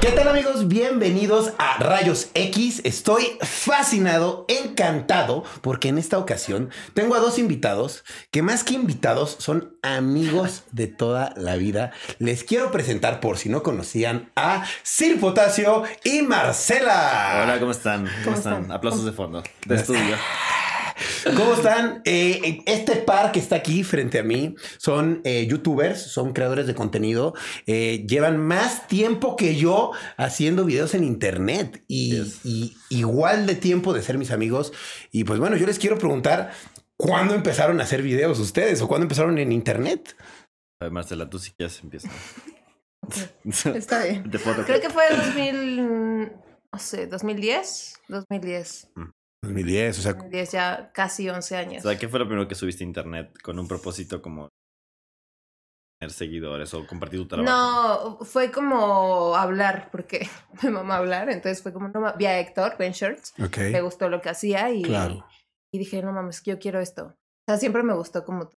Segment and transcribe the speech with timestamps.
[0.00, 0.66] ¿Qué tal amigos?
[0.66, 2.80] Bienvenidos a Rayos X.
[2.82, 8.02] Estoy fascinado, encantado, porque en esta ocasión tengo a dos invitados
[8.32, 11.92] que más que invitados son amigos de toda la vida.
[12.18, 17.42] Les quiero presentar, por si no conocían, a Sir Potasio y Marcela.
[17.44, 18.08] Hola, ¿cómo están?
[18.24, 18.72] ¿Cómo, están?
[18.72, 20.16] Aplausos de fondo, de estudio.
[21.36, 22.02] ¿Cómo están?
[22.04, 26.74] Eh, este par que está aquí frente a mí son eh, youtubers, son creadores de
[26.74, 27.34] contenido,
[27.66, 33.92] eh, llevan más tiempo que yo haciendo videos en internet y, y, igual de tiempo
[33.92, 34.72] de ser mis amigos.
[35.10, 36.52] Y pues bueno, yo les quiero preguntar,
[36.96, 40.16] ¿cuándo empezaron a hacer videos ustedes o cuándo empezaron en internet?
[40.80, 42.08] A ver, Marcela, tú sí quieres empieza.
[43.44, 44.24] Está bien.
[44.30, 46.32] Creo que fue 2000,
[46.72, 48.88] no sé, 2010, 2010.
[49.42, 50.12] 2010, o sea.
[50.14, 51.84] 2010, ya casi 11 años.
[51.84, 54.48] O sea, ¿qué fue lo primero que subiste a internet con un propósito como
[55.98, 57.50] tener seguidores o compartir tu trabajo?
[57.50, 60.28] No, fue como hablar, porque
[60.62, 64.30] me mamá hablar, entonces fue como, no, vi a Héctor Benchurch, me gustó lo que
[64.30, 64.82] hacía y,
[65.72, 67.04] y dije, no mames, yo quiero esto.
[67.04, 68.50] O sea, siempre me gustó como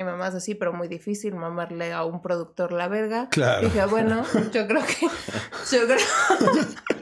[0.00, 3.28] mi mamá es así, pero muy difícil mamarle a un productor la verga.
[3.30, 3.66] Claro.
[3.66, 5.08] Dije, bueno, yo creo que,
[5.72, 5.98] yo creo,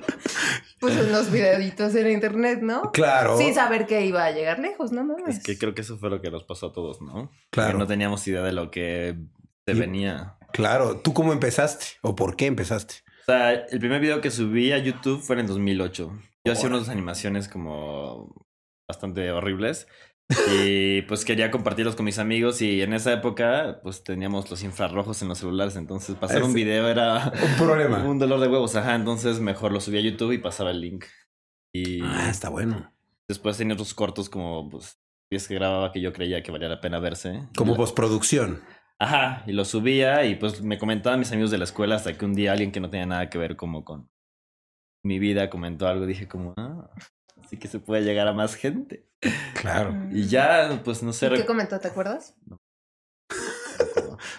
[0.86, 2.92] pues unos videitos en internet, ¿no?
[2.92, 3.36] Claro.
[3.38, 5.38] Sin saber que iba a llegar lejos, no mames.
[5.38, 7.30] Es que creo que eso fue lo que nos pasó a todos, ¿no?
[7.50, 7.72] Claro.
[7.72, 9.16] Que no teníamos idea de lo que
[9.66, 10.36] se venía.
[10.52, 10.98] Claro.
[11.00, 11.86] ¿Tú cómo empezaste?
[12.02, 12.96] ¿O por qué empezaste?
[13.22, 16.12] O sea, el primer video que subí a YouTube fue en 2008.
[16.44, 18.46] Yo hacía unas animaciones como
[18.88, 19.88] bastante horribles.
[20.52, 25.22] Y pues quería compartirlos con mis amigos y en esa época pues teníamos los infrarrojos
[25.22, 28.02] en los celulares, entonces pasar un video era un problema.
[28.02, 31.04] Un dolor de huevos, ajá, entonces mejor lo subía a YouTube y pasaba el link.
[31.72, 32.92] Y ah, está bueno.
[33.28, 36.98] Después tenía otros cortos como pues que grababa que yo creía que valía la pena
[36.98, 37.48] verse.
[37.56, 38.62] Como postproducción.
[38.98, 42.24] Ajá, y lo subía y pues me comentaban mis amigos de la escuela hasta que
[42.24, 44.08] un día alguien que no tenía nada que ver como con
[45.04, 46.90] mi vida comentó algo, dije como, ah,
[47.46, 49.06] así que se puede llegar a más gente.
[49.60, 49.94] Claro.
[50.10, 51.30] Y ya, pues no sé.
[51.30, 51.78] ¿Qué comentó?
[51.80, 52.34] ¿Te acuerdas?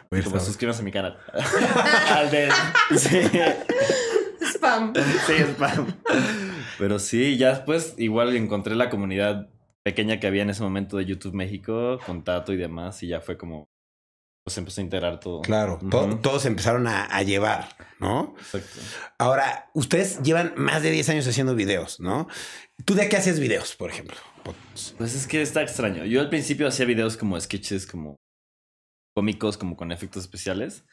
[0.10, 0.20] No.
[0.24, 1.20] Como suscríbanse a mi canal.
[2.10, 2.50] Al de.
[2.98, 3.30] Sí.
[4.42, 4.94] Spam.
[5.28, 5.94] Sí, spam.
[6.80, 9.50] Pero sí, ya después igual encontré la comunidad
[9.84, 13.22] pequeña que había en ese momento de YouTube México, con Tato y demás, y ya
[13.22, 13.68] fue como
[14.48, 15.42] pues empezó a integrar todo.
[15.42, 15.78] Claro,
[16.22, 17.68] todos empezaron a, llevar,
[18.00, 18.34] ¿no?
[18.38, 18.80] Exacto.
[19.18, 22.30] Ahora, ustedes llevan más de 10 años haciendo videos, ¿no?
[22.86, 24.16] ¿Tú de qué haces videos, por ejemplo?
[24.98, 26.06] Pues es que está extraño.
[26.06, 28.16] Yo al principio hacía videos como sketches, como
[29.14, 30.86] cómicos, como con efectos especiales.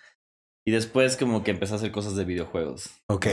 [0.67, 2.91] Y después como que empecé a hacer cosas de videojuegos.
[3.07, 3.29] Ok.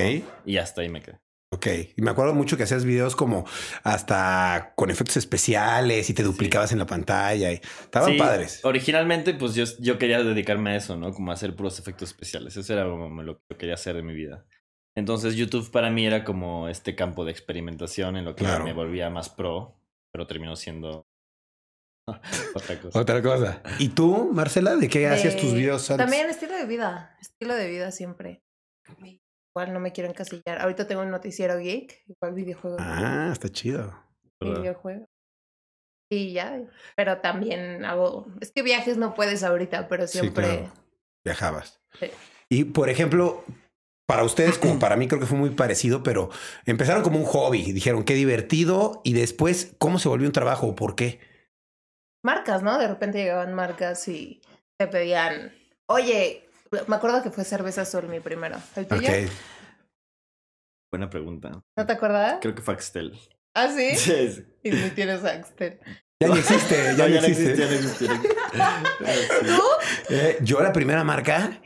[0.45, 1.19] Y hasta ahí me quedé.
[1.53, 1.67] Ok,
[1.97, 3.45] y me acuerdo mucho que hacías videos como
[3.83, 8.63] hasta con efectos especiales y te duplicabas en la pantalla y estaban padres.
[8.63, 11.13] Originalmente, pues yo, yo quería dedicarme a eso, ¿no?
[11.13, 12.55] Como a hacer puros efectos especiales.
[12.55, 14.45] Eso era lo que yo quería hacer de mi vida.
[14.95, 19.09] Entonces YouTube para mí era como este campo de experimentación en lo que me volvía
[19.09, 19.77] más pro,
[20.13, 21.05] pero terminó siendo
[22.55, 22.99] otra cosa.
[22.99, 23.61] Otra cosa.
[23.77, 26.05] ¿Y tú, Marcela, de qué hacías tus videos antes?
[26.05, 28.41] También estilo de vida, estilo de vida siempre.
[29.53, 30.61] Igual no me quiero encasillar.
[30.61, 32.79] Ahorita tengo un noticiero geek, igual videojuegos.
[32.81, 33.93] Ah, está chido.
[34.39, 35.07] Videojuegos.
[36.09, 36.61] Y ya,
[36.95, 38.27] pero también hago.
[38.41, 40.69] Es que viajes no puedes ahorita, pero siempre.
[41.25, 41.81] Viajabas.
[42.49, 43.43] Y por ejemplo,
[44.05, 46.29] para ustedes, como para mí, creo que fue muy parecido, pero
[46.65, 47.71] empezaron como un hobby.
[47.71, 49.01] Dijeron qué divertido.
[49.03, 51.19] Y después, ¿cómo se volvió un trabajo o por qué?
[52.23, 52.77] Marcas, ¿no?
[52.77, 54.41] De repente llegaban marcas y
[54.77, 55.53] te pedían,
[55.87, 56.49] oye,
[56.87, 58.57] me acuerdo que fue Cerveza Sol mi primero.
[58.75, 59.09] ¿El tuyo?
[60.91, 61.63] Buena pregunta.
[61.77, 62.39] ¿No te acuerdas?
[62.41, 63.17] Creo que fue Axtel.
[63.53, 63.95] ¿Ah, sí?
[63.95, 64.45] Sí.
[64.63, 65.79] Y ni tienes Axtel.
[66.19, 67.57] Ya no existe, ya, no, existe.
[67.57, 68.07] ya no existe.
[69.45, 69.61] ¿Tú?
[70.09, 71.61] Eh, yo la primera marca,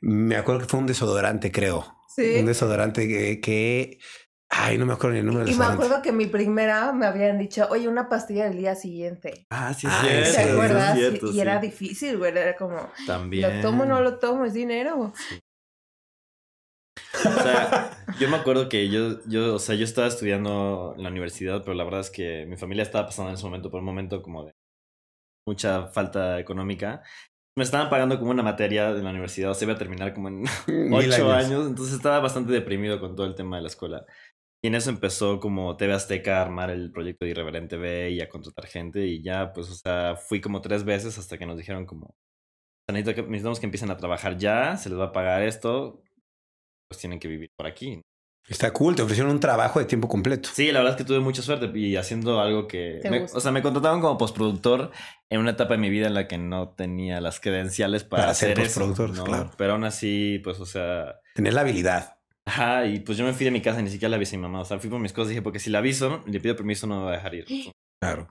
[0.00, 1.96] me acuerdo que fue un desodorante, creo.
[2.08, 2.36] Sí.
[2.38, 3.98] Un desodorante que, que
[4.56, 7.38] Ay, no me acuerdo ni el número Y me acuerdo que mi primera me habían
[7.38, 9.46] dicho, oye, una pastilla del día siguiente.
[9.50, 10.06] Ah, sí, sí.
[10.06, 10.98] ¿Te acuerdas?
[11.32, 12.36] y, era difícil, güey.
[12.36, 13.56] Era como, También.
[13.56, 14.44] ¿lo tomo o no lo tomo?
[14.44, 15.12] ¿Es dinero?
[17.14, 17.90] O sea,
[18.20, 21.74] yo me acuerdo que yo, yo, o sea, yo estaba estudiando en la universidad, pero
[21.74, 24.44] la verdad es que mi familia estaba pasando en ese momento por un momento como
[24.44, 24.52] de
[25.46, 27.02] mucha falta económica.
[27.56, 30.28] Me estaban pagando como una materia de la universidad, o sea, iba a terminar como
[30.28, 30.44] en
[30.92, 34.04] ocho años, entonces estaba bastante deprimido con todo el tema de la escuela.
[34.64, 38.22] Y en eso empezó como TV Azteca a armar el proyecto de Irreverente B y
[38.22, 39.06] a contratar gente.
[39.06, 42.16] Y ya, pues, o sea, fui como tres veces hasta que nos dijeron como,
[42.90, 46.02] necesitamos que empiecen a trabajar ya, se les va a pagar esto,
[46.88, 48.00] pues tienen que vivir por aquí.
[48.48, 50.48] Está cool, te ofrecieron un trabajo de tiempo completo.
[50.50, 53.02] Sí, la verdad es que tuve mucha suerte y haciendo algo que...
[53.34, 54.92] o sea, me contrataron como postproductor
[55.28, 58.56] en una etapa de mi vida en la que no tenía las credenciales para, hacer
[58.56, 59.24] ser postproductor, ¿no?
[59.24, 59.50] claro.
[59.58, 61.20] Pero aún así, pues, o sea...
[61.34, 62.16] Tener la habilidad.
[62.46, 64.42] Ajá, y pues yo me fui de mi casa, ni siquiera la avisé a mi
[64.42, 64.60] mamá.
[64.60, 66.86] O sea, fui por mis cosas y dije, porque si la aviso, le pido permiso,
[66.86, 67.46] no me va a dejar ir.
[68.02, 68.28] Claro.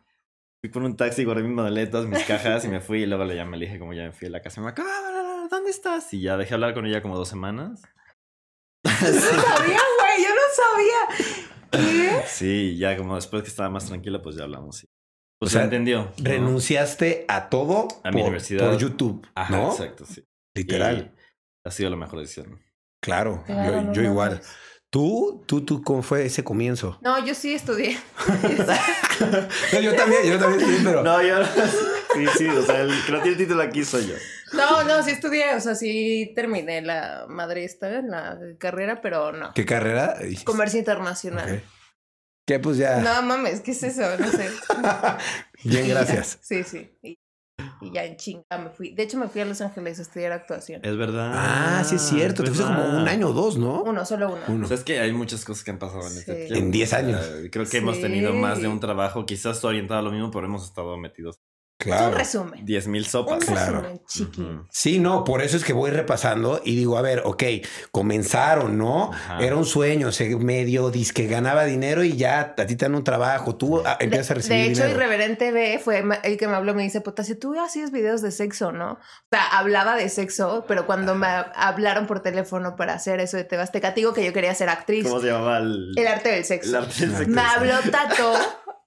[0.61, 3.01] Fui por un taxi, guardé mis maletas, mis cajas y me fui.
[3.01, 4.87] Y luego le llamé, le dije, como ya me fui a la casa, me acaba,
[4.87, 6.13] ah, ¿dónde estás?
[6.13, 7.81] Y ya dejé hablar con ella como dos semanas.
[8.85, 11.41] Yo no sabía, güey, yo no sabía.
[11.71, 12.27] ¿Qué?
[12.27, 14.85] Sí, ya como después que estaba más tranquila, pues ya hablamos.
[15.39, 16.11] Pues o sea, entendió.
[16.17, 18.69] Renunciaste a todo a mi universidad.
[18.69, 19.71] por YouTube, ¿no?
[19.71, 20.23] Exacto, sí.
[20.55, 21.15] Literal.
[21.65, 22.61] ha sido la mejor decisión.
[23.03, 23.43] Claro,
[23.91, 24.41] yo, igual.
[24.89, 26.97] ¿Tú, tú, tú, cómo fue ese comienzo?
[27.01, 27.97] No, yo sí estudié.
[29.81, 31.03] yo también, yo también estudié, pero...
[31.03, 31.43] No, yo...
[32.13, 34.13] Sí, sí, o sea, el que no tiene título aquí soy yo.
[34.53, 39.51] No, no, sí estudié, o sea, sí terminé la madre esta, la carrera, pero no.
[39.53, 40.15] ¿Qué carrera?
[40.45, 41.61] Comercio internacional.
[42.45, 42.59] ¿Qué?
[42.59, 43.01] Pues ya.
[43.01, 44.03] No mames, ¿qué es eso?
[44.17, 44.49] No sé.
[45.63, 46.37] Bien, gracias.
[46.41, 47.17] sí, sí.
[47.87, 48.93] Y ya en chinga me fui.
[48.93, 50.81] De hecho, me fui a Los Ángeles a estudiar actuación.
[50.83, 51.31] Es verdad.
[51.33, 52.43] Ah, sí es cierto.
[52.43, 53.83] Te fuiste como un año o dos, ¿no?
[53.83, 54.41] Uno, solo uno.
[54.47, 54.65] uno.
[54.65, 56.55] O sea, es que hay muchas cosas que han pasado en este tiempo.
[56.55, 57.21] En 10 años.
[57.51, 60.65] creo que hemos tenido más de un trabajo, quizás orientado a lo mismo, pero hemos
[60.65, 61.39] estado metidos
[61.83, 62.07] Claro.
[62.07, 62.65] Un resumen.
[62.65, 63.39] 10 mil sopas.
[63.39, 63.81] Un claro.
[63.81, 64.59] Resumen, chiqui.
[64.69, 67.43] Sí, no, por eso es que voy repasando y digo, a ver, ok,
[67.91, 69.11] comenzaron, ¿no?
[69.39, 73.03] Era un sueño, se medio que ganaba dinero y ya a ti te dan un
[73.03, 74.99] trabajo, tú empiezas a recibir De hecho, dinero.
[74.99, 78.31] Irreverente B fue el que me habló, me dice, puta, si tú hacías videos de
[78.31, 78.93] sexo, ¿no?
[78.93, 78.97] O
[79.31, 83.91] sea, hablaba de sexo, pero cuando me hablaron por teléfono para hacer eso de Tebasteca,
[83.91, 85.05] digo que yo quería ser actriz.
[85.05, 85.57] ¿Cómo se llamaba?
[85.57, 86.69] El, el arte del sexo.
[86.69, 87.31] El arte del sexo.
[87.31, 88.33] Me habló Tato.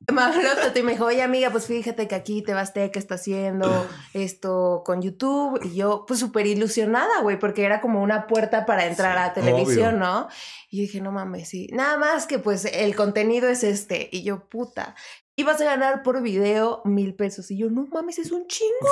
[0.77, 2.55] Y me dijo, oye amiga, pues fíjate que aquí te
[2.91, 5.61] que está haciendo esto con YouTube.
[5.65, 9.99] Y yo, pues súper ilusionada, güey, porque era como una puerta para entrar a televisión,
[9.99, 10.29] ¿no?
[10.71, 11.69] Y yo dije, no mames, sí.
[11.73, 14.09] Nada más que pues el contenido es este.
[14.13, 14.95] Y yo, puta.
[15.39, 17.51] Ibas a ganar por video mil pesos.
[17.51, 18.89] Y yo, no mames, es un chingo.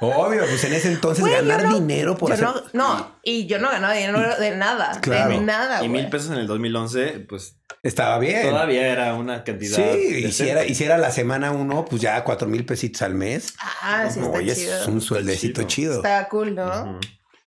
[0.00, 2.44] Obvio, pues en ese entonces ganar dinero por hacer...
[2.44, 5.00] No, no, y yo no ganaba dinero de nada.
[5.00, 8.48] De nada, Y mil pesos en el 2011, pues estaba bien.
[8.48, 9.74] Todavía era una cantidad.
[9.74, 13.54] Sí, y si era, la semana uno, pues ya cuatro mil pesitos al mes.
[13.58, 15.96] Ah, sí, está Oye, es un sueldecito chido.
[15.96, 17.00] Estaba cool, ¿no?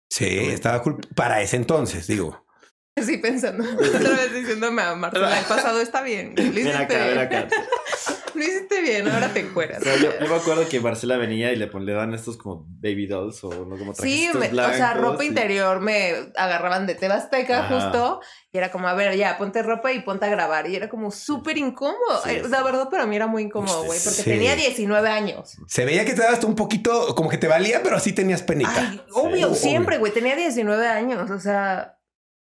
[0.09, 2.46] Sí, estaba cool para ese entonces, digo.
[3.03, 3.63] Sí, pensando.
[3.73, 6.33] Otra vez diciéndome a Marcela, el pasado está bien.
[6.35, 7.47] Ven acá, ven acá.
[8.33, 9.83] Lo hiciste bien, ahora te encueras.
[9.83, 13.65] yo, me acuerdo que Marcela venía y le, le dan estos como baby dolls o
[13.65, 18.21] no como Sí, o sea, ropa interior me agarraban de Tebasteca justo
[18.51, 20.69] y era como, a ver, ya, ponte ropa y ponte a grabar.
[20.69, 22.25] Y era como súper incómodo.
[22.27, 25.57] Eh, la verdad, para mí era muy incómodo, güey, porque tenía 19 años.
[25.67, 28.71] Se veía que te dabas un poquito, como que te valía, pero así tenías penita.
[28.75, 31.96] Ay, obvio, siempre, güey, tenía 19 años, o sea,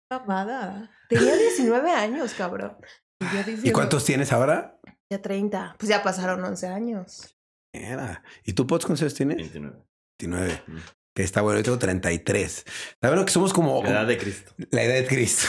[0.10, 0.92] amada.
[1.10, 2.78] Tenía 19 años, cabrón.
[3.64, 4.80] ¿Y cuántos tienes ahora?
[5.10, 5.76] Ya 30.
[5.80, 7.38] Pues ya pasaron 11 años.
[7.74, 8.24] Era.
[8.44, 9.38] ¿Y tú, Pots, cuántos años tienes?
[9.38, 9.84] 29.
[10.20, 10.64] 29.
[11.16, 12.66] Que está bueno, yo tengo 33.
[12.92, 13.82] Está bueno que somos como...
[13.84, 14.54] La edad de Cristo.
[14.72, 15.48] La edad de Cristo.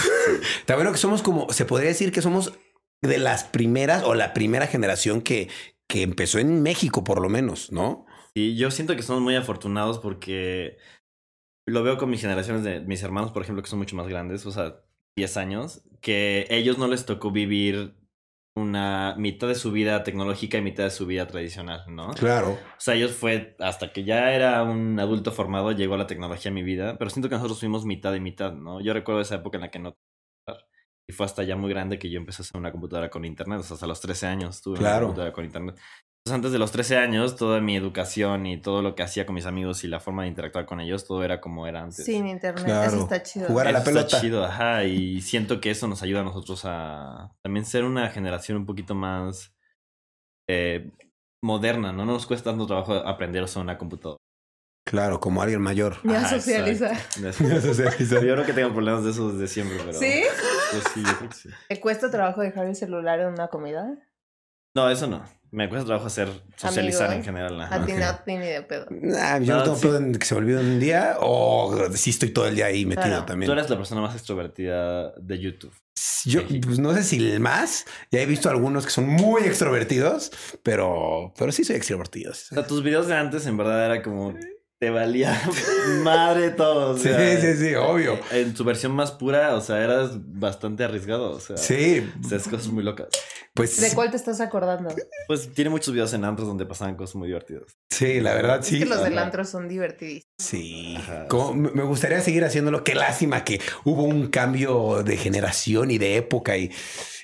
[0.61, 1.53] está bueno que somos como...
[1.53, 2.55] Se podría decir que somos
[3.03, 5.49] de las primeras o la primera generación que,
[5.87, 8.07] que empezó en México, por lo menos, ¿no?
[8.35, 10.79] Sí, yo siento que somos muy afortunados porque
[11.69, 14.45] lo veo con mis generaciones de mis hermanos, por ejemplo, que son mucho más grandes,
[14.47, 14.81] o sea,
[15.17, 17.95] 10 años, que ellos no les tocó vivir
[18.57, 22.11] una mitad de su vida tecnológica y mitad de su vida tradicional, ¿no?
[22.11, 22.53] Claro.
[22.53, 26.55] O sea, ellos fue hasta que ya era un adulto formado, llegó la tecnología a
[26.55, 28.81] mi vida, pero siento que nosotros fuimos mitad y mitad, ¿no?
[28.81, 29.97] Yo recuerdo esa época en la que no
[31.11, 33.61] y fue hasta ya muy grande que yo empecé a hacer una computadora con internet,
[33.61, 35.79] o sea, hasta los 13 años tuve una computadora con internet
[36.31, 39.47] antes de los 13 años, toda mi educación y todo lo que hacía con mis
[39.47, 42.05] amigos y la forma de interactuar con ellos, todo era como era antes.
[42.05, 43.47] Sin internet, eso está chido.
[43.47, 44.07] Jugar a la pelota.
[44.07, 44.85] Está chido, ajá.
[44.85, 48.95] Y siento que eso nos ayuda a nosotros a también ser una generación un poquito
[48.95, 49.55] más
[50.49, 50.91] eh,
[51.43, 52.05] moderna, ¿no?
[52.05, 54.19] nos cuesta tanto trabajo aprender a usar una computadora.
[54.89, 55.97] Claro, como alguien mayor.
[56.03, 56.97] Me a socializar.
[57.21, 58.25] Me a socializar.
[58.25, 59.93] Yo creo que tengo problemas de eso desde siempre, pero.
[59.93, 60.23] ¿Sí?
[60.71, 61.51] Pues sí, yo creo que sí.
[61.69, 63.99] ¿Te cuesta trabajo dejar el celular en una comida?
[64.75, 65.23] No, eso no.
[65.51, 67.61] Me cuesta trabajo hacer socializar en general.
[67.61, 68.87] A ti no ni de pedo.
[68.91, 72.31] Nah, yo no, tengo pedo en que se me olvide un día o sí estoy
[72.31, 73.47] todo el día ahí metido también.
[73.47, 75.75] Tú eres la persona más extrovertida de YouTube.
[76.25, 77.87] Yo pues no sé si el más.
[78.11, 80.31] Ya he visto algunos que son muy extrovertidos,
[80.63, 82.33] pero, pero sí soy extrovertido.
[82.33, 84.35] O sea, tus videos de antes en verdad era como
[84.79, 85.41] te valía
[86.05, 86.97] madre todo.
[86.97, 88.19] sí, sí, sí, obvio.
[88.31, 91.33] En su versión más pura, o sea, eras bastante arriesgado.
[91.33, 92.09] O sea, sí.
[92.25, 93.09] O sea, es cosas muy locas.
[93.59, 94.95] Pues, ¿De cuál te estás acordando?
[95.27, 97.77] Pues tiene muchos videos en antros donde pasaban cosas muy divertidas.
[97.91, 98.77] Sí, la verdad, sí.
[98.77, 100.23] Es que los del antro son divertidos.
[100.39, 100.97] Sí.
[101.55, 102.85] me gustaría seguir haciéndolo.
[102.85, 106.71] Qué lástima que hubo un cambio de generación y de época y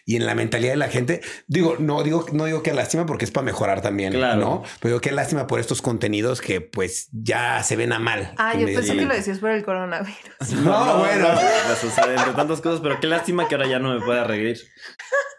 [0.04, 1.20] y en la mentalidad de la gente.
[1.46, 4.40] Digo, no digo, no digo que lástima porque es para mejorar también, claro.
[4.40, 4.62] ¿no?
[4.80, 8.32] Pero qué lástima por estos contenidos que pues ya se ven a mal.
[8.36, 10.14] Ah, yo pensé que lo decías por el coronavirus.
[10.64, 11.28] No, bueno.
[11.28, 14.58] o sea, entre tantas cosas, pero qué lástima que ahora ya no me pueda reír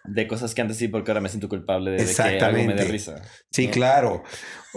[0.04, 2.86] de cosas que antes sí, porque ahora me siento culpable de, que algo me dé
[2.86, 3.22] risa.
[3.52, 4.24] Sí, claro.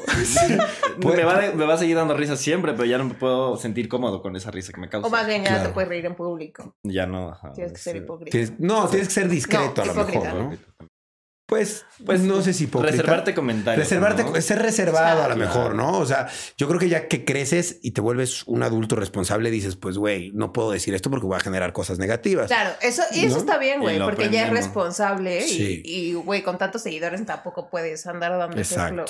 [0.98, 4.36] me, va a seguir dando risa siempre, pero ya no me puedo sentir cómodo con
[4.36, 5.06] esa risa que me causa.
[5.06, 6.76] O más bien ya te puedes reír en público.
[6.82, 7.36] Ya no.
[7.54, 8.54] tienes que ser hipócrita.
[8.58, 10.78] no, tienes que ser discreto a lo mejor, ¿no?
[11.48, 12.90] Pues, pues no sé si hipócrita.
[12.92, 13.88] Reservarte comentarios.
[13.88, 15.98] Reservarte, ser reservado a lo mejor, ¿no?
[15.98, 16.28] O sea,
[16.58, 20.30] yo creo que ya que creces y te vuelves un adulto responsable, dices, pues, güey,
[20.34, 22.48] no puedo decir esto porque voy a generar cosas negativas.
[22.48, 26.82] Claro, eso, y eso está bien, güey, porque ya es responsable y, güey, con tantos
[26.82, 29.06] seguidores tampoco puedes andar dando ejemplo.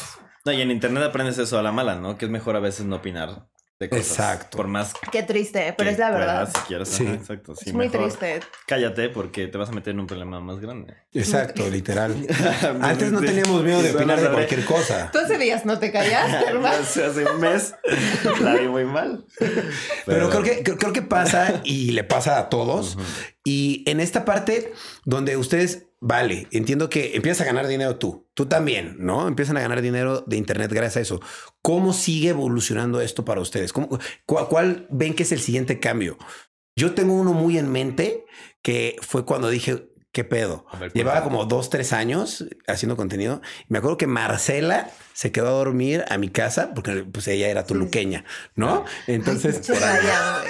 [0.49, 2.17] No, y en internet aprendes eso a la mala, ¿no?
[2.17, 3.49] Que es mejor a veces no opinar
[3.81, 4.57] Exacto.
[4.57, 4.93] Por más.
[5.13, 6.51] Qué triste, pero es la verdad.
[6.85, 7.07] sí.
[7.07, 7.55] exacto.
[7.65, 8.41] es muy triste.
[8.67, 10.95] Cállate porque te vas a meter en un problema más grande.
[11.13, 12.15] Exacto, literal.
[12.81, 15.11] Antes no teníamos miedo de opinar de cualquier cosa.
[15.13, 16.81] Tú hace días no te callaste, ¿verdad?
[16.81, 17.75] hace un mes
[18.41, 19.25] la vi muy mal.
[20.07, 22.99] Pero, creo, que, creo, que pasa y le pasa a todos.
[23.45, 24.73] Y en esta parte
[25.05, 29.27] donde ustedes Vale, entiendo que empiezas a ganar dinero tú, tú también, ¿no?
[29.27, 31.21] Empiezan a ganar dinero de Internet gracias a eso.
[31.61, 33.73] ¿Cómo sigue evolucionando esto para ustedes?
[34.27, 36.17] cuál, ven que es el siguiente cambio?
[36.77, 38.25] Yo tengo uno muy en mente
[38.63, 40.67] que fue cuando dije, ¿qué pedo?
[40.95, 43.43] Llevaba como dos, tres años haciendo contenido.
[43.69, 47.67] Me acuerdo que Marcela se quedó a dormir a mi casa porque pues ella era
[47.67, 48.25] tuluqueña,
[48.55, 48.85] ¿no?
[49.09, 49.69] Entonces,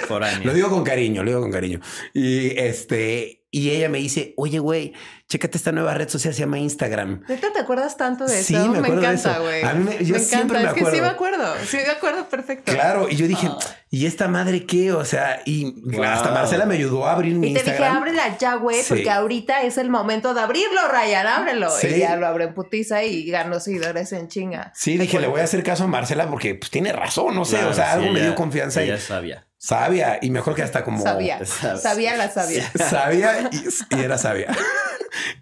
[0.07, 1.79] por Lo digo con cariño, lo digo con cariño.
[2.13, 4.93] Y este, y ella me dice, oye, güey,
[5.27, 7.23] chécate esta nueva red social, se llama Instagram.
[7.27, 8.47] ¿Neta te acuerdas tanto de eso?
[8.47, 9.63] Sí, me, encanta, güey.
[9.63, 10.87] A mí me, yo siempre me acuerdo.
[10.87, 12.71] Es que sí me acuerdo, sí me acuerdo perfecto.
[12.71, 13.57] Claro, y yo dije, ah.
[13.89, 14.93] ¿y esta madre qué?
[14.93, 17.75] O sea, y hasta Marcela me ayudó a abrir mi Instagram.
[17.75, 21.71] Y te dije, ábrela ya, güey, porque ahorita es el momento de abrirlo, Ryan, ábrelo.
[21.81, 24.71] Y ya lo abre en putiza y ganó seguidores en chinga.
[24.75, 27.63] Sí, dije, le voy a hacer caso a Marcela porque pues tiene razón, no sé,
[27.65, 28.83] o sea, algo me dio confianza.
[28.83, 28.99] Ella y...
[28.99, 29.48] sabia.
[29.61, 31.03] Sabia, y mejor que hasta como.
[31.03, 31.45] Sabia.
[31.45, 32.71] Sabia la sabia.
[32.77, 33.49] Sabia
[33.91, 34.47] y, era sabia.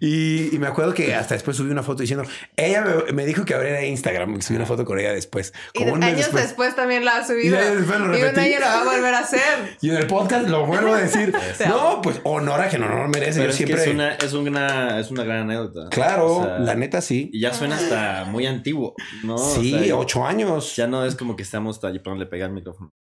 [0.00, 2.24] Y, me acuerdo que hasta después subí una foto diciendo,
[2.56, 5.52] ella me, dijo que abriera Instagram, subí una foto con ella después.
[5.74, 6.74] Como y años después.
[6.74, 7.58] también la ha subido.
[7.58, 9.76] Y, un año lo va a volver a hacer.
[9.82, 11.34] Y en el podcast lo vuelvo a decir.
[11.68, 13.44] no, pues honor a que no, no merece.
[13.44, 13.82] Yo siempre.
[13.82, 15.90] es, una, es, una, es una gran anécdota.
[15.90, 17.28] Claro, la neta sí.
[17.32, 19.36] Y ya suena hasta muy antiguo, ¿no?
[19.36, 20.76] Sí, ocho años.
[20.76, 22.94] Ya no es como que estamos allí para le pegar el micrófono.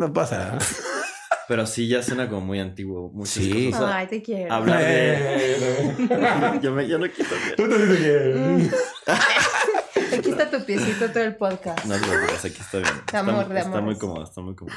[0.00, 0.56] No pasa
[1.46, 3.12] Pero sí, ya suena como muy antiguo.
[3.26, 3.70] sí.
[3.74, 4.54] Ay, te quiero.
[4.54, 6.58] Hablar de.
[6.62, 7.34] yo, me, yo no quito.
[7.54, 8.36] Tú también te quieres.
[8.36, 8.68] Mm.
[10.18, 11.84] Aquí está tu piecito todo el podcast.
[11.84, 12.06] No, no,
[12.38, 12.94] aquí está bien.
[13.00, 14.74] está, amor, está muy cómodo, está muy cómodo.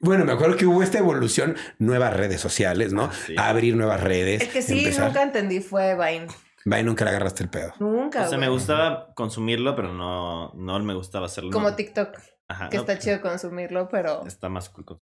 [0.00, 3.10] Bueno, me acuerdo que hubo esta evolución, nuevas redes sociales, ¿no?
[3.36, 4.42] Ah, Abrir nuevas redes.
[4.42, 6.26] El que sí, nunca entendí fue Vine.
[6.64, 7.74] Vine nunca le agarraste el pedo.
[7.78, 8.24] Nunca.
[8.24, 11.52] O sea, me gustaba consumirlo, pero no, no me gustaba hacerlo.
[11.52, 12.18] Como TikTok
[12.70, 14.26] que está chido consumirlo, pero...
[14.26, 15.00] Está más cool.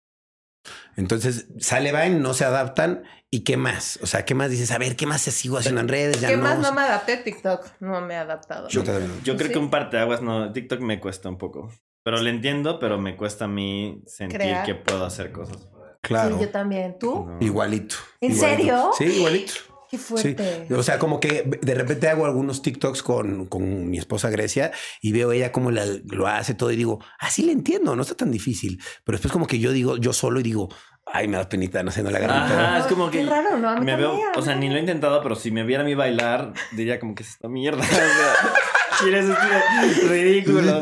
[0.95, 3.03] Entonces sale Vine, no se adaptan.
[3.31, 3.99] ¿Y qué más?
[4.01, 4.71] O sea, ¿qué más dices?
[4.71, 6.17] A ver, ¿qué más se sigo haciendo en redes?
[6.17, 7.17] ¿Qué más no me adapté?
[7.17, 7.65] TikTok.
[7.79, 8.67] No me he adaptado.
[8.69, 8.83] Yo,
[9.23, 10.51] Yo creo que un parte de aguas no.
[10.51, 11.71] TikTok me cuesta un poco.
[12.03, 15.69] Pero le entiendo, pero me cuesta a mí sentir que puedo hacer cosas.
[16.01, 16.37] Claro.
[16.37, 16.97] Sí, yo también.
[16.97, 17.29] ¿Tú?
[17.39, 17.95] Igualito.
[18.21, 18.91] ¿En serio?
[18.97, 19.53] Sí, igualito.
[19.89, 20.67] Qué fuerte.
[20.71, 25.11] O sea, como que de repente hago algunos TikToks con, con mi esposa Grecia y
[25.11, 28.81] veo ella cómo lo hace todo y digo, así le entiendo, no está tan difícil.
[29.03, 30.69] Pero después como que yo digo, yo solo y digo,
[31.05, 32.79] ay, me da penita no haciendo la garganta.
[32.79, 33.19] es como que.
[33.19, 33.81] Qué raro, ¿no?
[33.81, 36.53] me veo, o sea, ni lo he intentado, pero si me viera a mí bailar,
[36.71, 37.83] diría como que es esta mierda.
[38.99, 40.81] quieres este ridículo.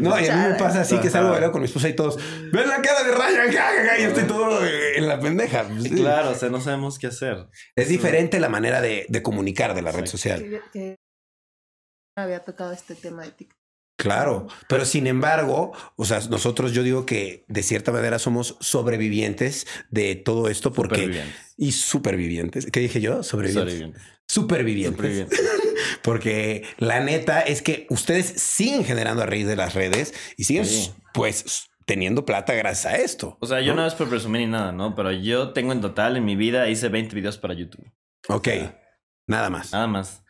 [0.00, 1.94] no, y a mí me pasa así que salgo a bailar con mi esposa y
[1.94, 2.16] todos,
[2.52, 5.66] ven la cara de Ryan, y estoy todo en la pendeja.
[5.94, 7.48] Claro, o sea, no sabemos qué hacer.
[7.76, 10.62] Es diferente la manera de, de comunicar de la red social.
[10.72, 10.96] Que,
[12.16, 13.58] había tocado este tema de TikTok.
[13.98, 19.66] Claro, pero sin embargo, o sea, nosotros yo digo que de cierta manera somos sobrevivientes
[19.90, 21.24] de todo esto porque
[21.56, 22.66] y supervivientes.
[22.70, 23.24] ¿Qué dije yo?
[23.24, 24.00] Sobrevivientes.
[24.28, 25.00] Supervivientes.
[25.28, 25.40] Supervivientes.
[26.02, 30.66] Porque la neta es que ustedes siguen generando a raíz de las redes y siguen
[31.14, 33.38] pues teniendo plata gracias a esto.
[33.40, 34.94] O sea, yo no, es por presumir ni nada, ¿no?
[34.94, 37.90] Pero yo tengo en total en mi vida hice 20 videos para YouTube.
[38.28, 38.48] Ok.
[39.26, 39.72] nada más.
[39.72, 40.22] Nada más.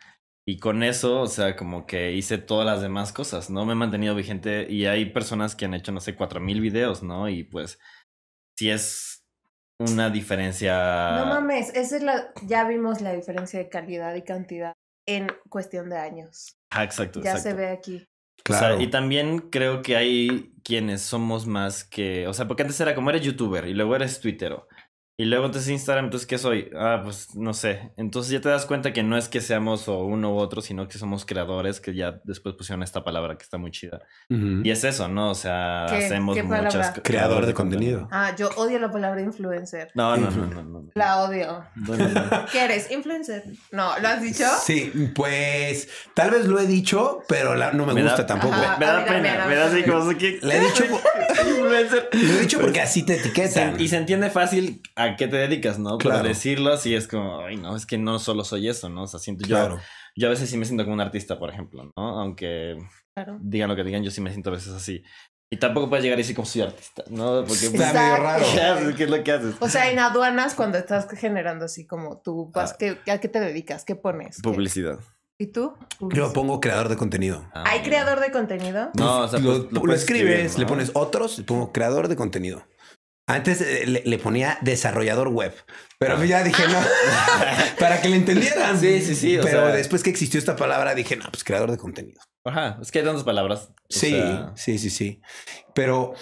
[0.46, 3.66] Y con eso, o sea, como que hice todas las demás cosas, ¿no?
[3.66, 7.02] Me he mantenido vigente y hay personas que han hecho, no sé, cuatro mil videos,
[7.02, 7.28] ¿no?
[7.28, 7.78] Y pues,
[8.56, 9.26] si es
[9.78, 11.18] una diferencia.
[11.18, 12.32] No mames, esa es la.
[12.46, 14.72] Ya vimos la diferencia de calidad y cantidad
[15.08, 16.58] en cuestión de años.
[16.70, 17.22] Ah, exacto.
[17.22, 18.06] Ya se ve aquí.
[18.44, 18.80] Claro.
[18.80, 23.10] y también creo que hay quienes somos más que, o sea, porque antes era como
[23.10, 24.68] eres youtuber y luego eres twittero.
[25.20, 26.70] Y luego entonces Instagram, entonces, ¿qué soy?
[26.76, 27.90] Ah, pues no sé.
[27.96, 30.86] Entonces ya te das cuenta que no es que seamos o uno u otro, sino
[30.86, 34.00] que somos creadores, que ya después pusieron esta palabra que está muy chida.
[34.28, 35.32] Y es eso, ¿no?
[35.32, 37.00] O sea, hacemos muchas cosas.
[37.02, 38.06] Creador de contenido.
[38.12, 39.90] Ah, yo odio la palabra influencer.
[39.96, 41.64] No, no, no, no, La odio.
[42.52, 42.88] ¿Qué eres?
[42.92, 43.42] ¿Influencer?
[43.72, 44.44] No, ¿lo has dicho?
[44.62, 48.54] Sí, pues tal vez lo he dicho, pero no me, gusta tampoco.
[48.54, 50.38] me, da pena, me da así como que...
[50.42, 50.84] Le he dicho...
[51.48, 52.08] influencer.
[52.12, 53.80] Lo he dicho porque así te etiquetan.
[53.80, 55.98] y se entiende fácil a qué te dedicas, ¿no?
[55.98, 56.18] Claro.
[56.18, 59.02] Para decirlo así es como, ay, no, es que no solo soy eso, ¿no?
[59.02, 59.78] O sea, siento yo.
[60.16, 62.20] Yo a veces sí me siento como un artista, por ejemplo, ¿no?
[62.20, 62.76] Aunque
[63.40, 65.02] digan lo que digan, yo sí me siento a veces así.
[65.50, 67.42] Y tampoco puedes llegar y decir como soy artista, ¿no?
[67.46, 68.44] Porque está medio raro.
[68.96, 69.54] ¿Qué, es lo que haces?
[69.60, 73.12] O sea, en aduanas, cuando estás generando así como tú, vas, ah.
[73.12, 73.84] ¿a qué te dedicas?
[73.84, 74.42] ¿Qué pones?
[74.42, 74.98] Publicidad.
[75.40, 75.74] ¿Y tú?
[76.12, 77.48] Yo pongo creador de contenido.
[77.54, 78.90] Ah, ¿Hay creador de contenido?
[78.94, 82.64] No, o sea, lo, pues, escribes, le pones otros, y pongo creador de contenido.
[83.28, 85.54] Antes eh, le, ponía desarrollador web,
[85.98, 86.78] pero ya dije no,
[87.78, 88.80] para que le entendieran.
[88.80, 89.38] Sí, sí, sí.
[89.42, 92.22] pero después que existió esta palabra dije, no, pues creador de contenido.
[92.44, 93.68] Ajá, es que hay tantas palabras.
[93.90, 94.18] Sí,
[94.54, 95.20] sí, sí, sí.
[95.74, 96.14] Pero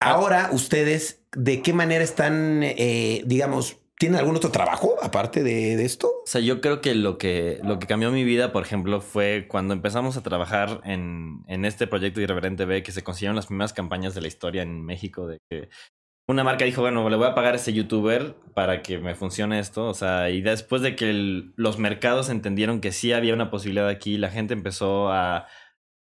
[0.00, 5.84] ahora ustedes, ¿de qué manera están, eh, digamos, ¿Tienen algún otro trabajo aparte de, de,
[5.84, 6.08] esto?
[6.08, 9.46] O sea, yo creo que lo que lo que cambió mi vida, por ejemplo, fue
[9.48, 13.72] cuando empezamos a trabajar en, en este proyecto Irreverente B, que se consiguieron las primeras
[13.72, 15.68] campañas de la historia en México, de que
[16.26, 19.58] una marca dijo, bueno, le voy a pagar a ese youtuber para que me funcione
[19.58, 19.86] esto.
[19.86, 24.16] O sea, y después de que los mercados entendieron que sí había una posibilidad aquí,
[24.16, 25.46] la gente empezó a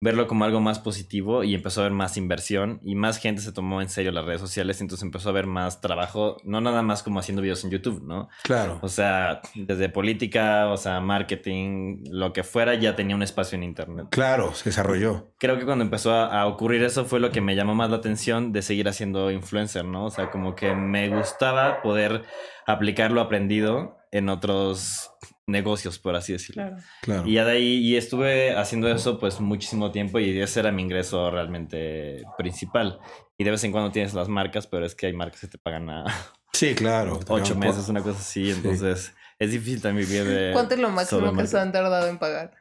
[0.03, 3.53] verlo como algo más positivo y empezó a ver más inversión y más gente se
[3.53, 7.03] tomó en serio las redes sociales, entonces empezó a ver más trabajo, no nada más
[7.03, 8.27] como haciendo videos en YouTube, ¿no?
[8.43, 8.79] Claro.
[8.81, 13.63] O sea, desde política, o sea, marketing, lo que fuera, ya tenía un espacio en
[13.63, 14.07] Internet.
[14.09, 15.31] Claro, se desarrolló.
[15.39, 18.51] Creo que cuando empezó a, ocurrir eso fue lo que me llamó más la atención
[18.51, 20.05] de seguir haciendo influencer, ¿no?
[20.05, 22.23] O sea, como que me gustaba poder
[22.65, 25.11] aplicar lo aprendido en otros
[25.47, 26.63] negocios, por así decirlo.
[26.63, 26.77] Claro.
[27.01, 27.27] claro.
[27.27, 30.83] Y ya de ahí y estuve haciendo eso pues muchísimo tiempo y ese era mi
[30.83, 32.99] ingreso realmente principal.
[33.37, 35.57] Y de vez en cuando tienes las marcas, pero es que hay marcas que te
[35.57, 36.05] pagan a...
[36.53, 37.19] Sí, claro.
[37.29, 38.51] Ocho meses, una cosa así.
[38.51, 40.53] Entonces es difícil también vivir de...
[40.53, 42.55] ¿Cuánto es lo máximo que se han tardado en pagar?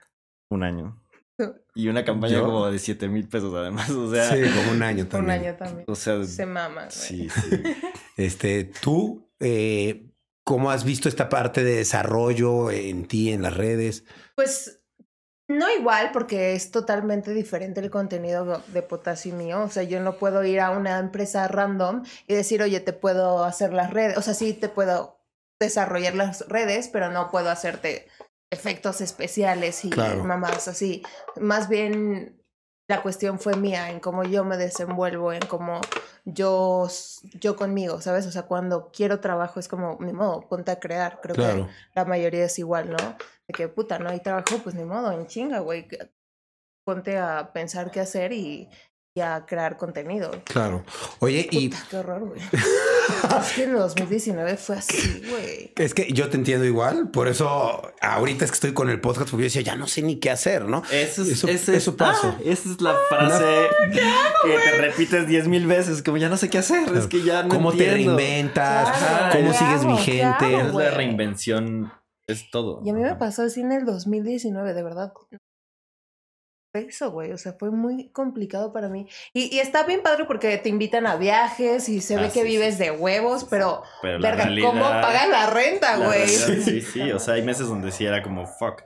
[0.51, 0.99] Un año.
[1.75, 4.31] Y una campaña como de 7 mil pesos además, o sea...
[4.31, 5.41] Sí, como un año también.
[5.41, 5.85] Un año también.
[5.87, 6.25] O sea...
[6.25, 6.91] Se mama.
[6.91, 7.63] Sí, sí.
[8.17, 9.31] Este, tú...
[9.41, 10.12] Eh,
[10.45, 14.05] ¿Cómo has visto esta parte de desarrollo en ti, en las redes?
[14.35, 14.83] Pues
[15.49, 19.63] no igual, porque es totalmente diferente el contenido de Potasio mío.
[19.63, 23.45] O sea, yo no puedo ir a una empresa random y decir, oye, te puedo
[23.45, 24.17] hacer las redes.
[24.17, 25.21] O sea, sí te puedo
[25.61, 28.09] desarrollar las redes, pero no puedo hacerte
[28.51, 31.03] efectos especiales y mamadas así.
[31.41, 32.42] Más bien
[32.89, 35.81] la cuestión fue mía, en cómo yo me desenvuelvo, en cómo
[36.25, 36.89] yo,
[37.41, 38.27] yo conmigo, ¿sabes?
[38.27, 41.21] O sea, cuando quiero trabajo es como, ni modo, ponte a crear.
[41.23, 43.17] Creo que la mayoría es igual, ¿no?
[43.47, 45.89] De que, puta, no hay trabajo, pues ni modo, en chinga, güey.
[46.85, 48.69] Ponte a pensar qué hacer y,
[49.15, 50.31] y a crear contenido.
[50.45, 50.85] Claro.
[51.21, 51.71] Oye, y.
[51.71, 52.41] Qué horror, güey.
[53.41, 55.73] es que en 2019 fue así, güey.
[55.77, 57.11] Es que yo te entiendo igual.
[57.11, 60.03] Por eso, ahorita es que estoy con el podcast, porque yo decía, ya no sé
[60.03, 60.83] ni qué hacer, ¿no?
[60.91, 62.37] Eso, es, eso, eso pasa.
[62.39, 63.45] Ah, esa es la frase
[63.93, 66.95] que te repites diez mil veces, como ya no sé qué hacer.
[66.97, 68.89] Es que ya no ¿Cómo te reinventas?
[69.33, 70.61] ¿Cómo sigues vigente?
[70.61, 71.93] es la reinvención.
[72.27, 72.81] Es todo.
[72.85, 75.13] Y a mí me pasó así en el 2019, de verdad
[76.73, 77.33] eso, güey.
[77.33, 79.07] O sea, fue muy complicado para mí.
[79.33, 82.79] Y, está bien padre porque te invitan a viajes y se ve ah, que vives
[82.79, 86.29] de huevos, pero, verga, ¿cómo pagan la renta, güey?
[86.63, 87.13] Sí, sí.
[87.13, 88.83] O sea, hay meses donde sí era como fuck.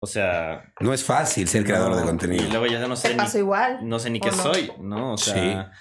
[0.00, 0.72] O sea.
[0.80, 2.44] No es fácil ser creador de contenido.
[2.44, 3.14] Y luego ya no sé.
[3.14, 3.88] Te igual.
[3.88, 5.14] No sé ni qué soy, ¿no?
[5.14, 5.72] O sea.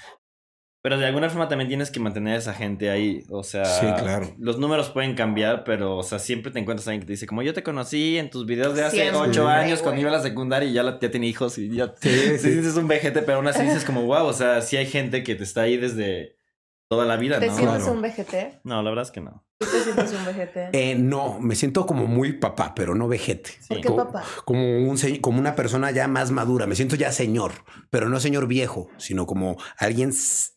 [0.84, 3.24] Pero de alguna forma también tienes que mantener a esa gente ahí.
[3.30, 4.30] O sea, sí, claro.
[4.38, 7.26] los números pueden cambiar, pero, o sea, siempre te encuentras a alguien que te dice,
[7.26, 10.22] como yo te conocí en tus videos de hace ocho años cuando iba a la
[10.22, 12.50] secundaria y ya, la, ya tenía hijos y ya sí, sí.
[12.50, 15.36] dices un vejete, pero aún así dices como, wow, o sea, sí hay gente que
[15.36, 16.36] te está ahí desde
[16.90, 17.46] toda la vida, ¿no?
[17.46, 18.60] ¿Te sientes un vejete?
[18.66, 19.42] No, la verdad es que no.
[19.64, 20.70] ¿Tú te sientes un vejete?
[20.74, 23.52] Eh, no, me siento como muy papá, pero no vejete.
[23.68, 24.24] ¿Por qué papá?
[24.46, 26.66] Como, un, como una persona ya más madura.
[26.68, 27.52] Me siento ya señor,
[27.90, 30.12] pero no señor viejo, sino como alguien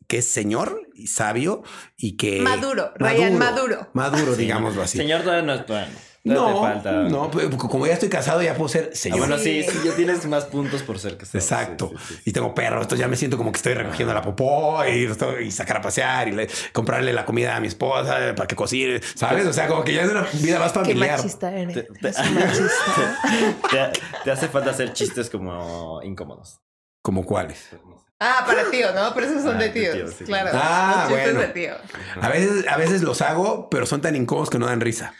[0.06, 1.62] que es señor y sabio
[1.96, 2.40] y que...
[2.40, 3.88] Maduro, Ryan Maduro.
[3.92, 4.98] Maduro, digámoslo así.
[4.98, 5.86] Señor todavía no es bueno.
[5.86, 6.92] No, falta.
[6.92, 9.18] no, como ya estoy casado, ya puedo ser señor.
[9.18, 11.38] Ah, bueno, sí, sí, ya tienes más puntos por ser casado.
[11.38, 11.92] Exacto.
[12.24, 15.08] y tengo perro, entonces ya me siento como que estoy recogiendo la popó y,
[15.44, 19.46] y sacar a pasear y comprarle la comida a mi esposa para que cocine, ¿sabes?
[19.46, 21.16] O sea, como que ya es una vida más familiar.
[21.16, 21.74] Qué machista eres.
[21.74, 22.12] Te,
[23.70, 26.60] te, te hace falta hacer chistes como incómodos.
[27.02, 27.70] ¿Como cuáles?
[28.18, 29.12] Ah, para tío, ¿no?
[29.14, 30.50] Pero esos son ah, de tíos, claro.
[30.54, 31.40] Ah, bueno.
[31.40, 31.74] De tío.
[32.20, 35.12] A veces, a veces los hago, pero son tan incómodos que no dan risa.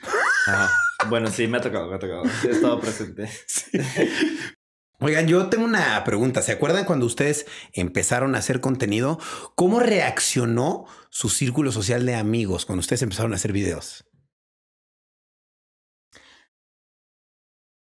[1.09, 2.23] Bueno, sí, me ha tocado, me ha tocado.
[2.45, 3.29] He estado presente.
[4.99, 6.41] Oigan, yo tengo una pregunta.
[6.41, 9.19] ¿Se acuerdan cuando ustedes empezaron a hacer contenido?
[9.55, 14.07] ¿Cómo reaccionó su círculo social de amigos cuando ustedes empezaron a hacer videos?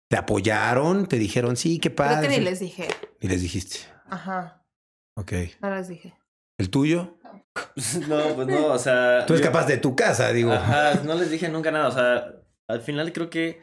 [0.08, 1.06] ¿Te apoyaron?
[1.06, 2.20] ¿Te dijeron sí, qué pasa?
[2.20, 2.88] Creo que ni les dije.
[3.20, 3.78] Ni les dijiste.
[4.08, 4.64] Ajá.
[5.16, 5.32] Ok.
[5.60, 6.14] No les dije.
[6.58, 7.18] ¿El tuyo?
[8.08, 9.26] no, pues no, o sea.
[9.26, 10.52] Tú escapas de tu casa, digo.
[10.52, 11.88] Ajá, no les dije nunca nada.
[11.88, 12.41] O sea,
[12.72, 13.60] al final creo que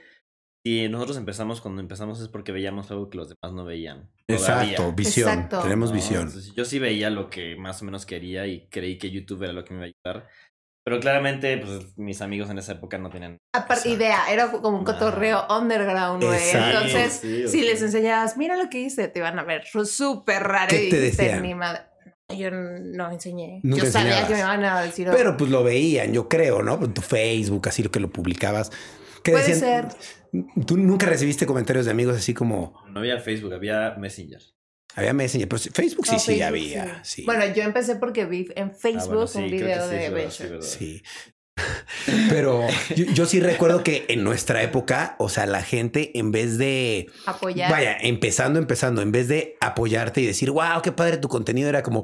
[0.65, 4.09] si nosotros empezamos cuando empezamos es porque veíamos algo que los demás no veían.
[4.27, 5.49] Exacto, visión.
[5.49, 6.31] Tenemos visión.
[6.55, 9.63] yo sí veía lo que más o menos quería y creí que YouTube era lo
[9.63, 10.29] que me iba a ayudar.
[10.85, 13.37] Pero claramente, pues mis amigos en esa época no tenían.
[13.53, 16.49] Aparte, idea, era como un cotorreo underground, güey.
[16.51, 20.69] Entonces, si les enseñabas, mira lo que hice, te iban a ver súper raro.
[20.69, 21.43] ¿Qué te decían?
[22.35, 23.59] Yo no enseñé.
[23.63, 25.09] yo sabía que me iban a decir.
[25.11, 26.79] Pero pues lo veían, yo creo, ¿no?
[26.83, 28.71] En tu Facebook, así lo que lo publicabas.
[29.23, 29.87] ¿Qué Puede ser.
[30.65, 32.81] ¿Tú nunca recibiste comentarios de amigos así como.?
[32.89, 34.41] No había Facebook, había Messenger.
[34.95, 37.03] Había Messenger, pero Facebook sí, sí, había.
[37.03, 37.23] Sí.
[37.25, 40.61] Bueno, yo empecé porque vi en ah, Facebook un video de Venture.
[40.61, 41.01] Sí.
[42.29, 47.07] Pero yo, sí recuerdo que en nuestra época, o sea, la gente en vez de
[47.25, 51.69] apoyar, vaya, empezando, empezando, en vez de apoyarte y decir, wow, qué padre tu contenido,
[51.69, 52.03] era como,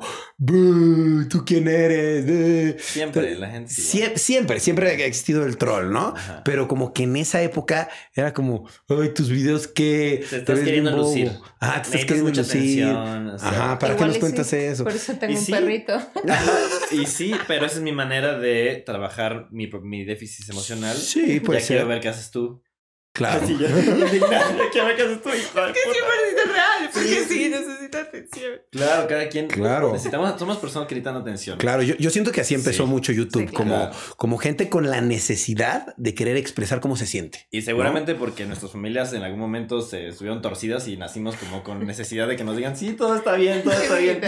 [1.30, 2.82] ¿tú quién eres?
[2.84, 3.72] Siempre, la gente.
[3.72, 6.14] siempre, siempre ha existido el troll, ¿no?
[6.44, 10.92] Pero como que en esa época era como, ay, tus videos que te estás queriendo
[10.92, 11.32] lucir.
[11.60, 12.86] Ah, te estás queriendo lucir.
[12.86, 14.84] Ajá, ¿para qué nos cuentas eso?
[14.84, 15.94] Por eso tengo un perrito.
[16.92, 20.96] y sí, pero esa es mi manera de trabajar mi, mi déficit emocional.
[20.98, 21.64] Sí, pues.
[21.64, 22.65] Ya quiero ver qué haces tú.
[23.16, 23.48] Claro.
[23.48, 24.30] Yo siempre necesitas
[26.52, 26.90] real.
[26.94, 28.52] Porque sí, necesita atención.
[28.72, 29.48] Claro, cada quien.
[29.48, 29.94] Claro.
[29.94, 31.58] Necesitamos, somos personas que necesitan atención.
[31.58, 33.54] Claro, yo, yo siento que así empezó mucho YouTube.
[33.54, 37.48] como, como gente con la necesidad de querer expresar cómo se siente.
[37.52, 41.88] Y seguramente porque nuestras familias en algún momento se estuvieron torcidas y nacimos como con
[41.88, 44.20] necesidad de que nos digan, sí, todo está bien, todo está bien.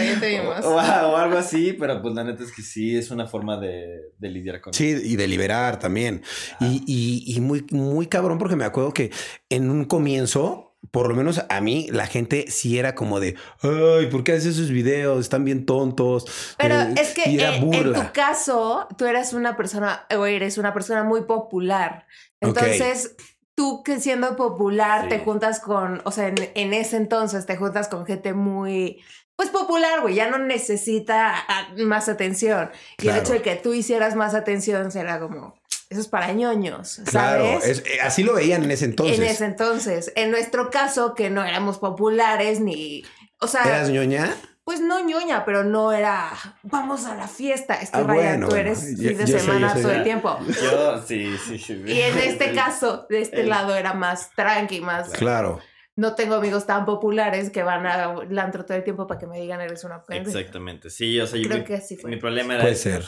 [0.63, 0.79] o, o,
[1.17, 4.61] algo así, pero pues la neta es que sí, es una forma de, de lidiar
[4.61, 6.21] con Sí, y de liberar también.
[6.61, 9.11] Y, y, y muy, muy cabrón porque me acuerdo que
[9.49, 14.07] en un comienzo, por lo menos a mí, la gente sí era como de, ay,
[14.07, 15.19] ¿por qué haces esos videos?
[15.19, 16.55] Están bien tontos.
[16.57, 21.03] Pero eh, es que en tu caso, tú eres una persona, o eres una persona
[21.03, 22.07] muy popular.
[22.39, 23.15] Entonces,
[23.57, 28.05] tú que siendo popular te juntas con, o sea, en, ese entonces te juntas con
[28.05, 29.01] gente muy
[29.35, 31.35] pues popular, güey, ya no necesita
[31.77, 32.71] más atención.
[32.99, 35.55] Y el hecho de que tú hicieras más atención será como,
[35.89, 37.09] eso es para ñoños, ¿sabes?
[37.09, 39.17] Claro, eh, así lo veían en ese entonces.
[39.17, 40.11] En ese entonces.
[40.15, 43.05] En nuestro caso, que no éramos populares ni.
[43.39, 43.63] O sea.
[43.63, 44.35] ¿Eras ñoña?
[44.65, 46.29] Pues no ñoña, pero no era.
[46.63, 47.75] Vamos a la fiesta.
[47.75, 50.37] Es que vaya, tú eres fin de semana todo el tiempo.
[50.61, 51.81] Yo sí, sí, sí.
[51.85, 55.09] Y en este caso, de este lado, era más tranqui, más.
[55.11, 55.61] Claro.
[55.95, 59.39] No tengo amigos tan populares que van a antro todo el tiempo para que me
[59.39, 60.89] digan eres una Exactamente.
[60.89, 62.09] Sí, o sea, Creo que así fue.
[62.09, 62.63] Mi problema era.
[62.63, 63.03] Puede ser.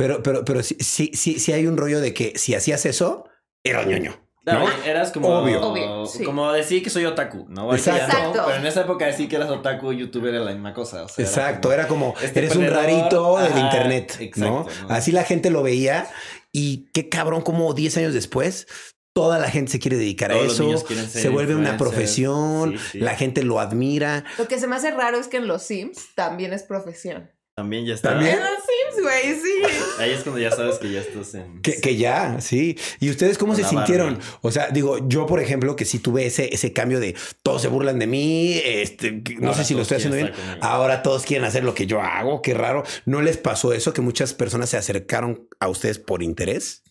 [0.00, 3.28] Pero, pero, pero sí, sí, sí, hay un rollo de que si hacías eso,
[3.62, 4.18] era ñoño.
[4.46, 4.66] ¿no?
[4.86, 6.06] eras como, Obvio.
[6.24, 7.74] como decir que soy otaku, ¿no?
[7.74, 8.42] Exacto.
[8.46, 11.04] pero en esa época decir que eras otaku, youtuber era la misma cosa.
[11.18, 14.66] Exacto, era como, este eres un rarito del internet, ¿no?
[14.88, 16.08] Así la gente lo veía
[16.50, 18.68] y qué cabrón, como 10 años después,
[19.12, 23.60] toda la gente se quiere dedicar a eso, se vuelve una profesión, la gente lo
[23.60, 24.24] admira.
[24.38, 27.30] Lo que se me hace raro es que en los Sims también es profesión.
[27.60, 28.14] También ya está.
[28.14, 28.38] ¿También?
[28.38, 29.62] En los Sims, güey, sí.
[29.98, 31.60] Ahí es cuando ya sabes que ya estás en.
[31.60, 32.78] Que, ya, sí.
[33.00, 34.18] ¿Y ustedes cómo se sintieron?
[34.40, 37.68] O sea, digo, yo, por ejemplo, que sí tuve ese, ese cambio de todos se
[37.68, 40.32] burlan de mí, este, no sé si lo estoy haciendo bien.
[40.62, 42.82] Ahora todos quieren hacer lo que yo hago, qué raro.
[43.04, 46.82] ¿No les pasó eso que muchas personas se acercaron a ustedes por interés?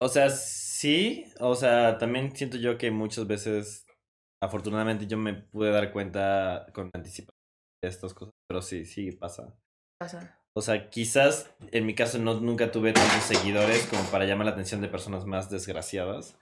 [0.00, 1.24] O sea, sí.
[1.40, 3.86] O sea, también siento yo que muchas veces,
[4.40, 7.34] afortunadamente, yo me pude dar cuenta con anticipación
[7.82, 9.52] de estas cosas, pero sí, sí pasa.
[10.54, 14.52] O sea, quizás en mi caso no nunca tuve tantos seguidores como para llamar la
[14.52, 16.38] atención de personas más desgraciadas.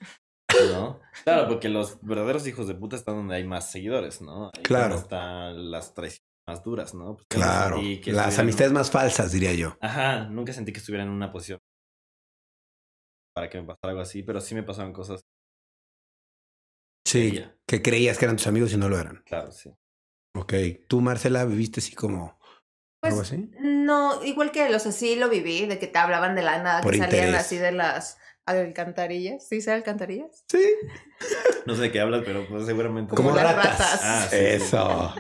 [0.73, 1.01] ¿No?
[1.25, 4.51] Claro, porque los verdaderos hijos de puta están donde hay más seguidores, ¿no?
[4.63, 4.97] claro.
[4.97, 7.17] Están las traiciones más duras, ¿no?
[7.17, 7.81] Pues claro.
[8.07, 9.77] las amistades más falsas, diría yo.
[9.81, 11.59] Ajá, nunca sentí que estuviera en una posición
[13.35, 15.23] para que me pasara algo así, pero sí me pasaron cosas.
[17.07, 19.23] Sí, que creías que eran tus amigos y no lo eran.
[19.27, 19.75] Claro, sí.
[20.37, 20.55] Ok.
[20.89, 22.39] ¿Tú, Marcela, viviste así como
[23.05, 23.51] algo pues, así?
[23.61, 26.99] No, igual que los así lo viví, de que te hablaban de la nada, que
[26.99, 29.47] salían así de las alcantarillas.
[29.47, 30.45] ¿Sí sé alcantarillas?
[30.49, 30.65] Sí.
[31.67, 33.15] no sé qué hablas, pero pues seguramente.
[33.15, 34.01] Como, ratas.
[34.03, 35.15] Ah, Eso.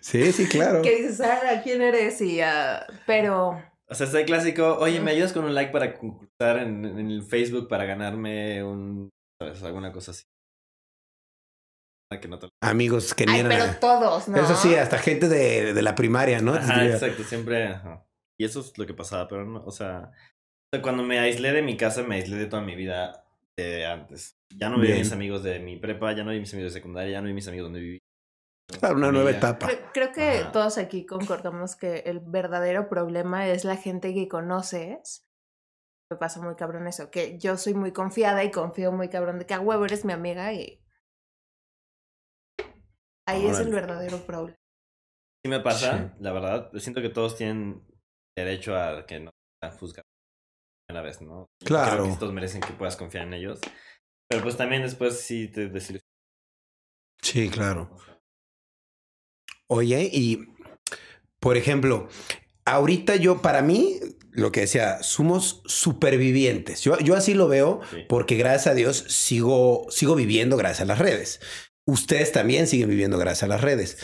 [0.00, 0.82] Sí, sí, claro.
[0.82, 2.20] Que dices, ah, ¿quién eres?
[2.20, 3.62] Y, uh, pero...
[3.90, 7.10] O sea, está el clásico, oye, ¿me ayudas con un like para concursar en, en
[7.10, 9.08] el Facebook para ganarme un...
[9.40, 9.62] ¿sabes?
[9.62, 10.24] Alguna cosa así.
[12.16, 12.48] Que no te...
[12.62, 14.38] Amigos que Ay, pero todos, ¿no?
[14.38, 16.54] Eso sí, hasta gente de, de la primaria, ¿no?
[16.54, 17.80] Ajá, exacto, siempre...
[18.40, 20.10] Y eso es lo que pasaba, pero no, o sea...
[20.82, 23.24] Cuando me aislé de mi casa, me aislé de toda mi vida
[23.58, 24.38] de antes.
[24.56, 26.78] Ya no vi a mis amigos de mi prepa, ya no vi mis amigos de
[26.78, 27.98] secundaria, ya no vi mis amigos donde viví.
[28.78, 29.68] Claro, una nueva etapa.
[29.94, 35.24] Creo, que todos aquí concordamos que el verdadero problema es la gente que conoces.
[36.10, 39.46] Me pasa muy cabrón eso, que yo soy muy confiada y confío muy cabrón de
[39.46, 40.77] que a huevo eres mi amiga y.
[43.28, 44.56] Ahí es el verdadero problema.
[45.44, 46.70] Sí me pasa, la verdad.
[46.78, 47.86] Siento que todos tienen
[48.34, 49.30] derecho a que no
[49.78, 50.04] juzgar
[50.90, 51.46] una vez, ¿no?
[51.62, 52.04] Claro.
[52.04, 53.60] Creo que todos merecen que puedas confiar en ellos.
[54.30, 56.08] Pero pues también después sí te desilusionas.
[57.20, 57.90] Sí, claro.
[59.66, 60.48] Oye, y
[61.38, 62.08] por ejemplo,
[62.64, 66.80] ahorita yo, para mí, lo que decía, somos supervivientes.
[66.80, 70.98] Yo, yo así lo veo porque gracias a Dios sigo, sigo viviendo gracias a las
[70.98, 71.40] redes.
[71.88, 73.96] Ustedes también siguen viviendo gracias a las redes.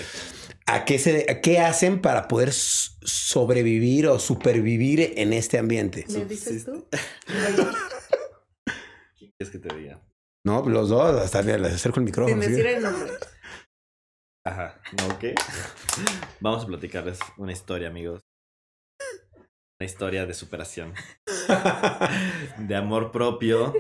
[0.64, 6.07] ¿A qué, se, qué hacen para poder sobrevivir o supervivir en este ambiente?
[6.09, 6.88] ¿Me dices tú?
[9.18, 10.03] ¿Quién quieres que te diga?
[10.47, 12.40] No, los dos, hasta les acerco el micrófono.
[12.40, 13.12] Sin decir el nombre.
[14.47, 15.18] Ajá, ¿no?
[15.18, 15.35] ¿Qué?
[16.40, 18.23] Vamos a platicarles una historia, amigos.
[19.79, 20.94] Una historia de superación.
[22.59, 23.75] de amor propio.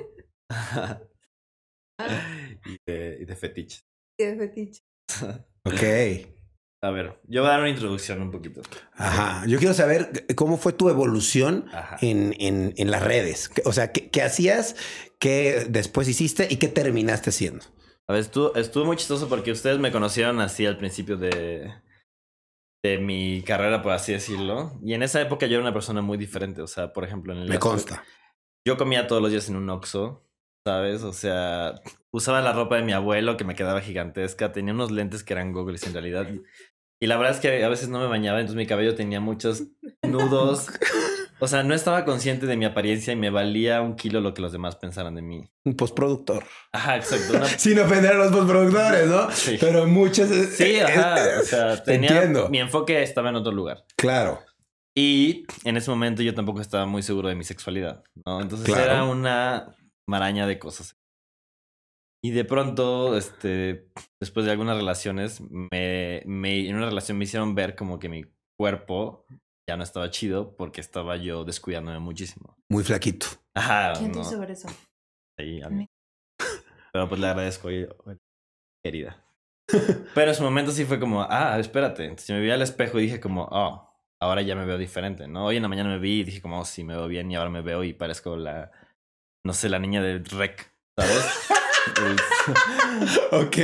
[2.66, 3.80] y, de, y de fetiche.
[4.18, 4.82] Y de fetiche.
[5.64, 6.34] ok.
[6.82, 8.60] A ver, yo voy a dar una introducción un poquito.
[8.92, 9.46] Ajá.
[9.46, 11.64] Yo quiero saber cómo fue tu evolución
[12.02, 13.50] en, en, en, las redes.
[13.64, 14.76] O sea, ¿qué, ¿qué, hacías?
[15.18, 16.46] ¿Qué después hiciste?
[16.50, 17.64] ¿Y qué terminaste haciendo?
[18.06, 21.72] A ver, estuvo, estuvo muy chistoso porque ustedes me conocieron así al principio de,
[22.82, 24.78] de mi carrera, por así decirlo.
[24.82, 26.60] Y en esa época yo era una persona muy diferente.
[26.60, 27.48] O sea, por ejemplo, en el.
[27.48, 28.04] Me consta.
[28.66, 30.23] Yo comía todos los días en un Oxxo,
[30.64, 31.02] ¿sabes?
[31.02, 31.74] O sea,
[32.10, 34.52] usaba la ropa de mi abuelo que me quedaba gigantesca.
[34.52, 36.26] Tenía unos lentes que eran goggles en realidad.
[37.00, 39.64] Y la verdad es que a veces no me bañaba, entonces mi cabello tenía muchos
[40.02, 40.68] nudos.
[41.40, 44.40] O sea, no estaba consciente de mi apariencia y me valía un kilo lo que
[44.40, 45.50] los demás pensaran de mí.
[45.64, 46.44] Un postproductor.
[46.72, 47.44] Ajá, exacto.
[47.58, 49.30] Sin ofender a los postproductores, ¿no?
[49.32, 49.58] Sí.
[49.60, 50.28] Pero muchos.
[50.30, 51.16] Sí, ajá.
[51.40, 52.30] o sea, tenía.
[52.48, 53.84] Mi enfoque estaba en otro lugar.
[53.96, 54.40] Claro.
[54.96, 58.40] Y en ese momento yo tampoco estaba muy seguro de mi sexualidad, ¿no?
[58.40, 59.74] Entonces era una
[60.06, 60.96] maraña de cosas.
[62.24, 67.54] Y de pronto, este, después de algunas relaciones, me, me, en una relación me hicieron
[67.54, 68.24] ver como que mi
[68.58, 69.26] cuerpo
[69.68, 72.56] ya no estaba chido porque estaba yo descuidándome muchísimo.
[72.70, 73.26] Muy flaquito.
[73.54, 73.92] Ajá.
[73.98, 74.68] ¿Quién te hizo ver eso?
[75.38, 75.86] Sí, a mí.
[76.92, 77.68] Pero pues le agradezco,
[78.82, 79.22] querida.
[80.14, 82.04] Pero en su momento sí fue como, ah, espérate.
[82.04, 83.86] Entonces me vi al espejo y dije como, oh,
[84.20, 85.46] ahora ya me veo diferente, ¿no?
[85.46, 87.36] Hoy en la mañana me vi y dije como, oh, sí, me veo bien y
[87.36, 88.70] ahora me veo y parezco la,
[89.44, 91.50] no sé, la niña del rec, ¿sabes?
[93.32, 93.56] ok.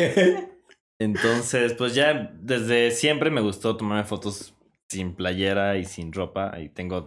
[1.01, 4.55] Entonces, pues ya desde siempre me gustó tomarme fotos
[4.91, 6.59] sin playera y sin ropa.
[6.61, 7.07] Y tengo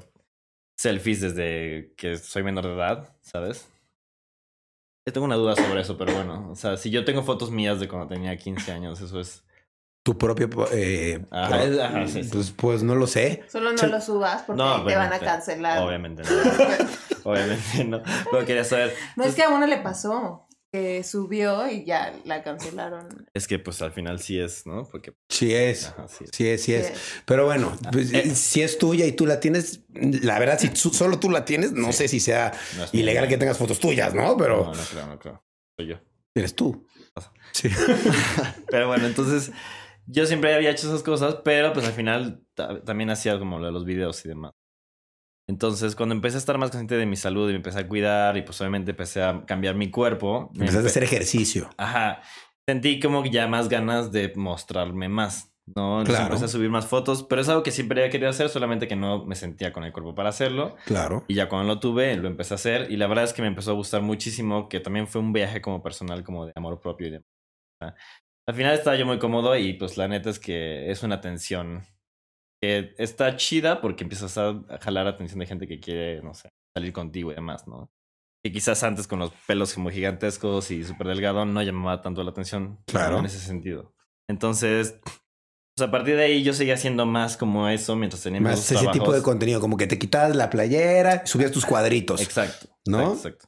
[0.78, 3.70] selfies desde que soy menor de edad, ¿sabes?
[5.06, 7.80] Yo tengo una duda sobre eso, pero bueno, o sea, si yo tengo fotos mías
[7.80, 9.46] de cuando tenía 15 años, eso es...
[10.04, 10.50] Tu propio...
[10.72, 11.26] Eh,
[12.32, 13.44] pues, pues, no lo sé.
[13.50, 15.80] Solo no lo subas porque te van a cancelar.
[15.80, 16.30] Obviamente no.
[17.32, 18.04] obviamente no.
[18.30, 18.94] Pero quería saber.
[19.16, 23.28] No, es que a uno le pasó que subió y ya la cancelaron.
[23.36, 24.90] Es que pues al final sí es, ¿no?
[24.92, 25.94] Porque sí es,
[26.32, 26.64] sí, es.
[26.64, 26.92] sí, es,
[27.26, 31.20] Pero bueno, pues, eh, si es tuya y tú la tienes, la verdad si solo
[31.20, 32.52] tú la tienes, no sé si sea
[32.92, 34.36] ilegal que tengas fotos tuyas, ¿no?
[34.36, 35.44] Pero no, no creo, no creo.
[35.78, 35.96] Soy yo.
[36.34, 36.88] Eres tú.
[37.52, 37.70] Sí.
[38.72, 39.52] pero bueno, entonces
[40.06, 42.46] yo siempre había hecho esas cosas, pero pues al final
[42.86, 44.52] también hacía como lo de los videos y demás.
[45.48, 48.38] Entonces, cuando empecé a estar más consciente de mi salud y me empecé a cuidar
[48.38, 50.52] y pues obviamente empecé a cambiar mi cuerpo.
[50.54, 51.70] Empezaste a hacer ejercicio.
[51.78, 52.22] Ajá.
[52.66, 55.54] Sentí como ya más ganas de mostrarme más.
[55.66, 56.00] ¿no?
[56.00, 58.88] Entonces empecé a subir más fotos, pero es algo que siempre había querido hacer, solamente
[58.88, 60.76] que no me sentía con el cuerpo para hacerlo.
[60.86, 61.24] Claro.
[61.28, 63.48] Y ya cuando lo tuve, lo empecé a hacer y la verdad es que me
[63.48, 67.08] empezó a gustar muchísimo, que también fue un viaje como personal, como de amor propio
[67.08, 67.24] y de...
[68.48, 71.84] Al final estaba yo muy cómodo y pues la neta es que es una tensión
[72.62, 76.94] que está chida porque empiezas a jalar atención de gente que quiere, no sé, salir
[76.94, 77.90] contigo y demás, ¿no?
[78.44, 82.32] que quizás antes con los pelos como gigantescos y súper delgado no llamaba tanto la
[82.32, 82.80] atención.
[82.86, 83.20] Claro.
[83.20, 83.96] En ese sentido.
[84.30, 88.70] Entonces, pues a partir de ahí yo seguía haciendo más como eso mientras tenía más
[88.70, 92.22] ese tipo de contenido, como que te quitabas la playera, subías tus cuadritos.
[92.22, 92.68] Exacto.
[92.86, 93.14] ¿No?
[93.14, 93.48] Exacto.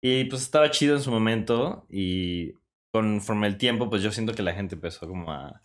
[0.00, 2.52] Y pues estaba chido en su momento y
[2.96, 5.60] conforme el tiempo, pues yo siento que la gente empezó como a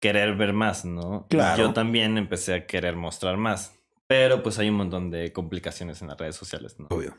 [0.00, 1.26] querer ver más, ¿no?
[1.28, 1.64] Claro.
[1.64, 3.74] Yo también empecé a querer mostrar más.
[4.08, 6.86] Pero pues hay un montón de complicaciones en las redes sociales, ¿no?
[6.90, 7.16] Obvio.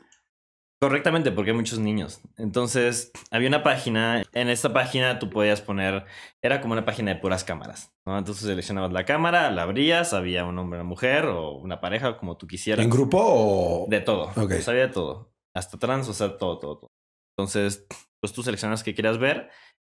[0.80, 2.22] Correctamente, porque hay muchos niños.
[2.38, 6.06] Entonces, había una página, en esta página tú podías poner,
[6.40, 8.16] era como una página de puras cámaras, ¿no?
[8.16, 12.38] Entonces seleccionabas la cámara, la abrías, había un hombre, una mujer o una pareja, como
[12.38, 12.82] tú quisieras.
[12.82, 13.86] ¿En grupo o...?
[13.88, 14.28] De todo.
[14.28, 14.48] Ok.
[14.48, 15.34] Pues había de todo.
[15.54, 16.90] Hasta trans, o sea, todo, todo, todo.
[17.36, 17.86] Entonces,
[18.20, 19.50] pues tú seleccionas que quieras ver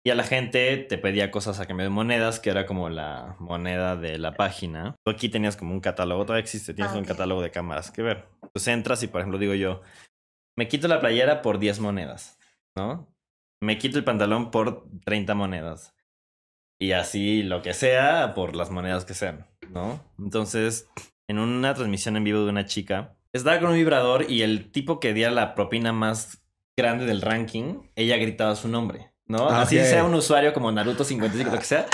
[0.04, 3.36] y a la gente te pedía cosas a cambio de monedas, que era como la
[3.38, 4.96] moneda de la página.
[5.04, 8.02] Tú aquí tenías como un catálogo, todavía existe, tienes Ah, un catálogo de cámaras que
[8.02, 8.28] ver.
[8.42, 9.82] Entonces entras y, por ejemplo, digo yo,
[10.58, 12.38] me quito la playera por 10 monedas,
[12.76, 13.08] ¿no?
[13.62, 15.94] Me quito el pantalón por 30 monedas.
[16.80, 20.04] Y así lo que sea por las monedas que sean, ¿no?
[20.18, 20.90] Entonces,
[21.30, 24.98] en una transmisión en vivo de una chica, estaba con un vibrador y el tipo
[24.98, 26.41] que diera la propina más
[26.76, 29.10] grande del ranking, ella gritaba su nombre.
[29.26, 29.48] ¿No?
[29.48, 31.86] Ah, Así sea un usuario como Naruto 55, lo que sea.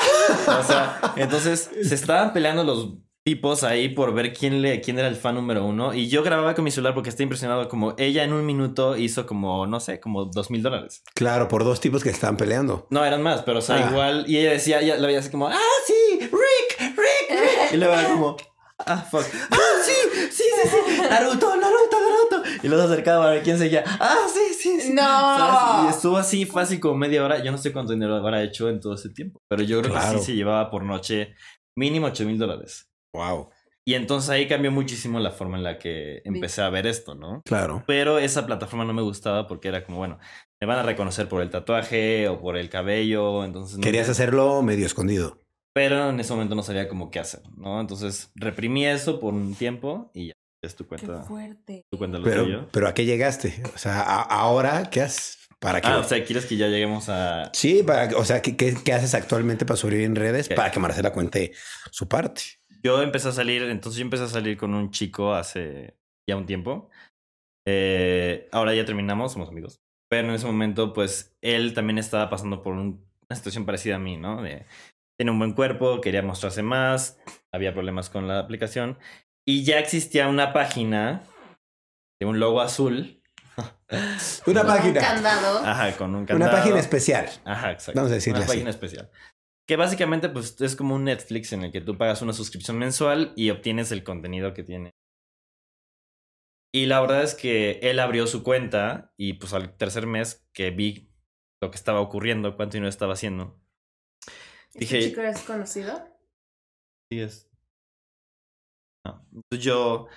[0.59, 5.07] O sea, entonces se estaban peleando los tipos ahí por ver quién, le, quién era
[5.07, 5.95] el fan número uno.
[5.95, 7.69] Y yo grababa con mi celular porque estaba impresionado.
[7.69, 11.03] Como ella en un minuto hizo como, no sé, como dos mil dólares.
[11.14, 12.87] Claro, por dos tipos que estaban peleando.
[12.91, 13.91] No, eran más, pero o sea, Ah.
[13.91, 14.25] igual.
[14.27, 17.73] Y ella decía, ella la veía así como, ah, sí, Rick, Rick, Rick.
[17.75, 18.37] Y luego era como,
[18.79, 19.25] ah, fuck.
[19.51, 19.93] Ah, sí,
[20.33, 21.03] sí, sí, sí.
[21.09, 22.49] Naruto, Naruto, Naruto.
[22.62, 23.85] Y se acercaba a ver quién seguía.
[24.01, 24.55] Ah, sí,
[24.92, 25.02] No.
[25.02, 25.87] ¿Sabes?
[25.87, 27.42] Y estuvo así fácil como media hora.
[27.42, 29.38] Yo no sé cuánto dinero habrá hecho en todo ese tiempo.
[29.48, 30.12] Pero yo creo Claro.
[30.12, 31.35] que sí se llevaba por noche
[31.76, 32.88] mínimo 8 mil dólares.
[33.14, 33.50] Wow.
[33.87, 37.40] Y entonces ahí cambió muchísimo la forma en la que empecé a ver esto, ¿no?
[37.46, 37.85] Claro.
[37.87, 40.18] Pero esa plataforma no me gustaba porque era como, bueno,
[40.61, 43.78] me van a reconocer por el tatuaje o por el cabello, entonces...
[43.81, 45.40] Querías hacerlo medio escondido.
[45.74, 47.81] Pero en ese momento no sabía cómo qué hacer, ¿no?
[47.81, 51.87] Entonces reprimí eso por un tiempo y ya, es tu Qué cuenta, fuerte.
[51.90, 52.68] tu cuenta lo Pero, tuyo.
[52.73, 53.62] pero ¿a qué llegaste?
[53.75, 55.38] O sea, a- ahora, ¿qué haces?
[55.61, 55.88] ¿Para qué?
[55.88, 57.51] Ah, o sea, ¿quieres que ya lleguemos a...?
[57.53, 60.49] sí, para, o sea, ¿qué, qué, qué haces actualmente para sobrevivir en redes?
[60.49, 61.53] Para que Marcela cuente
[61.90, 62.42] su parte.
[62.85, 65.97] Yo empecé a salir, entonces yo empecé a salir con un chico hace
[66.29, 66.90] ya un tiempo.
[67.66, 69.81] Eh, ahora ya terminamos, somos amigos.
[70.09, 73.99] Pero en ese momento, pues, él también estaba pasando por un- una situación parecida a
[73.99, 74.42] mí, ¿no?
[74.42, 74.64] De,
[75.18, 77.18] tiene un buen cuerpo, quería mostrarse más,
[77.53, 78.97] había problemas con la aplicación.
[79.48, 81.24] Y ya existía una página
[82.20, 83.22] de un logo azul.
[83.56, 83.70] Una
[84.44, 85.00] Con un página.
[85.00, 85.58] candado.
[85.64, 86.52] Ajá, con un Una candado.
[86.52, 87.28] página especial.
[87.46, 87.98] Ajá, exacto.
[87.98, 88.52] Vamos a decirle Una así.
[88.54, 89.11] página especial.
[89.66, 93.32] Que básicamente pues es como un Netflix en el que tú pagas una suscripción mensual
[93.37, 94.90] y obtienes el contenido que tiene.
[96.74, 100.70] Y la verdad es que él abrió su cuenta y pues al tercer mes que
[100.70, 101.11] vi
[101.62, 103.58] lo que estaba ocurriendo, cuánto dinero estaba haciendo.
[104.74, 106.06] ¿Este dije- chico eres conocido?
[107.11, 107.47] Sí, es.
[109.09, 109.27] No.
[109.35, 110.09] Entonces yo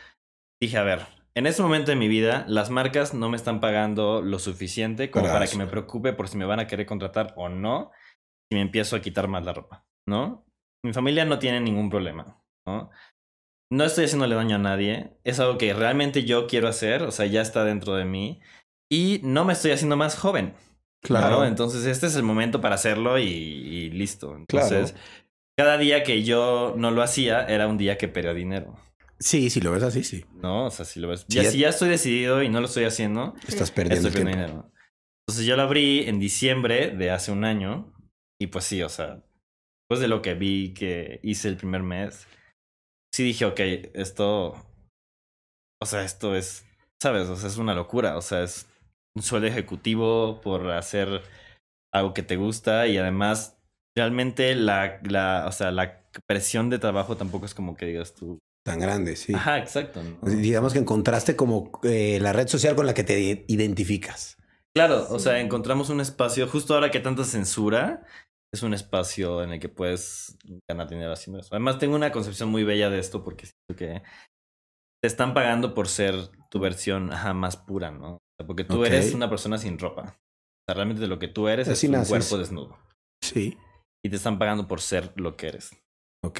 [0.61, 4.21] dije, a ver, en este momento de mi vida, las marcas no me están pagando
[4.21, 7.47] lo suficiente como Para que me preocupe por si me van a querer contratar o
[7.47, 7.91] no,
[8.49, 10.45] si me empiezo a quitar más la ropa, ¿no?
[10.85, 12.89] Mi familia no tiene ningún problema, ¿no?
[13.71, 17.25] No estoy haciéndole daño a nadie, es algo que realmente yo quiero hacer, o sea,
[17.27, 18.41] ya está dentro de mí,
[18.91, 20.53] y no me estoy haciendo más joven.
[21.01, 21.45] Claro.
[21.45, 24.37] Entonces, este es el momento para hacerlo y, y listo.
[24.47, 24.85] Claro.
[25.61, 28.79] Cada día que yo no lo hacía era un día que perdía dinero,
[29.19, 30.25] Sí, si lo ves así, sí.
[30.33, 30.65] ¿no?
[30.65, 31.27] O sea, si lo ves.
[31.29, 34.47] Sí, ya, si ya estoy decidido y no lo estoy haciendo, Estás perdiendo estoy perdiendo
[34.47, 34.71] dinero.
[35.21, 37.93] Entonces, yo lo abrí en diciembre de hace un año
[38.41, 39.23] y pues sí, o sea,
[39.83, 42.25] después de lo que vi que hice el primer mes,
[43.13, 43.59] sí dije, ok,
[43.93, 44.55] esto,
[45.79, 46.65] o sea, esto es,
[46.99, 47.29] ¿sabes?
[47.29, 48.67] O sea, es una locura, o sea, es
[49.15, 51.21] un sueldo ejecutivo por hacer
[51.93, 53.60] algo que te gusta y además
[53.95, 58.39] realmente la, la, o sea, la presión de trabajo tampoco es como que digas tú.
[58.63, 59.33] Tan grande, sí.
[59.33, 60.01] Ajá, exacto.
[60.03, 60.29] ¿no?
[60.29, 64.37] Digamos que encontraste como eh, la red social con la que te identificas.
[64.75, 68.05] Claro, o sea, encontramos un espacio, justo ahora que tanta censura,
[68.53, 70.37] es un espacio en el que puedes
[70.69, 71.49] ganar dinero haciendo eso.
[71.51, 74.03] Además, tengo una concepción muy bella de esto porque siento que
[75.01, 78.13] te están pagando por ser tu versión ajá, más pura, ¿no?
[78.13, 80.01] O sea, porque tú eres una persona sin ropa.
[80.03, 82.09] O sea, realmente lo que tú eres Así es un naces.
[82.09, 82.77] cuerpo desnudo.
[83.23, 83.57] Sí.
[84.03, 85.71] Y te están pagando por ser lo que eres.
[86.23, 86.39] Ok.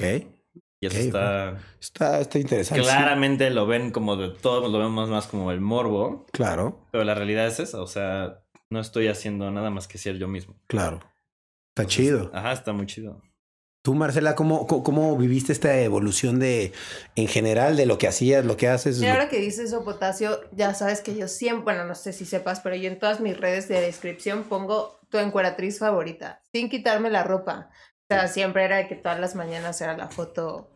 [0.80, 1.58] Y eso Ok, está...
[1.80, 2.82] Está, está interesante.
[2.82, 2.88] sí.
[2.88, 6.26] Claramente lo ven como de todos, lo vemos más como el morbo.
[6.32, 7.80] Claro, Pero la realidad es esa.
[7.80, 10.56] O sea, no estoy haciendo nada más que ser yo mismo.
[10.66, 11.00] claro.
[11.74, 12.30] Está chido.
[12.34, 13.22] Ajá, está muy chido.
[13.82, 16.72] Tú, Marcela, ¿cómo, ¿cómo, viviste esta evolución de,
[17.16, 19.00] en general, de lo que hacías, lo que haces?
[19.00, 22.26] Y ahora que dices eso, Potasio, ya sabes que yo siempre, bueno, no sé si
[22.26, 27.10] sepas, pero yo en todas mis redes de descripción pongo tu encueratriz favorita, sin quitarme
[27.10, 27.68] la ropa.
[27.70, 30.72] O sea, siempre era que todas las mañanas era la foto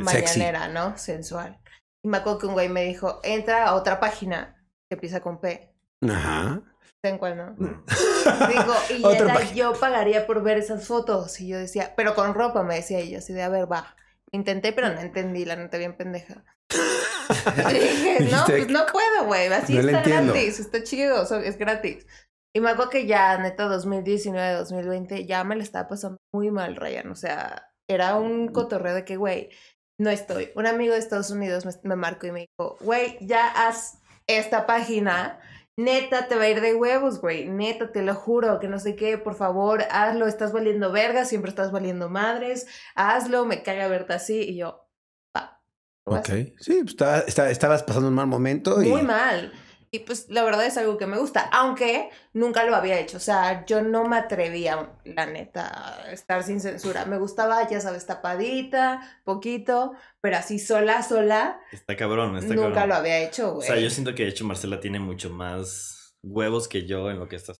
[0.00, 0.96] mañanera, ¿no?
[0.96, 1.60] Sensual.
[2.02, 4.56] Y me acuerdo que un güey me dijo, entra a otra página
[4.88, 5.70] que empieza con P.
[6.02, 6.62] Ajá.
[7.02, 7.54] ¿En cuál no?
[7.58, 8.74] Digo,
[9.52, 11.38] y yo pagaría por ver esas fotos.
[11.40, 13.94] Y yo decía, pero con ropa, me decía ella, así de, a ver, va.
[14.32, 16.42] Intenté, pero no entendí, la neta bien pendeja.
[17.70, 19.52] y dije, no, pues no puedo, güey.
[19.52, 22.06] Así está gratis, está chido, es gratis.
[22.54, 26.76] Y me acuerdo que ya, neta, 2019, 2020, ya me le estaba pasando muy mal,
[26.76, 27.10] Ryan.
[27.10, 29.50] O sea, era un cotorreo de que, güey,
[29.98, 30.50] no estoy.
[30.54, 34.66] Un amigo de Estados Unidos me, me marcó y me dijo, güey, ya haz esta
[34.66, 35.40] página
[35.76, 38.94] neta te va a ir de huevos, güey, neta, te lo juro, que no sé
[38.96, 44.12] qué, por favor, hazlo, estás valiendo verga, siempre estás valiendo madres, hazlo, me caga verte
[44.12, 44.88] así, y yo,
[45.36, 45.60] va.
[46.04, 46.28] Ok,
[46.58, 48.76] sí, pues estabas pasando un mal momento.
[48.78, 49.52] Muy mal.
[49.94, 53.18] Y pues la verdad es algo que me gusta, aunque nunca lo había hecho.
[53.18, 57.04] O sea, yo no me atrevía, la neta, a estar sin censura.
[57.04, 61.60] Me gustaba, ya sabes, tapadita, poquito, pero así sola, sola.
[61.70, 63.70] Está cabrón, está Nunca lo había hecho, güey.
[63.70, 67.20] O sea, yo siento que de hecho Marcela tiene mucho más huevos que yo en
[67.20, 67.58] lo que estás,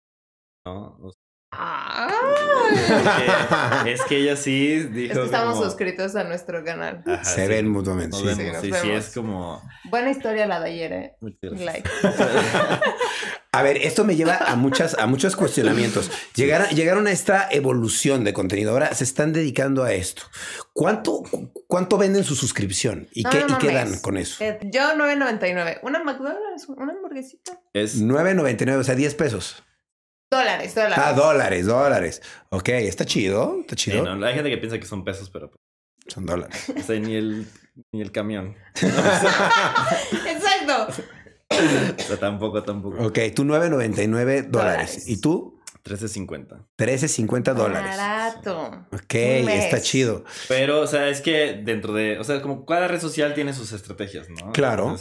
[0.66, 1.12] ¿no?
[3.86, 5.12] Es que ella sí dijo.
[5.12, 7.02] Es que estamos suscritos a nuestro canal.
[7.22, 8.16] Se ven mutuamente.
[8.60, 9.62] Sí, sí, es como.
[9.84, 11.14] Buena historia la de ayer, ¿eh?
[11.42, 11.88] Like.
[13.52, 16.10] A ver, esto me lleva a muchas, a muchos cuestionamientos.
[16.34, 18.72] Llegaron, llegaron a esta evolución de contenido.
[18.72, 20.22] Ahora se están dedicando a esto.
[20.72, 21.22] ¿Cuánto,
[21.68, 23.06] cuánto venden su suscripción?
[23.12, 24.42] ¿Y, qué, ¿y qué dan con eso?
[24.42, 25.78] Eh, yo 9.99.
[25.82, 27.60] Una McDonald's, una hamburguesita.
[27.72, 29.62] Es 9.99, o sea, 10 pesos.
[30.34, 30.98] Dólares, dólares.
[30.98, 32.22] Ah, dólares, dólares.
[32.50, 34.10] Ok, está chido, está chido.
[34.24, 35.48] hay gente que piensa que son pesos, pero...
[35.50, 35.60] Pues,
[36.08, 36.72] son dólares.
[36.76, 37.46] O sea, ni el,
[37.92, 38.56] ni el camión.
[40.26, 40.88] Exacto.
[41.48, 43.06] o sea, tampoco, tampoco.
[43.06, 45.08] Ok, tú 9.99 dólares.
[45.08, 45.60] ¿Y tú?
[45.84, 46.66] 13.50.
[46.76, 47.96] 13.50 dólares.
[47.96, 48.86] Barato.
[48.90, 50.24] Ok, está chido.
[50.48, 53.72] Pero, o sea, es que dentro de, o sea, como cada red social tiene sus
[53.72, 54.50] estrategias, ¿no?
[54.52, 54.96] Claro.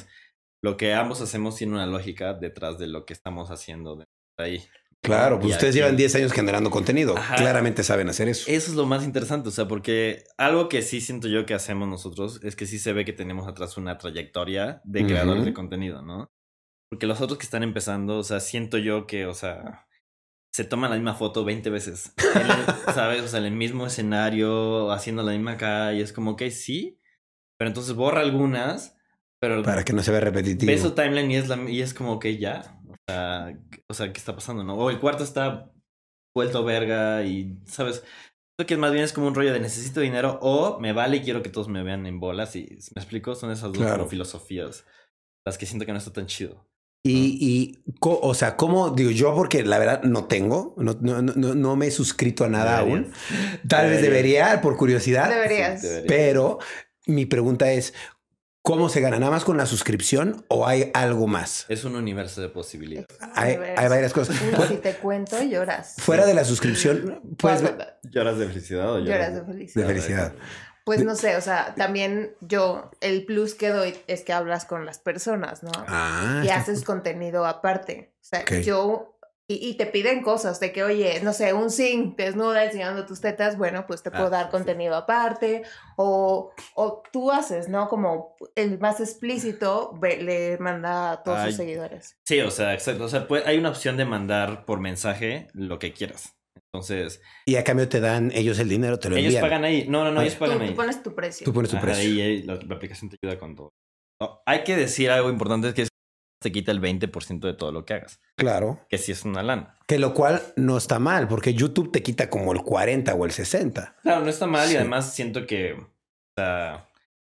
[0.62, 4.06] lo que ambos hacemos tiene una lógica detrás de lo que estamos haciendo de
[4.38, 4.64] ahí.
[5.04, 7.16] Claro, pues ustedes llevan 10 años generando contenido.
[7.36, 8.50] Claramente saben hacer eso.
[8.50, 11.90] Eso es lo más interesante, o sea, porque algo que sí siento yo que hacemos
[11.90, 16.02] nosotros es que sí se ve que tenemos atrás una trayectoria de creadores de contenido,
[16.02, 16.32] ¿no?
[16.90, 19.88] Porque los otros que están empezando, o sea, siento yo que, o sea,
[20.54, 22.14] se toman la misma foto 20 veces,
[22.94, 23.24] ¿sabes?
[23.24, 27.02] O sea, en el mismo escenario, haciendo la misma cara, y es como que sí,
[27.58, 28.96] pero entonces borra algunas,
[29.40, 29.64] pero...
[29.64, 30.72] Para que no se vea repetitivo.
[30.72, 34.36] Ve su timeline y es, la, y es como que ya, o sea, ¿qué está
[34.36, 34.76] pasando, no?
[34.76, 35.72] O el cuarto está
[36.36, 38.04] vuelto verga y, ¿sabes?
[38.60, 41.22] Lo que más bien es como un rollo de necesito dinero o me vale y
[41.22, 42.56] quiero que todos me vean en bolas.
[42.56, 44.86] Y me explico, son esas dos filosofías
[45.46, 46.68] las que siento que no está tan chido.
[47.06, 49.36] Y, y o sea, ¿cómo digo yo?
[49.36, 53.12] Porque la verdad no tengo, no, no, no, no me he suscrito a nada aún.
[53.68, 55.30] Tal vez debería, por curiosidad.
[55.30, 55.86] Deberías.
[56.08, 56.60] Pero
[57.06, 57.94] mi pregunta es,
[58.64, 59.20] ¿Cómo se gana?
[59.20, 61.66] ¿Nada más con la suscripción o hay algo más?
[61.68, 63.10] Es un universo de posibilidades.
[63.36, 64.38] Hay, varias cosas.
[64.70, 65.96] si te cuento, lloras.
[65.98, 67.62] Fuera de la suscripción, pues...
[68.04, 69.82] ¿Lloras de felicidad o lloras, de felicidad?
[69.82, 70.34] De felicidad.
[70.86, 74.86] Pues no sé, o sea, también yo, el plus que doy es que hablas con
[74.86, 75.72] las personas, ¿no?
[75.88, 78.14] Ah, y haces contenido aparte.
[78.22, 79.13] O sea, yo
[79.46, 83.58] y, te piden cosas de que, oye, no sé, un zinc desnuda enseñando tus tetas,
[83.58, 85.64] bueno, pues te puedo ah, dar contenido aparte.
[85.98, 87.90] O, o tú haces, ¿no?
[87.90, 92.18] Como el más explícito le manda a todos sus seguidores.
[92.26, 93.04] Sí, o sea, exacto.
[93.04, 96.38] O sea, hay una opción de mandar por mensaje lo que quieras.
[96.72, 97.22] Entonces.
[97.46, 99.44] Y a cambio te dan ellos el dinero, te lo ellos envían.
[99.44, 99.86] Ellos pagan ahí.
[99.90, 100.70] No, no, no, ellos pagan ahí.
[100.70, 101.46] Tú pones tu precio.
[101.46, 102.02] Tú pones tu precio.
[102.04, 103.74] Ahí, la, aplicación te ayuda con todo.
[104.46, 105.90] hay que decir algo importante que es
[106.44, 108.20] te quita el 20% de todo lo que hagas.
[108.36, 108.86] Claro.
[108.90, 109.80] Que sí es una lana.
[109.88, 113.32] Que lo cual no está mal, porque YouTube te quita como el 40 o el
[113.32, 113.96] 60.
[114.04, 116.90] Claro, no está mal y además siento que o sea,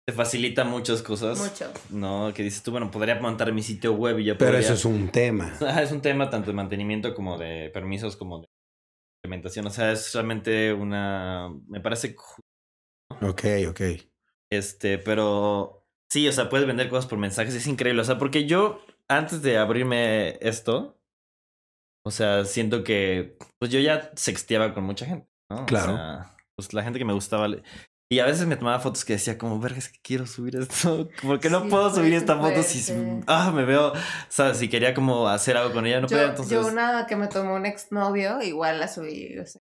[0.07, 1.37] te facilita muchas cosas.
[1.37, 1.71] Mucho.
[1.89, 4.85] No, que dices tú, bueno, podría montar mi sitio web y ya Pero eso es
[4.85, 5.53] un tema.
[5.81, 8.47] Es un tema tanto de mantenimiento como de permisos, como de
[9.21, 9.67] implementación.
[9.67, 11.49] O sea, es realmente una...
[11.67, 12.15] Me parece...
[13.21, 13.81] Ok, ok.
[14.49, 15.85] Este, pero...
[16.09, 18.01] Sí, o sea, puedes vender cosas por mensajes, es increíble.
[18.01, 18.79] O sea, porque yo
[19.09, 20.99] antes de abrirme esto,
[22.05, 25.65] o sea, siento que pues yo ya sexteaba con mucha gente, ¿no?
[25.65, 25.93] Claro.
[25.93, 27.47] O sea, pues la gente que me gustaba.
[28.09, 31.09] Y a veces me tomaba fotos que decía como, verga, es que quiero subir esto.
[31.21, 32.93] ¿Por qué no puedo subir esta foto si
[33.27, 33.95] ah, me veo, o
[34.29, 36.51] sea, si quería como hacer algo con ella, no yo, podía entonces.
[36.53, 39.61] Yo una que me tomó un exnovio, igual la subí, o sea,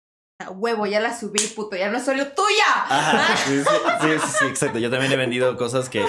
[0.50, 2.64] huevo, ya la subí, puto, ya no es solo tuya.
[2.88, 4.78] Ajá, sí, sí, sí, exacto.
[4.78, 6.04] Yo también he vendido cosas que.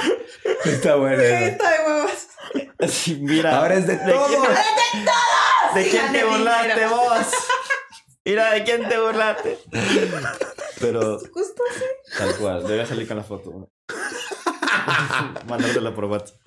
[0.66, 1.22] Está bueno.
[1.22, 1.95] Está de huevos.
[2.88, 3.58] Sí, mira.
[3.58, 4.30] Ahora es de, todos.
[4.30, 4.58] ¡De todos!
[5.76, 7.28] ¿De quién te burlaste vos?
[8.26, 9.60] Mira, ¿de quién te burlaste?
[10.80, 11.20] Pero.
[11.20, 11.84] Justo así.
[12.18, 13.70] Tal cual, debe salir con la foto.
[15.48, 16.38] Mandártela por WhatsApp.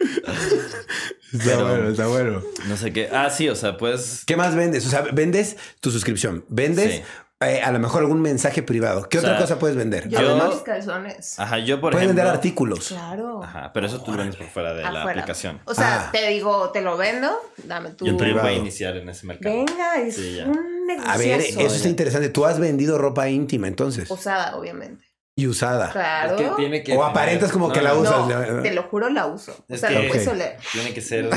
[1.32, 2.42] Está bueno, está bueno.
[2.66, 3.08] No sé qué.
[3.12, 4.24] Ah, sí, o sea, pues.
[4.26, 4.86] ¿Qué más vendes?
[4.86, 6.44] O sea, vendes tu suscripción.
[6.48, 7.02] Vendes
[7.40, 9.08] eh, a lo mejor algún mensaje privado.
[9.08, 10.08] ¿Qué otra cosa puedes vender?
[10.08, 11.38] Yo Además, calzones.
[11.38, 12.88] Ajá, yo por puedes vender artículos.
[12.88, 13.44] Claro.
[13.44, 15.60] Ajá, pero eso tú lo vendes por fuera de la aplicación.
[15.64, 16.10] O sea, ah.
[16.10, 18.06] te digo, te lo vendo, dame tu.
[18.06, 19.54] Yo voy a iniciar en ese mercado.
[19.54, 21.12] Venga, es un negocio.
[21.12, 22.28] A ver, eso está interesante.
[22.30, 24.10] Tú has vendido ropa íntima entonces.
[24.10, 25.04] Usada, obviamente.
[25.36, 25.92] Y usada.
[25.92, 26.34] Claro.
[26.34, 28.26] Es que tiene que o aparentas como que la usas.
[28.26, 29.64] No, te lo juro, la uso.
[29.68, 30.56] o sea, lo puedes oler.
[30.72, 31.30] Tiene que ser.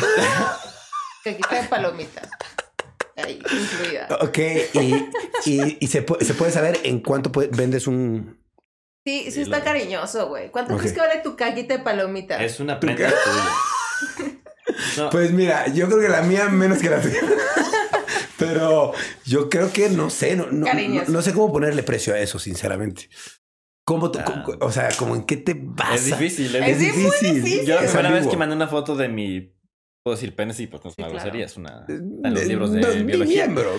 [1.23, 2.27] que quita de palomita.
[3.23, 4.07] Ahí, incluida.
[4.21, 4.37] Ok,
[5.45, 8.39] y, y, se, puede, se, puede saber en cuánto vendes un.
[9.05, 10.51] Sí, sí está cariñoso, güey.
[10.51, 12.43] ¿Cuánto crees que vale tu caquita de palomita?
[12.43, 14.37] Es una prenda tuya.
[15.11, 17.19] Pues mira, yo creo que la mía menos que la tuya.
[18.37, 18.93] Pero
[19.25, 20.67] yo creo que no sé, no, no,
[21.07, 23.09] no, sé cómo ponerle precio a eso, sinceramente.
[23.85, 24.43] ¿Cómo, ah.
[24.61, 25.95] o sea, como en qué te vas?
[25.95, 27.65] Es difícil, es, difícil.
[27.65, 29.53] Yo la primera vez que mandé una foto de mi
[30.03, 33.03] puedo decir pene sí, pues no es una grosería, es una en los libros de
[33.03, 33.45] biología.
[33.47, 33.71] Miembro.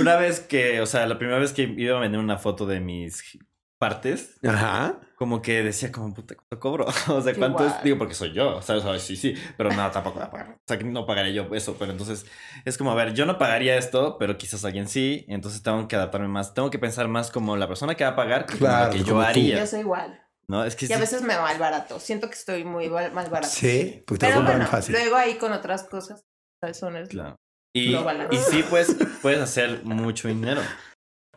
[0.00, 2.80] una vez que, o sea, la primera vez que iba a vender una foto de
[2.80, 3.38] mis
[3.78, 4.98] partes, Ajá.
[5.16, 8.60] como que decía como puta cuánto cobro, o sea, cuánto es, digo porque soy yo,
[8.60, 8.84] ¿sabes?
[8.84, 11.92] O sea, sí, sí, pero nada, tampoco o sea, que no pagaría yo eso, pero
[11.92, 12.26] entonces
[12.64, 15.96] es como, a ver, yo no pagaría esto, pero quizás alguien sí, entonces tengo que
[15.96, 18.90] adaptarme más, tengo que pensar más como la persona que va a pagar que como
[18.90, 19.60] que yo haría.
[19.60, 20.27] Yo soy igual.
[20.50, 22.00] No, es que y a veces me va el barato.
[22.00, 23.48] Siento que estoy muy mal barato.
[23.48, 24.94] Sí, pues te Pero bueno, fácil.
[24.94, 26.24] luego ahí con otras cosas,
[26.60, 27.10] calzones.
[27.10, 27.36] Claro.
[27.74, 30.62] Y, y sí, pues puedes hacer mucho dinero.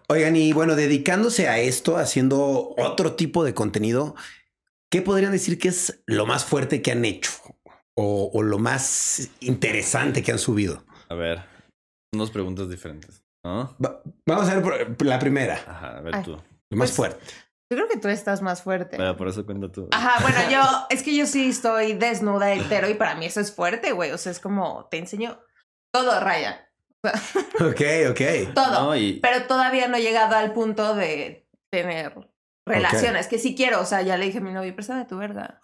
[0.07, 4.16] Oigan, y bueno, dedicándose a esto, haciendo otro tipo de contenido,
[4.89, 7.32] ¿qué podrían decir que es lo más fuerte que han hecho?
[7.95, 10.86] O, o lo más interesante que han subido.
[11.09, 11.43] A ver,
[12.14, 13.76] unas preguntas diferentes, ¿no?
[14.26, 15.55] vamos a ver la primera.
[15.68, 16.32] Ajá, a ver tú.
[16.32, 17.26] Lo más pues, fuerte.
[17.72, 18.98] Yo creo que tú estás más fuerte.
[18.98, 19.88] Pero por eso cuento tú.
[19.92, 23.56] Ajá, bueno, yo, es que yo sí estoy desnuda entero y para mí eso es
[23.56, 24.12] fuerte, güey.
[24.12, 25.40] O sea, es como, te enseño
[25.94, 26.70] todo, Raya.
[27.04, 28.54] ok, ok.
[28.54, 28.94] Todo.
[29.22, 32.14] Pero todavía no he llegado al punto de tener
[32.66, 33.80] relaciones, que sí quiero.
[33.80, 35.62] O sea, ya le dije a mi novio, préstame tu verga.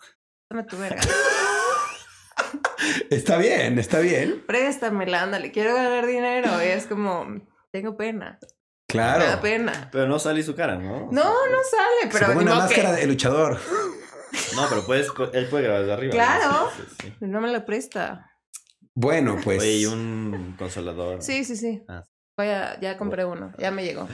[0.48, 1.02] Préstame tu verga.
[3.10, 4.46] está bien, está bien.
[4.48, 6.52] Préstamela, ándale, quiero ganar dinero.
[6.64, 7.28] Y es como,
[7.70, 8.40] tengo pena.
[8.88, 9.20] Claro.
[9.20, 9.90] Me da pena.
[9.92, 11.10] Pero no sale su cara, ¿no?
[11.12, 12.28] No, no sale, pero.
[12.28, 13.60] como una máscara de luchador.
[14.56, 16.12] No, pero puedes, él puede grabar desde arriba.
[16.12, 16.70] Claro.
[17.22, 17.42] ¿no?
[17.42, 18.30] me lo presta.
[18.94, 19.62] Bueno, pues.
[19.62, 21.24] Oye, y un consolador.
[21.24, 21.84] Sí, sí, sí.
[21.88, 22.04] Ah.
[22.38, 24.08] Voy a, ya compré uno, ya me llegó.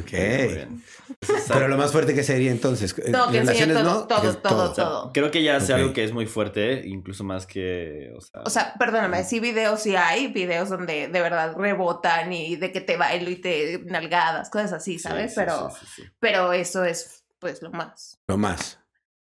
[0.00, 0.10] Ok.
[1.48, 2.96] Pero lo más fuerte que sería entonces.
[2.98, 6.12] Eh, no, que relaciones todo, todo, todo, todo, Creo que ya hace algo que es
[6.12, 8.12] muy fuerte, incluso más que.
[8.16, 12.56] O sea, o sea perdóname, sí, videos sí hay, videos donde de verdad rebotan y
[12.56, 15.32] de que te bailo y te nalgadas, cosas así, ¿sabes?
[15.36, 15.70] pero,
[16.18, 18.18] pero eso es, pues, lo más.
[18.26, 18.80] Lo más.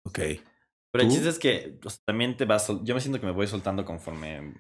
[0.06, 0.20] Ok.
[0.92, 2.72] Pero el chiste es que también te vas.
[2.84, 4.54] Yo me siento que me voy soltando conforme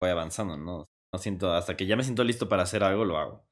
[0.00, 0.90] voy avanzando, ¿no?
[1.12, 1.52] No siento.
[1.54, 3.45] Hasta que ya me siento listo para hacer algo, lo hago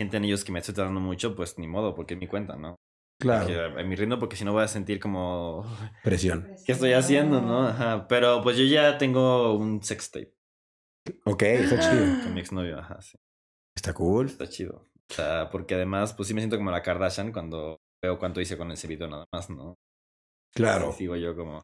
[0.00, 2.76] sienten ellos que me estoy tardando mucho, pues ni modo, porque es mi cuenta, ¿no?
[3.20, 3.78] Claro.
[3.78, 5.62] en mi ritmo, porque si no voy a sentir como...
[6.02, 6.54] Presión.
[6.64, 7.66] ¿Qué estoy haciendo, no?
[7.66, 8.08] Ajá.
[8.08, 10.32] Pero pues yo ya tengo un sex tape.
[11.26, 12.22] Ok, está chido.
[12.22, 13.18] Con mi exnovio, ajá, sí.
[13.76, 14.24] Está cool.
[14.24, 14.86] Está chido.
[15.10, 18.56] O sea, porque además, pues sí me siento como la Kardashian cuando veo cuánto hice
[18.56, 19.74] con ese video nada más, ¿no?
[20.54, 20.94] Claro.
[20.94, 21.60] sigo yo como...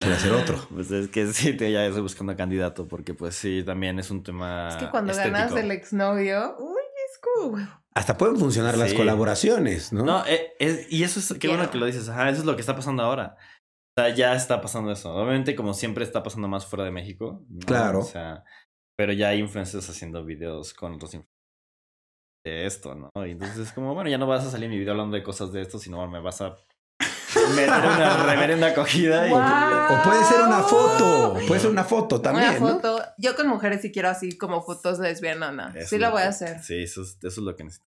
[0.00, 0.64] Quiero hacer otro.
[0.72, 4.22] Pues es que sí, te, ya estoy buscando candidato porque pues sí, también es un
[4.22, 6.56] tema Es que cuando ganas el exnovio...
[7.94, 10.04] Hasta pueden funcionar las colaboraciones, ¿no?
[10.04, 12.60] No, eh, y eso es, qué bueno que lo dices, ajá, eso es lo que
[12.60, 13.36] está pasando ahora.
[13.96, 15.12] O sea, ya está pasando eso.
[15.12, 17.44] Obviamente, como siempre, está pasando más fuera de México.
[17.66, 18.00] Claro.
[18.00, 18.44] O sea,
[18.96, 21.38] pero ya hay influencers haciendo videos con otros influencers
[22.44, 23.26] de esto, ¿no?
[23.26, 25.22] Y entonces es como, bueno, ya no vas a salir en mi video hablando de
[25.22, 26.56] cosas de esto, sino me vas a
[27.50, 29.28] meter una reverenda acogida.
[29.28, 29.32] Y...
[29.32, 31.36] O puede ser una foto.
[31.46, 32.62] Puede ser una foto también.
[32.62, 33.02] Una foto.
[33.18, 35.88] Yo con mujeres sí quiero así como fotos lesbianas.
[35.88, 36.62] Sí lo voy a hacer.
[36.62, 37.86] Sí, eso es, eso es lo que necesito.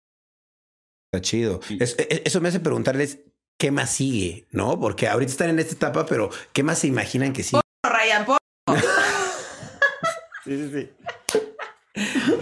[1.13, 1.61] Está chido.
[1.71, 3.21] E, e, eso, me hace preguntarles
[3.59, 4.79] qué más sigue, ¿no?
[4.79, 7.63] Porque ahorita están en esta etapa, pero ¿qué más se imaginan que sigue?
[7.85, 8.27] Ryan,
[10.45, 10.91] sí, sí, sí.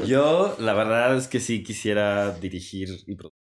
[0.07, 3.44] Yo, la verdad es que sí quisiera dirigir y producir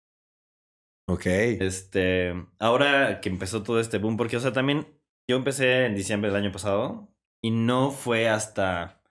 [1.09, 1.25] Ok.
[1.25, 4.87] Este, ahora que empezó todo este boom, porque, o sea, también
[5.29, 7.07] yo empecé en diciembre del año pasado
[7.41, 9.01] y no fue hasta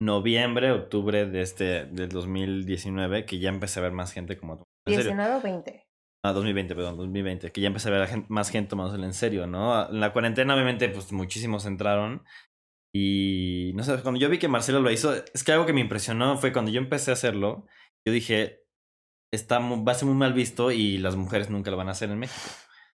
[0.00, 4.62] noviembre, octubre de este, del 2019, que ya empecé a ver más gente como...
[4.86, 5.86] ¿19 o 20?
[6.24, 9.46] Ah, 2020, perdón, 2020, que ya empecé a ver a más gente tomándoselo en serio,
[9.46, 9.88] ¿no?
[9.88, 12.24] En la cuarentena, obviamente, pues muchísimos entraron.
[12.94, 15.80] Y no sé, cuando yo vi que Marcelo lo hizo, es que algo que me
[15.80, 17.66] impresionó fue cuando yo empecé a hacerlo,
[18.06, 18.65] yo dije,
[19.30, 22.10] está, va a ser muy mal visto y las mujeres nunca lo van a hacer
[22.10, 22.40] en México.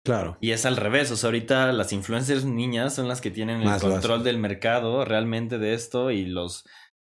[0.04, 0.36] Claro.
[0.40, 3.80] Y es al revés, o sea, ahorita las influencers niñas son las que tienen el
[3.80, 6.64] control del mercado realmente de esto y los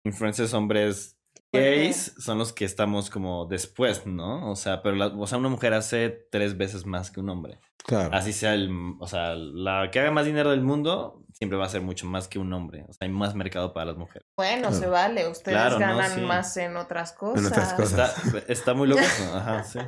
[0.05, 1.19] influencers hombres
[1.51, 4.49] gays son los que estamos como después, ¿no?
[4.49, 7.59] O sea, pero la, o sea, una mujer hace tres veces más que un hombre.
[7.87, 8.13] Claro.
[8.13, 8.69] Así sea el,
[8.99, 12.27] o sea, la que haga más dinero del mundo siempre va a ser mucho más
[12.27, 12.83] que un hombre.
[12.89, 14.27] O sea, hay más mercado para las mujeres.
[14.35, 15.25] Bueno, se vale.
[15.29, 17.39] Ustedes ganan más en otras cosas.
[17.39, 18.21] En otras cosas.
[18.49, 19.01] Está, muy loco.
[19.33, 19.79] Ajá, sí.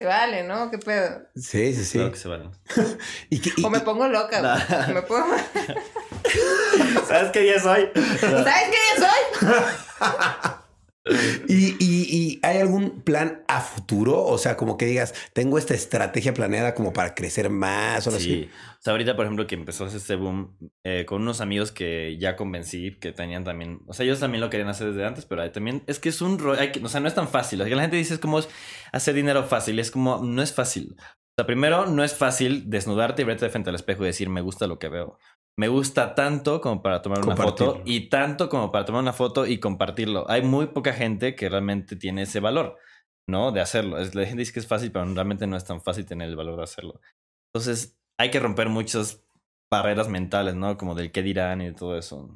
[0.00, 0.68] Se vale, ¿no?
[0.68, 1.22] ¿Qué pedo?
[1.36, 1.98] Sí, sí, sí.
[1.98, 2.50] Claro que se vale.
[3.64, 4.58] o me pongo loca,
[4.92, 5.36] Me pongo...
[7.06, 7.88] ¿Sabes qué día soy?
[7.94, 10.60] ¿Sabes qué día soy?
[11.48, 14.24] ¿Y, y, hay algún plan a futuro?
[14.24, 18.16] O sea, como que digas, tengo esta estrategia planeada como para crecer más o sí.
[18.16, 18.50] así.
[18.78, 22.36] O sea, ahorita, por ejemplo, que empezó este boom eh, con unos amigos que ya
[22.36, 23.80] convencí que tenían también.
[23.86, 26.38] O sea, ellos también lo querían hacer desde antes, pero también es que es un
[26.38, 26.60] rollo.
[26.82, 27.60] O sea, no es tan fácil.
[27.60, 28.40] O sea, la gente dice es como
[28.92, 29.78] hacer dinero fácil.
[29.78, 30.96] Es como, no es fácil.
[30.98, 34.30] O sea, primero, no es fácil desnudarte y verte de frente al espejo y decir,
[34.30, 35.18] me gusta lo que veo
[35.58, 39.46] me gusta tanto como para tomar una foto y tanto como para tomar una foto
[39.46, 40.28] y compartirlo.
[40.28, 42.78] Hay muy poca gente que realmente tiene ese valor,
[43.28, 43.52] ¿no?
[43.52, 43.96] De hacerlo.
[43.98, 46.56] La gente dice que es fácil, pero realmente no es tan fácil tener el valor
[46.56, 47.00] de hacerlo.
[47.52, 49.24] Entonces, hay que romper muchas
[49.72, 50.76] barreras mentales, ¿no?
[50.76, 52.28] Como del qué dirán y todo eso.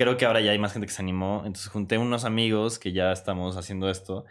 [0.00, 1.42] Creo que ahora ya hay más gente que se animó.
[1.44, 4.24] Entonces, junté unos amigos que ya estamos haciendo esto.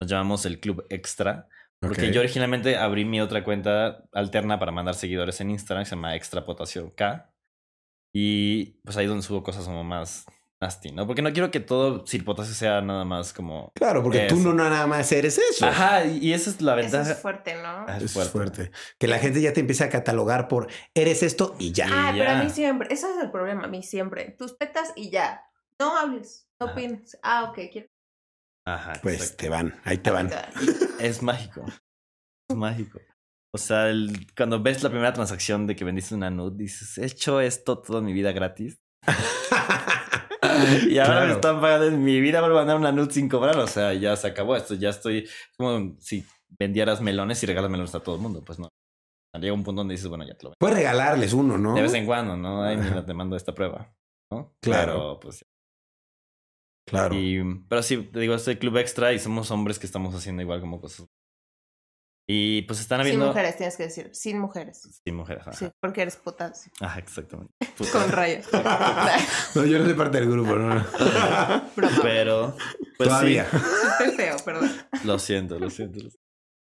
[0.00, 1.48] Nos llamamos el Club Extra.
[1.80, 6.16] Porque yo originalmente abrí mi otra cuenta alterna para mandar seguidores en Instagram, se llama
[6.16, 7.32] Extra Potasio K.
[8.12, 10.24] Y pues ahí es donde subo cosas como más
[10.60, 11.06] nasty, ¿no?
[11.06, 13.72] Porque no quiero que todo Potasio sea nada más como.
[13.74, 15.66] Claro, porque tú no nada más eres eso.
[15.66, 17.02] Ajá, y esa es la ventaja.
[17.02, 17.86] Eso es fuerte, ¿no?
[17.86, 18.70] Ah, es, fuerte.
[18.98, 21.86] Que la gente ya te empieza a catalogar por eres esto y ya.
[21.90, 24.34] Ah, pero a mí siempre, ese es el problema, a mí siempre.
[24.38, 25.44] Tus tetas y ya.
[25.78, 27.18] No hables, no opines.
[27.22, 27.88] Ah, ok, quiero.
[28.64, 28.94] Ajá.
[29.02, 30.30] Pues te van, ahí te van.
[30.98, 31.64] Es mágico.
[32.48, 32.98] Es mágico.
[33.54, 33.90] O sea,
[34.36, 38.00] cuando ves la primera transacción de que vendiste una nude, dices, he hecho esto toda
[38.02, 38.78] mi vida gratis.
[40.88, 43.58] y ahora me están pagando en mi vida por mandar una nude sin cobrar.
[43.58, 44.74] O sea, ya se acabó esto.
[44.74, 45.26] Ya estoy
[45.56, 46.26] como si
[46.58, 48.42] vendieras melones y regalas melones a todo el mundo.
[48.44, 48.68] Pues no.
[49.40, 51.74] Llega un punto donde dices, bueno, ya te lo Puedes regalarles uno, ¿no?
[51.74, 52.64] De vez en cuando, ¿no?
[52.64, 53.94] Ay, mira, te mando esta prueba.
[54.32, 54.52] ¿no?
[54.60, 55.18] Claro.
[55.20, 55.44] pues.
[56.86, 57.14] Claro.
[57.68, 60.80] pero sí, te digo, este club extra y somos hombres que estamos haciendo igual como
[60.80, 61.06] cosas
[62.30, 63.24] y pues están habiendo.
[63.24, 64.10] Sin mujeres, tienes que decir.
[64.12, 65.00] Sin mujeres.
[65.02, 65.44] Sin mujeres.
[65.58, 66.70] Sí, porque eres potasio.
[66.78, 67.54] Ajá, exactamente.
[67.92, 68.46] Con rayos.
[69.54, 70.84] no, yo no soy parte del grupo, no.
[72.02, 72.54] Pero.
[72.98, 73.46] Pues Todavía.
[73.50, 74.10] Sí.
[74.14, 74.70] feo, perdón.
[75.04, 76.00] Lo siento, lo siento.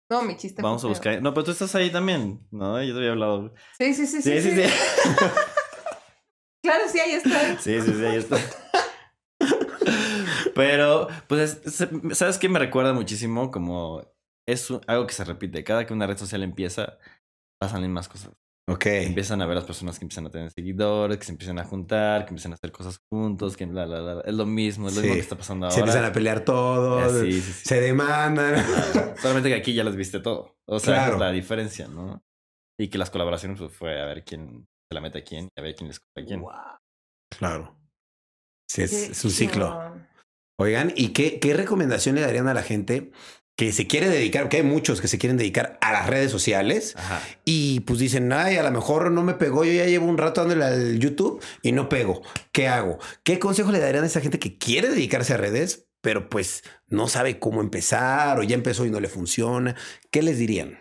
[0.09, 0.62] No, mi chiste.
[0.62, 1.21] Vamos a buscar.
[1.21, 2.81] No, pero tú estás ahí también, ¿no?
[2.81, 3.53] Yo te había hablado.
[3.77, 4.23] Sí, sí, sí.
[4.23, 4.73] Sí, sí, sí.
[6.62, 7.59] claro, sí, ahí está.
[7.59, 8.39] Sí, sí, sí, ahí está.
[10.55, 11.61] Pero, pues,
[12.12, 13.51] ¿sabes qué me recuerda muchísimo?
[13.51, 14.16] Como
[14.49, 15.64] es algo que se repite.
[15.64, 16.99] Cada que una red social empieza,
[17.61, 18.32] pasan más cosas.
[18.68, 18.86] Ok.
[18.86, 22.24] Empiezan a ver las personas que empiezan a tener seguidores, que se empiezan a juntar,
[22.24, 24.22] que empiezan a hacer cosas juntos, que bla, bla, bla.
[24.24, 25.74] Es lo mismo, es lo mismo que está pasando ahora.
[25.74, 27.12] Se empiezan a pelear todos,
[27.62, 28.57] se demandan.
[29.18, 30.57] Solamente que aquí ya les viste todo.
[30.66, 32.22] O sea, es la diferencia, ¿no?
[32.78, 35.61] Y que las colaboraciones pues, fue a ver quién se la mete a quién y
[35.61, 36.44] a ver quién les a quién.
[37.38, 37.76] Claro.
[38.68, 39.94] Sí, es, un ciclo.
[40.59, 43.12] Oigan, ¿y qué, qué recomendación le darían a la gente
[43.57, 46.94] que se quiere dedicar, que hay muchos que se quieren dedicar a las redes sociales
[47.44, 50.42] y pues dicen, ay, a lo mejor no me pegó, yo ya llevo un rato
[50.42, 52.20] dándole al YouTube y no pego.
[52.52, 52.98] ¿Qué hago?
[53.24, 57.09] ¿Qué consejo le darían a esa gente que quiere dedicarse a redes, pero pues no
[57.09, 59.74] sabe cómo empezar o ya empezó y no le funciona?
[60.11, 60.78] ¿Qué les dirían?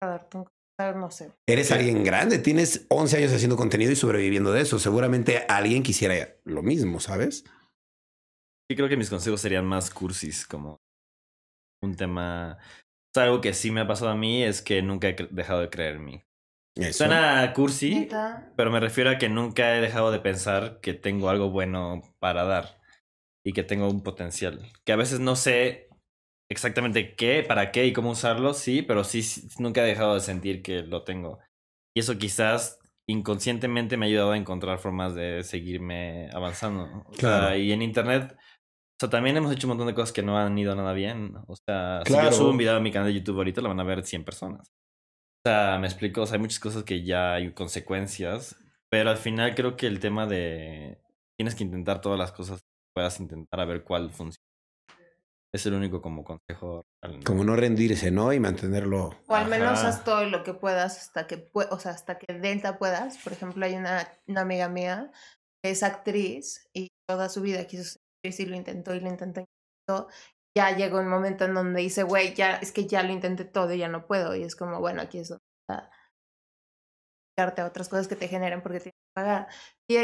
[0.00, 1.30] A ver, no sé.
[1.46, 4.78] Eres alguien grande, tienes 11 años haciendo contenido y sobreviviendo de eso.
[4.80, 7.44] Seguramente alguien quisiera lo mismo, ¿sabes?
[8.68, 10.80] Yo creo que mis consejos serían más cursis, como
[11.82, 12.58] un tema.
[13.14, 15.96] algo que sí me ha pasado a mí es que nunca he dejado de creer
[15.96, 16.22] en mí.
[16.92, 18.08] Suena cursi,
[18.54, 22.44] pero me refiero a que nunca he dejado de pensar que tengo algo bueno para
[22.44, 22.82] dar
[23.42, 24.60] y que tengo un potencial.
[24.84, 25.88] Que a veces no sé
[26.50, 29.22] exactamente qué, para qué y cómo usarlo, sí, pero sí,
[29.58, 31.38] nunca he dejado de sentir que lo tengo.
[31.94, 37.06] Y eso quizás inconscientemente me ha ayudado a encontrar formas de seguirme avanzando.
[37.16, 37.56] Claro.
[37.56, 38.36] y en internet
[38.96, 41.36] o sea, también hemos hecho un montón de cosas que no han ido nada bien.
[41.48, 43.80] O sea, si yo subo un video a mi canal de YouTube ahorita, lo van
[43.80, 44.68] a ver 100 personas.
[44.68, 48.56] O sea, me explico, o sea, hay muchas cosas que ya hay consecuencias,
[48.90, 50.98] pero al final creo que el tema de
[51.38, 54.42] tienes que intentar todas las cosas que puedas intentar a ver cuál funciona.
[55.54, 56.86] Es el único como consejo.
[57.24, 58.32] Como no rendirse, ¿no?
[58.32, 59.10] Y mantenerlo.
[59.26, 62.78] O al menos haz todo lo que puedas hasta que, o sea, hasta que Delta
[62.78, 63.18] puedas.
[63.18, 65.10] Por ejemplo, hay una, una amiga mía
[65.62, 69.40] que es actriz y toda su vida quiso y lo intentó y lo intentó.
[69.40, 69.44] Y
[69.88, 70.08] lo intentó.
[70.56, 73.72] Ya llegó un momento en donde dice, güey, ya, es que ya lo intenté todo
[73.74, 74.34] y ya no puedo.
[74.34, 75.42] Y es como, bueno, aquí es donde
[77.38, 79.48] a otras cosas que te generen porque tienes que pagar.
[79.88, 79.98] Y,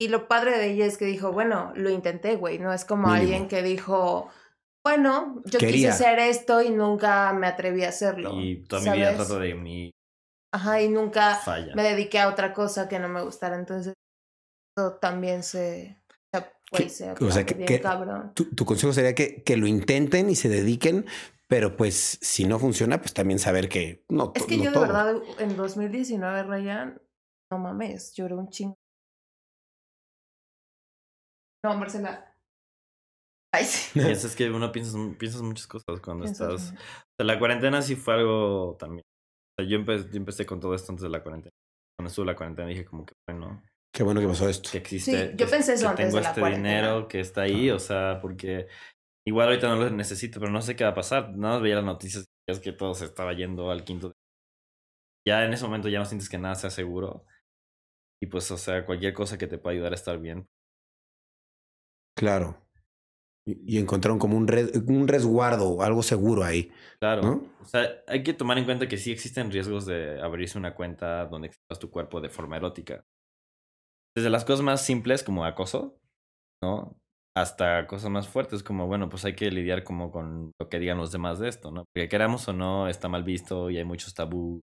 [0.00, 2.58] y lo padre de ella es que dijo, bueno, lo intenté, güey.
[2.58, 4.30] No es como alguien que dijo,
[4.84, 8.40] bueno, yo quise hacer esto y nunca me atreví a hacerlo.
[8.40, 9.90] Y toda mi vida trato de mi.
[10.52, 11.40] Ajá, y nunca
[11.74, 13.56] me dediqué a otra cosa que no me gustara.
[13.56, 13.94] Entonces,
[14.76, 15.96] eso también se.
[16.72, 17.82] O sea, que,
[18.34, 21.06] Tu, tu, consejo sería que, que lo intenten y se dediquen,
[21.48, 25.14] pero pues si no funciona, pues también saber que no Es que yo de verdad
[25.38, 27.00] en 2019, Ryan,
[27.52, 28.74] no mames, lloré un chingo.
[31.64, 32.34] No, Marcela,
[33.94, 36.74] es que uno piensa, piensas muchas cosas cuando estás.
[37.18, 39.04] la cuarentena sí fue algo también.
[39.58, 41.52] yo, empecé, con todo esto antes de la cuarentena.
[41.96, 43.62] Cuando estuvo la cuarentena dije como que bueno.
[43.94, 44.70] Qué bueno que pasó esto.
[44.72, 45.30] Que existe.
[45.30, 48.66] Sí, yo pensé eso antes tengo este dinero que está ahí, o sea, porque
[49.24, 51.30] igual ahorita no lo necesito, pero no sé qué va a pasar.
[51.36, 54.12] Nada más veía las noticias y es que todo se estaba yendo al quinto.
[55.24, 57.24] Ya en ese momento ya no sientes que nada sea seguro.
[58.20, 60.48] Y pues, o sea, cualquier cosa que te pueda ayudar a estar bien.
[62.16, 62.66] Claro.
[63.46, 64.48] Y, encontraron como un,
[64.88, 66.72] un resguardo, algo seguro ahí.
[66.98, 67.44] Claro.
[67.60, 71.26] O sea, hay que tomar en cuenta que sí existen riesgos de abrirse una cuenta
[71.26, 73.04] donde exhibas tu cuerpo de forma erótica.
[74.16, 75.98] Desde las cosas más simples como acoso,
[76.62, 76.96] ¿no?
[77.36, 80.98] Hasta cosas más fuertes como, bueno, pues hay que lidiar como con lo que digan
[80.98, 81.84] los demás de esto, ¿no?
[81.92, 84.60] Porque queramos o no, está mal visto y hay muchos tabú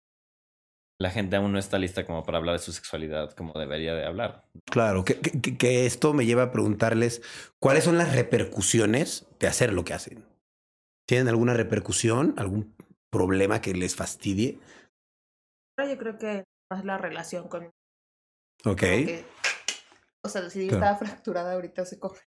[1.00, 4.06] la gente aún no está lista como para hablar de su sexualidad como debería de
[4.06, 4.46] hablar.
[4.66, 7.22] Claro, que, que, esto me lleva a preguntarles
[7.60, 10.26] cuáles son las repercusiones de hacer lo que hacen.
[11.08, 12.76] ¿Tienen alguna repercusión, algún
[13.12, 14.60] problema que les fastidie?
[15.78, 17.70] Yo creo que más la relación con...
[18.64, 18.84] Ok.
[20.26, 22.24] O sea, si yo estaba fracturada ahorita se coge.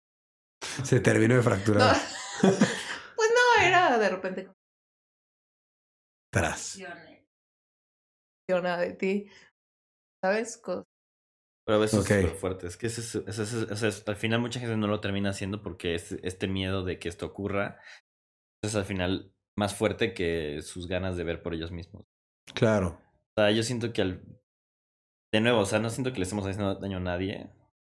[0.84, 1.96] Se terminó de fracturar.
[2.42, 4.52] pues no, era de repente...
[6.32, 6.80] Tras
[8.62, 9.30] nada de ti,
[10.24, 10.62] ¿sabes?
[10.64, 10.86] Pero
[11.78, 12.68] a veces es súper fuerte.
[12.68, 16.84] Es que es, al final mucha gente no lo termina haciendo porque es este miedo
[16.84, 17.80] de que esto ocurra
[18.64, 22.06] es al final más fuerte que sus ganas de ver por ellos mismos.
[22.54, 23.02] Claro.
[23.36, 24.40] O sea, yo siento que al...
[25.34, 27.50] De nuevo, o sea, no siento que le estemos haciendo daño a nadie.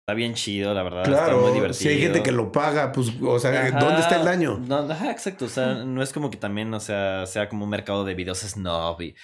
[0.06, 1.02] Está bien chido, la verdad.
[1.02, 1.80] Claro, está muy divertido.
[1.80, 4.56] Si hay gente que lo paga, pues, o sea, ¿dónde está el daño?
[4.56, 5.46] No, ajá, exacto.
[5.46, 8.38] O sea, no es como que también, o sea, sea como un mercado de videos
[8.38, 9.16] snob y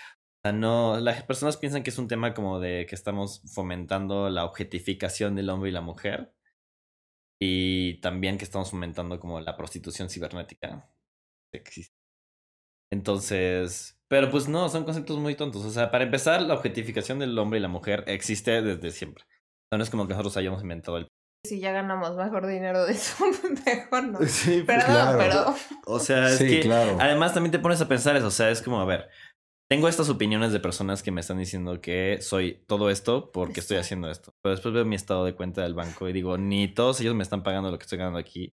[0.42, 4.44] sea, no, las personas piensan que es un tema como de que estamos fomentando la
[4.44, 6.34] objetificación del hombre y la mujer.
[7.40, 10.92] Y también que estamos fomentando como la prostitución cibernética.
[11.52, 11.94] Existe.
[12.90, 15.64] Entonces, pero pues no, son conceptos muy tontos.
[15.64, 19.24] O sea, para empezar, la objetificación del hombre y la mujer existe desde siempre.
[19.76, 21.08] No es como que nosotros hayamos inventado el
[21.44, 23.24] si ya ganamos mejor dinero de eso,
[23.66, 24.20] mejor no.
[24.26, 25.54] Sí, pues Perdón, pero.
[25.86, 26.96] O sea, es que claro.
[27.00, 28.28] además también te pones a pensar eso.
[28.28, 29.08] O sea, es como, a ver,
[29.68, 33.78] tengo estas opiniones de personas que me están diciendo que soy todo esto porque estoy
[33.78, 34.32] haciendo esto.
[34.40, 37.24] Pero después veo mi estado de cuenta del banco y digo, ni todos ellos me
[37.24, 38.52] están pagando lo que estoy ganando aquí.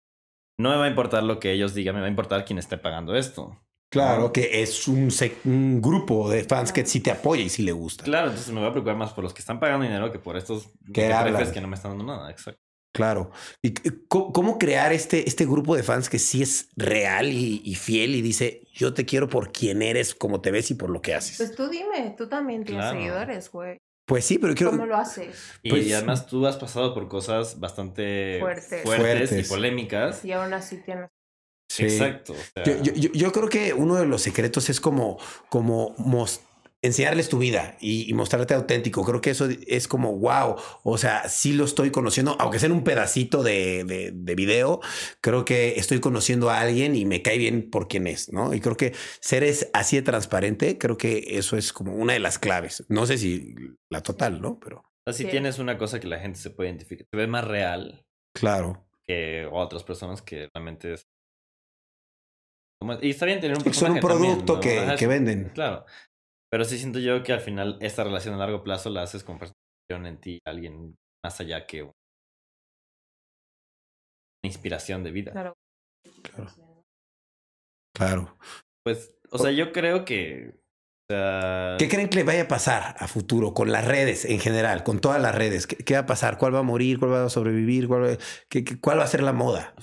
[0.60, 2.78] No me va a importar lo que ellos digan, me va a importar quién esté
[2.78, 3.64] pagando esto.
[3.94, 5.10] Claro, que es un,
[5.46, 8.04] un, grupo de fans que sí te apoya y sí le gusta.
[8.04, 10.36] Claro, entonces me voy a preocupar más por los que están pagando dinero que por
[10.36, 11.14] estos que,
[11.54, 12.32] que no me están dando nada.
[12.32, 12.60] Exacto.
[12.92, 13.30] Claro.
[13.62, 13.74] ¿Y
[14.08, 18.68] cómo crear este, este grupo de fans que sí es real y, fiel y dice,
[18.74, 21.38] yo te quiero por quien eres, como te ves y por lo que haces?
[21.38, 23.78] Pues tú dime, tú también tienes seguidores, güey.
[24.06, 24.72] Pues sí, pero quiero...
[24.72, 25.54] ¿Cómo lo haces?
[25.62, 28.40] Y, pues además tú has pasado por cosas bastante
[28.84, 30.26] fuertes, y polémicas.
[30.26, 31.10] Y aún así tienes...
[31.80, 32.36] Exacto.
[32.64, 35.18] yo, creo que uno de los secretos es como,
[35.50, 35.96] como
[36.84, 39.04] enseñarles tu vida y, mostrarte auténtico.
[39.04, 40.58] Creo que eso es como wow.
[40.84, 44.82] O sea, sí lo estoy conociendo, aunque sea en un pedacito de, de, video.
[45.22, 48.54] Creo que estoy conociendo a alguien y me cae bien por quien es, ¿no?
[48.54, 49.44] Y creo que ser
[49.74, 52.84] así de transparente, creo que eso es como una de las claves.
[52.90, 53.56] No sé si
[53.90, 54.60] la total, ¿no?
[54.60, 54.84] Pero.
[55.12, 58.06] si tienes una cosa que la gente se puede identificar, se ve más real.
[58.34, 58.86] Claro.
[59.08, 61.08] Que otras personas que realmente es.
[63.02, 65.50] Y está bien tener un, Son un producto que, que venden.
[65.54, 65.86] Claro.
[66.52, 69.40] Pero sí siento yo que al final esta relación a largo plazo la haces con
[69.40, 71.94] persona en ti, alguien más allá que una
[74.44, 75.32] inspiración de vida.
[75.32, 75.54] Claro.
[77.96, 78.38] Claro.
[78.84, 80.64] Pues, o sea, yo creo que
[81.10, 85.00] ¿Qué creen que le vaya a pasar a futuro con las redes en general, con
[85.00, 85.68] todas las redes?
[85.68, 86.38] ¿Qué, va a pasar?
[86.38, 86.98] ¿Cuál va a morir?
[86.98, 87.88] ¿Cuál va a sobrevivir?
[87.88, 88.18] ¿Cuál va,
[88.50, 89.76] qué, cuál va a ser la moda?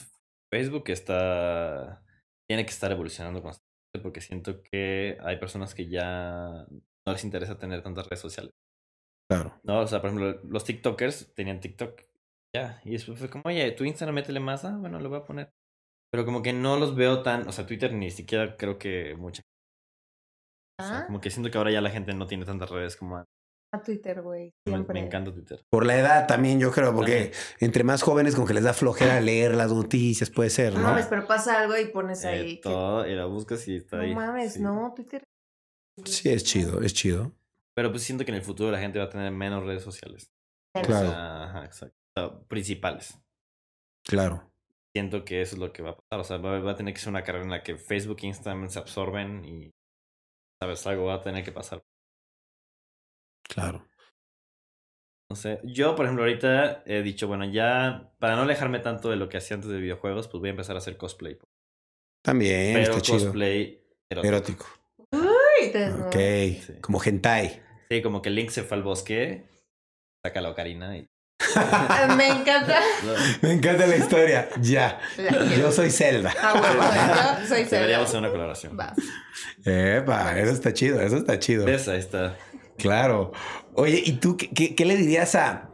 [0.52, 2.02] Facebook está.
[2.50, 6.66] Tiene que estar evolucionando constantemente porque siento que hay personas que ya
[7.06, 8.50] no les interesa tener tantas redes sociales.
[9.30, 9.60] Claro.
[9.62, 12.02] No, o sea, por ejemplo, los TikTokers tenían TikTok.
[12.52, 12.80] Ya.
[12.84, 14.64] Y después fue como, oye, tu Instagram métele más.
[14.64, 15.52] Ah, bueno, lo voy a poner.
[16.10, 17.46] Pero como que no los veo tan.
[17.46, 19.42] O sea, Twitter ni siquiera creo que mucha.
[20.80, 21.06] O sea, ah.
[21.06, 23.32] como que siento que ahora ya la gente no tiene tantas redes como antes.
[23.72, 24.52] A Twitter, güey.
[24.66, 25.64] Me, encanta Twitter.
[25.70, 29.20] Por la edad también, yo creo, porque entre más jóvenes, como que les da flojera
[29.20, 30.80] leer las noticias, puede ser, ¿no?
[30.80, 32.54] No mames, pero pasa algo y pones ahí.
[32.54, 34.10] Eh, todo, y la buscas y está ahí.
[34.10, 35.22] No mames, no, Twitter.
[36.04, 37.32] Sí, es chido, es chido.
[37.74, 40.30] Pero pues siento que en el futuro la gente va a tener menos redes sociales.
[40.72, 41.08] Claro.
[41.08, 42.44] ajá, exacto.
[42.48, 43.18] principales.
[44.04, 44.50] Claro.
[44.94, 46.20] Siento que eso es lo que va a pasar.
[46.20, 48.68] O sea, va, a tener que ser una carrera en la que Facebook e Instagram
[48.68, 49.70] se absorben y,
[50.60, 50.86] ¿sabes?
[50.86, 51.82] Algo va a tener que pasar.
[53.52, 53.86] Claro.
[55.30, 55.60] No sé.
[55.62, 59.36] Yo, por ejemplo, ahorita he dicho, bueno, ya para no alejarme tanto de lo que
[59.36, 61.38] hacía antes de videojuegos, pues voy a empezar a hacer cosplay.
[62.24, 62.74] También.
[62.74, 63.80] Pero cosplay
[64.10, 64.28] erótico.
[64.28, 64.66] erótico.
[66.06, 66.80] Ok.
[66.80, 67.62] Como hentai.
[67.90, 69.46] Sí, como que Link se fue al bosque,
[70.24, 71.06] saca la ocarina y.
[72.16, 72.80] Me encanta.
[73.42, 74.48] Me encanta la historia.
[74.60, 75.00] Ya.
[75.58, 76.34] Yo soy Zelda.
[76.40, 77.76] Ah, bueno, yo soy Zelda.
[77.76, 78.78] Deberíamos hacer una colaboración.
[78.78, 78.94] Va.
[79.64, 81.66] Epa, eso está chido, eso está chido.
[81.68, 82.36] Esa, ahí está.
[82.80, 83.32] Claro.
[83.74, 85.70] Oye, ¿y tú qué, qué le dirías a,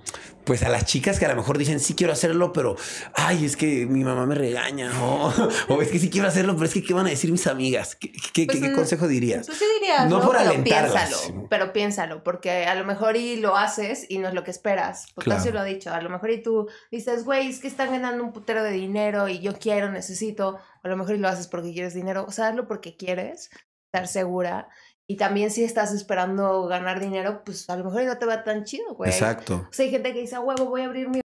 [0.46, 2.76] pues a las chicas que a lo mejor dicen sí quiero hacerlo, pero
[3.14, 4.92] ay, es que mi mamá me regaña,
[5.68, 7.96] o es que sí quiero hacerlo, pero es que qué van a decir mis amigas.
[7.96, 9.44] ¿Qué, qué, pues, consejo dirías?
[9.44, 13.57] Pues yo diría, no, por pero piénsalo, pero piénsalo, porque a lo mejor y lo
[13.57, 15.09] haces y no es lo que esperas.
[15.14, 15.40] Porque claro.
[15.40, 15.92] así lo ha dicho.
[15.92, 19.28] A lo mejor y tú dices, güey, es que están ganando un putero de dinero
[19.28, 20.59] y yo quiero, necesito.
[20.84, 22.24] A lo mejor y lo haces porque quieres dinero.
[22.28, 23.50] O sea, hazlo porque quieres
[23.86, 24.68] estar segura
[25.09, 28.64] y también si estás esperando ganar dinero, pues a lo mejor no te va tan
[28.64, 29.11] chido, güey.
[29.11, 29.66] Exacto.
[29.70, 31.20] O sea, hay gente que dice, huevo, voy a abrir mi...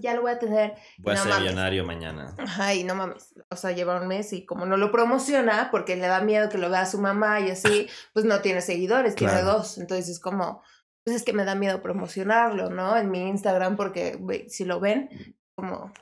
[0.00, 0.76] Ya lo voy a tener.
[0.96, 2.34] Voy a ser millonario mañana.
[2.38, 3.34] Ajá, y no mames.
[3.50, 6.56] O sea, lleva un mes y como no lo promociona porque le da miedo que
[6.56, 9.76] lo vea su mamá y así, pues no tiene seguidores, tiene dos.
[9.76, 10.62] Entonces es como,
[11.04, 12.96] pues es que me da miedo promocionarlo, ¿no?
[12.96, 14.18] En mi Instagram porque
[14.48, 15.10] si lo ven,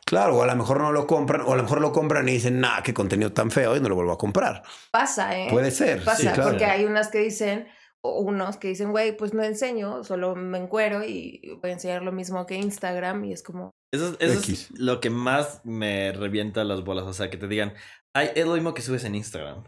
[0.05, 2.33] Claro, o a lo mejor no lo compran, o a lo mejor lo compran y
[2.33, 4.63] dicen, nah, qué contenido tan feo y no lo vuelvo a comprar.
[4.91, 5.49] Pasa, ¿eh?
[5.51, 6.05] Puede ser.
[6.05, 7.69] Pasa, porque hay unas que dicen,
[8.01, 12.03] o unos que dicen, güey, pues no enseño, solo me encuero y voy a enseñar
[12.03, 13.71] lo mismo que Instagram y es como...
[13.91, 17.75] Eso, es lo que más me revienta las bolas, o sea, que te digan,
[18.15, 19.65] ay, es lo mismo que subes en Instagram.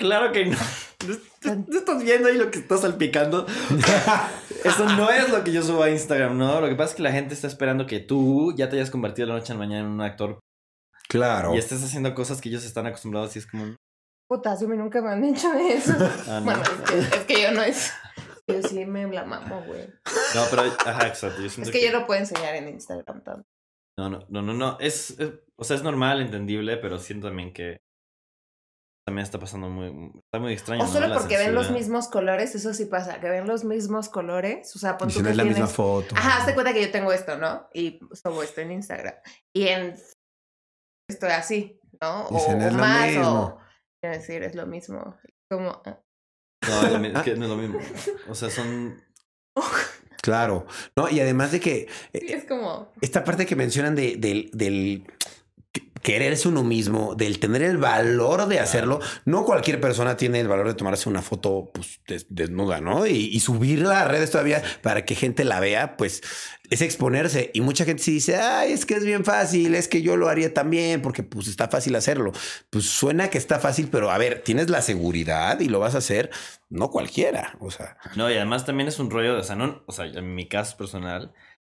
[0.00, 0.56] Claro que no.
[0.98, 3.46] ¿Tú estás viendo ahí lo que estás salpicando?
[4.64, 6.60] Eso no es lo que yo subo a Instagram, ¿no?
[6.60, 9.28] Lo que pasa es que la gente está esperando que tú ya te hayas convertido
[9.28, 10.40] la noche a la mañana en un actor.
[11.06, 11.54] Claro.
[11.54, 13.76] Y estés haciendo cosas que ellos están acostumbrados y es como...
[14.26, 15.92] Putas, a mí nunca me han dicho eso.
[16.26, 16.62] Ah, bueno,
[16.94, 17.92] es que, yo no es...
[18.46, 19.86] Yo sí me la mamo, güey.
[20.34, 20.62] No, pero...
[20.62, 21.42] Ajá, exacto.
[21.42, 23.42] es que, yo no puedo enseñar en Instagram tanto.
[23.98, 24.78] No, no, no, no, no.
[24.80, 25.16] es,
[25.56, 27.82] o sea, es normal, entendible, pero siento también que
[29.10, 30.84] también está pasando muy, está muy extraño.
[30.84, 34.74] O solo porque ven los mismos colores, eso sí pasa, que ven los mismos colores,
[34.76, 36.14] o sea, pon tú que la misma foto.
[36.16, 37.68] Ajá, hazte cuenta que yo tengo esto, ¿no?
[37.74, 39.14] Y subo esto en Instagram.
[39.52, 39.96] Y en
[41.08, 42.28] estoy así, ¿no?
[42.28, 43.58] O, o más, o
[44.00, 45.16] quiero decir, es lo mismo.
[45.50, 46.00] Como ah.
[46.68, 47.80] No, es que no es lo mismo.
[48.28, 49.02] O sea, son
[50.22, 54.50] Claro, no, y además de que sí, es como esta parte que mencionan de, del,
[54.52, 55.06] del
[56.02, 59.00] quererse uno mismo, del tener el valor de hacerlo.
[59.24, 63.06] No cualquier persona tiene el valor de tomarse una foto pues, desnuda, ¿no?
[63.06, 66.22] Y, subirla a redes todavía para que gente la vea, pues
[66.68, 67.50] es exponerse.
[67.54, 70.28] Y mucha gente sí dice, ay, es que es bien fácil, es que yo lo
[70.28, 72.32] haría también porque pues está fácil hacerlo.
[72.70, 75.98] Pues suena que está fácil, pero a ver, tienes la seguridad y lo vas a
[75.98, 76.30] hacer,
[76.68, 77.96] no cualquiera, o sea.
[78.16, 80.76] No, y además también es un rollo, o sea, no, o sea, en mi caso
[80.76, 81.32] personal,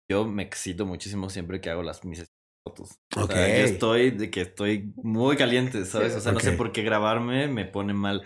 [0.09, 2.19] yo me excito muchísimo siempre que hago las mis
[2.71, 2.99] fotos.
[3.29, 6.15] yo estoy de que estoy muy caliente, ¿sabes?
[6.15, 8.23] O sea, no sé por qué grabarme me pone mal.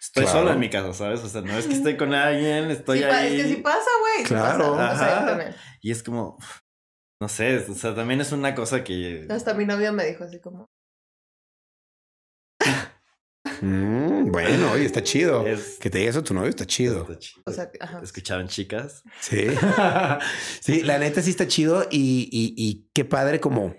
[0.00, 1.24] Estoy solo en mi casa, ¿sabes?
[1.24, 3.36] O sea, no es que estoy con alguien, estoy ahí.
[3.36, 4.26] Es que sí pasa, güey.
[4.26, 4.76] Claro.
[5.80, 6.36] y es como,
[7.20, 9.26] no sé, o sea, también es una cosa que...
[9.30, 10.68] Hasta mi novio me dijo así como...
[13.64, 15.44] Mm, bueno, oye, está chido.
[15.80, 17.08] que te diga eso tu novio está chido.
[17.46, 17.70] O sea,
[18.02, 19.02] ¿Escuchaban chicas?
[19.20, 19.46] Sí.
[20.60, 23.74] sí, la neta sí está chido y, y, qué padre como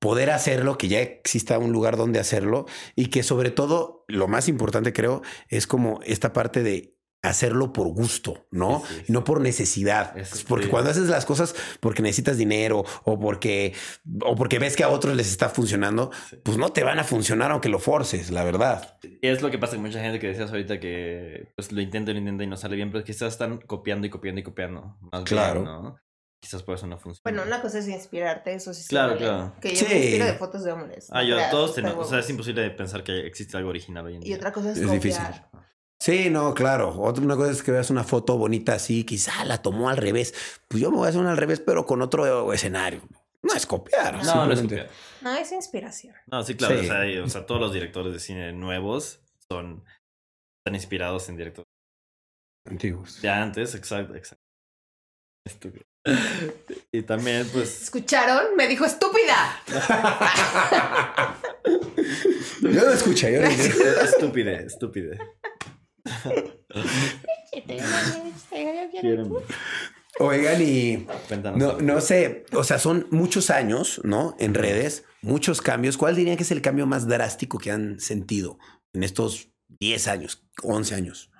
[0.00, 2.66] poder hacerlo, que ya exista un lugar donde hacerlo
[2.96, 7.88] y que sobre todo lo más importante creo es como esta parte de hacerlo por
[7.88, 8.82] gusto, ¿no?
[9.06, 10.14] Y no por necesidad.
[10.48, 13.74] porque cuando haces las cosas porque necesitas dinero o porque,
[14.22, 16.10] o porque ves que a otros les está funcionando,
[16.42, 18.98] pues no te van a funcionar aunque lo forces, la verdad.
[19.02, 22.12] Y es lo que pasa con mucha gente que decías ahorita que pues lo intenta,
[22.12, 24.96] lo intenta y no sale bien, pero quizás están copiando y copiando y copiando.
[25.12, 25.62] Más claro.
[25.62, 25.96] ¿no?
[26.40, 27.22] Quizás por eso no funciona.
[27.22, 28.88] Bueno, una cosa es inspirarte, eso sí.
[28.88, 29.54] Claro, claro.
[29.60, 31.06] Que yo me inspiro de fotos de hombres.
[31.12, 32.04] Ah, yo, todos tenemos.
[32.04, 34.32] O sea, es imposible pensar que existe algo original hoy en día.
[34.32, 35.22] Y otra cosa es, es Difícil.
[36.02, 37.00] Sí, no, claro.
[37.00, 40.34] Otra una cosa es que veas una foto bonita así, quizá la tomó al revés.
[40.66, 43.02] Pues yo me voy a hacer una al revés, pero con otro escenario.
[43.40, 44.14] No es copiar.
[44.24, 44.90] No, no es copiar.
[45.20, 46.16] No, es inspiración.
[46.26, 46.74] No, sí, claro.
[47.24, 49.84] O, sea, todos los directores de cine nuevos son
[50.58, 51.68] están inspirados en directores
[52.68, 53.22] antiguos.
[53.22, 54.42] Ya antes, exacto, exacto.
[55.46, 55.84] Estúpido.
[56.90, 57.82] Y también, pues.
[57.82, 58.56] ¿Escucharon?
[58.56, 59.62] Me dijo estúpida.
[62.60, 63.46] yo lo escuché, yo lo
[64.02, 65.16] Estúpide, estúpide.
[70.18, 71.06] Oigan, y
[71.56, 74.36] no, no sé, o sea, son muchos años, ¿no?
[74.38, 75.96] En redes, muchos cambios.
[75.96, 78.58] ¿Cuál dirían que es el cambio más drástico que han sentido
[78.92, 79.48] en estos
[79.80, 81.30] 10 años, 11 años?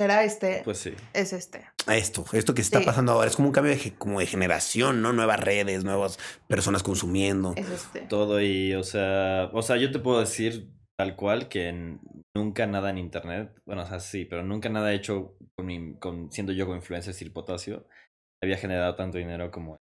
[0.00, 0.62] ¿Será este?
[0.64, 0.94] Pues sí.
[1.12, 1.66] Es este.
[1.86, 5.12] Esto, esto que está pasando ahora es como un cambio de, como de generación, ¿no?
[5.12, 6.18] Nuevas redes, nuevas
[6.48, 7.52] personas consumiendo.
[7.54, 8.00] Es este.
[8.00, 11.96] Todo y, o sea, o sea, yo te puedo decir tal cual que
[12.36, 16.52] nunca nada en internet, bueno, o sea, sí, pero nunca nada hecho con, con siendo
[16.52, 17.86] yo como influencer Sir Potasio
[18.42, 19.78] había generado tanto dinero como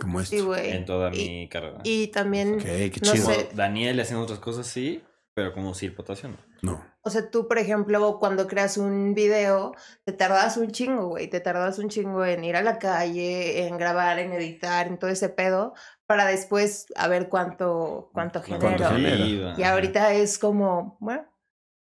[0.00, 0.56] como esto.
[0.56, 1.78] en toda mi carrera.
[1.84, 3.28] Y también qué chido.
[3.54, 5.04] Daniel haciendo otras cosas sí,
[5.36, 6.36] pero como Sir Potasio no.
[6.62, 6.84] No.
[7.02, 9.72] O sea, tú, por ejemplo, cuando creas un video,
[10.04, 11.28] te tardas un chingo, güey.
[11.28, 15.10] Te tardas un chingo en ir a la calle, en grabar, en editar, en todo
[15.10, 15.74] ese pedo,
[16.06, 19.54] para después a ver cuánto, cuánto genero.
[19.56, 21.26] Y ahorita es como, bueno.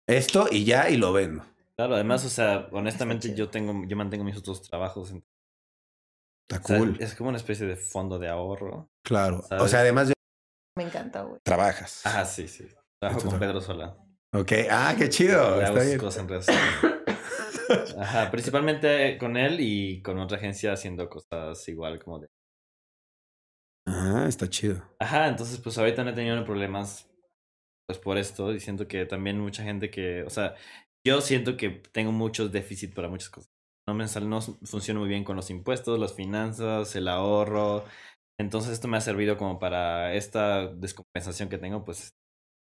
[0.07, 1.45] Esto y ya, y lo vendo.
[1.75, 5.13] Claro, además, o sea, honestamente yo tengo, yo mantengo mis otros trabajos.
[6.49, 6.97] Está cool.
[6.99, 8.89] es como una especie de fondo de ahorro.
[9.03, 9.43] Claro.
[9.59, 10.13] O sea, además de...
[10.77, 11.39] Me encanta, güey.
[11.43, 12.05] Trabajas.
[12.05, 12.67] Ajá, sí, sí.
[12.99, 13.97] Trabajo con Pedro Sola.
[14.33, 15.61] Ok, ah, qué chido.
[15.61, 15.99] Está bien.
[15.99, 22.27] Cosas en Ajá, principalmente con él y con otra agencia haciendo cosas igual como de
[23.85, 24.81] Ah, está chido.
[24.99, 27.09] Ajá, entonces pues ahorita no he tenido problemas
[27.87, 30.55] pues por esto y siento que también mucha gente que, o sea,
[31.05, 33.49] yo siento que tengo muchos déficits para muchas cosas.
[33.87, 37.83] No me no funciona muy bien con los impuestos, las finanzas, el ahorro.
[38.39, 42.13] Entonces esto me ha servido como para esta descompensación que tengo, pues.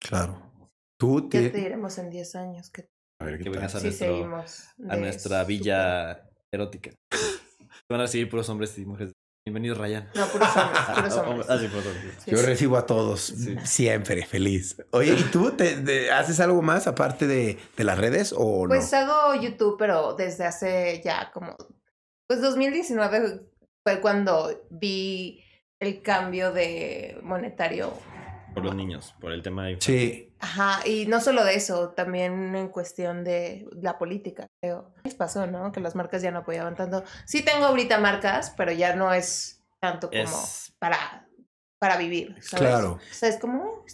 [0.02, 0.52] Claro.
[1.00, 1.50] Tú te...
[1.50, 2.88] te diremos en 10 años que,
[3.22, 3.80] a ver, que vengas a,
[4.90, 6.92] a nuestra villa erótica.
[7.90, 9.14] Van a recibir puros hombres y mujeres
[9.48, 10.10] Bienvenido, Ryan.
[10.16, 11.18] No, puros hombres, puros
[11.48, 11.48] hombres.
[11.52, 13.22] Ah, Yo recibo a todos
[13.64, 14.76] siempre, feliz.
[14.90, 18.70] Oye, ¿y tú te, haces algo más aparte de, de las redes o no?
[18.70, 21.56] Pues hago YouTube, pero desde hace ya como...
[22.28, 23.42] Pues 2019
[23.84, 25.44] fue cuando vi
[25.80, 27.94] el cambio de monetario
[28.56, 29.78] por los niños, por el tema de...
[29.80, 30.34] Sí.
[30.40, 34.94] Ajá, y no solo de eso, también en cuestión de la política, creo.
[35.04, 35.72] Les pasó, ¿no?
[35.72, 37.04] Que las marcas ya no apoyaban tanto.
[37.26, 40.44] Sí tengo ahorita marcas, pero ya no es tanto como
[40.80, 41.28] para,
[41.78, 42.68] para vivir, ¿sabes?
[42.68, 42.94] Claro.
[42.94, 43.86] O sea, es como...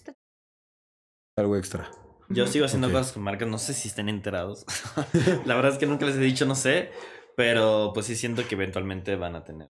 [1.35, 1.89] Algo extra.
[2.29, 4.65] Yo sigo haciendo cosas con marcas, no sé si estén enterados.
[5.45, 6.91] la verdad es que nunca les he dicho, no sé,
[7.35, 9.69] pero pues sí siento que eventualmente van a tener.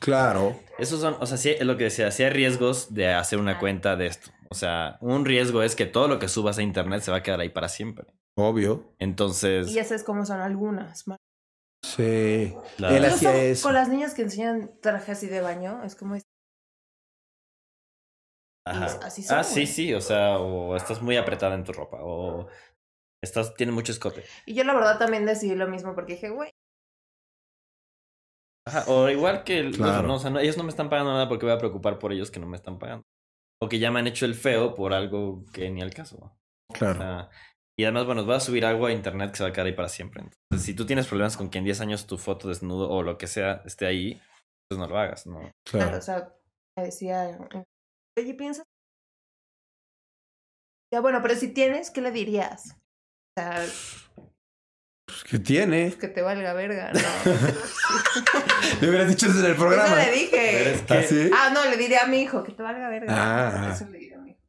[0.00, 0.58] Claro.
[0.78, 3.58] Esos son, o sea, sí, es lo que decía, sí hay riesgos de hacer una
[3.58, 4.30] cuenta de esto.
[4.50, 7.22] O sea, un riesgo es que todo lo que subas a internet se va a
[7.22, 8.06] quedar ahí para siempre.
[8.36, 8.94] Obvio.
[8.98, 9.68] Entonces.
[9.68, 11.04] Y esas es como son algunas.
[11.82, 12.54] Sí.
[12.78, 13.64] Él hacía eso.
[13.64, 16.16] Con las niñas que enseñan trajes así de baño, es como.
[18.64, 18.86] Ajá.
[19.02, 19.92] Así son, ah, sí, sí.
[19.92, 21.98] O sea, o estás muy apretada en tu ropa.
[22.00, 22.48] O
[23.22, 24.24] estás, tiene mucho escote.
[24.46, 26.50] Y yo la verdad también decidí lo mismo porque dije, güey,
[28.86, 31.58] o igual que no, o sea, ellos no me están pagando nada porque voy a
[31.58, 33.04] preocupar por ellos que no me están pagando.
[33.60, 36.38] O que ya me han hecho el feo por algo que ni al caso.
[36.72, 37.28] Claro.
[37.78, 39.72] y además, bueno, voy a subir algo a internet que se va a quedar ahí
[39.72, 40.22] para siempre.
[40.22, 43.16] Entonces, si tú tienes problemas con que en 10 años tu foto desnudo o lo
[43.18, 44.20] que sea esté ahí,
[44.68, 45.50] pues no lo hagas, ¿no?
[45.64, 45.96] Claro.
[45.96, 46.34] o sea,
[46.76, 47.38] me decía,
[48.18, 48.64] oye, ¿piensas?
[50.92, 52.76] Ya, bueno, pero si tienes, ¿qué le dirías?
[53.36, 53.64] O sea,
[55.08, 55.86] pues, ¿Qué tiene?
[55.86, 57.00] Pues que te valga verga, ¿no?
[58.82, 60.02] le hubieras dicho eso en el programa.
[60.02, 60.84] Eso le dije.
[61.32, 63.06] ¿Ah, ah, no, le diré a mi hijo que te valga verga.
[63.08, 63.72] Ah.
[63.74, 64.40] Eso le diré a mi hijo.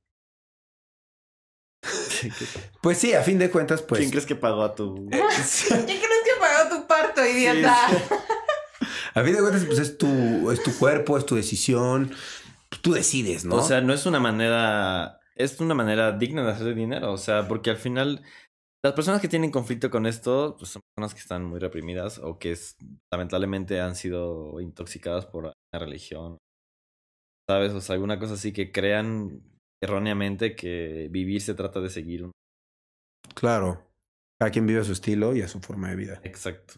[2.82, 4.00] Pues sí, a fin de cuentas, pues.
[4.00, 4.96] ¿Quién crees que pagó a tu.
[5.10, 7.78] ¿Quién crees que pagó tu parto, idiota?
[9.14, 12.14] a fin de cuentas, pues es tu, es tu cuerpo, es tu decisión.
[12.82, 13.56] Tú decides, ¿no?
[13.56, 15.22] O sea, no es una manera.
[15.36, 17.14] Es una manera digna de hacer dinero.
[17.14, 18.22] O sea, porque al final
[18.84, 22.40] Las personas que tienen conflicto con esto pues, son personas que están muy reprimidas o
[22.40, 22.58] que
[23.12, 26.38] lamentablemente han sido intoxicadas por la religión.
[27.50, 27.74] ¿Sabes?
[27.74, 29.42] O sea, alguna cosa así que crean
[29.84, 32.32] erróneamente que vivir se trata de seguir un...
[33.36, 33.86] Claro.
[34.40, 36.22] Cada quien vive a su estilo y a su forma de vida.
[36.24, 36.76] Exacto.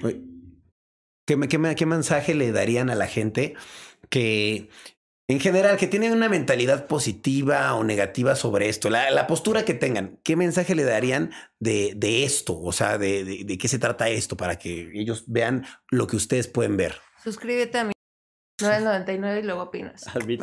[0.00, 3.54] ¿Qué, qué, qué mensaje le darían a la gente
[4.10, 4.68] que
[5.30, 10.18] en general, que tienen una mentalidad positiva o negativa sobre esto, la, postura que tengan,
[10.24, 12.58] ¿qué mensaje le darían de, de esto?
[12.58, 16.48] O sea, de, de, qué se trata esto para que ellos vean lo que ustedes
[16.48, 16.96] pueden ver.
[17.22, 17.92] Suscríbete a mi
[18.62, 20.02] 999 y luego opinas.
[20.14, 20.38] sí,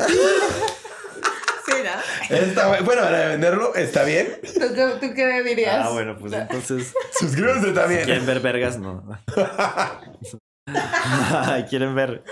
[1.84, 2.36] ¿no?
[2.36, 4.40] Está, bueno, para venderlo, ¿está bien?
[4.44, 4.60] ¿Tú,
[5.02, 5.84] ¿Tú, qué dirías?
[5.84, 6.94] Ah, bueno, pues entonces.
[7.20, 8.02] Suscríbanse también.
[8.02, 9.04] Si quieren ver vergas, no.
[11.70, 12.24] ¿Quieren ver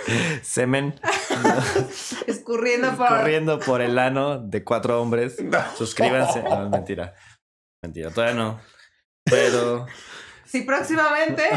[0.41, 0.99] semen?
[2.27, 3.07] Escurriendo por...
[3.07, 5.37] Escurriendo por el ano de cuatro hombres.
[5.77, 6.41] Suscríbanse.
[6.43, 7.15] No, es mentira.
[7.83, 8.61] Mentira, todavía no.
[9.25, 9.85] Pero...
[10.45, 11.49] Sí, próximamente.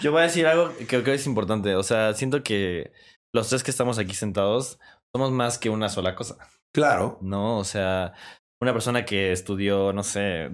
[0.00, 1.76] Yo voy a decir algo que creo que es importante.
[1.76, 2.92] O sea, siento que
[3.32, 4.80] los tres que estamos aquí sentados
[5.14, 6.36] somos más que una sola cosa.
[6.74, 7.16] Claro.
[7.22, 8.12] No, o sea,
[8.60, 10.50] una persona que estudió, no sé,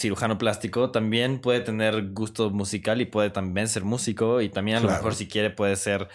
[0.00, 4.80] cirujano plástico, también puede tener gusto musical y puede también ser músico y también a
[4.80, 6.08] lo mejor si quiere puede ser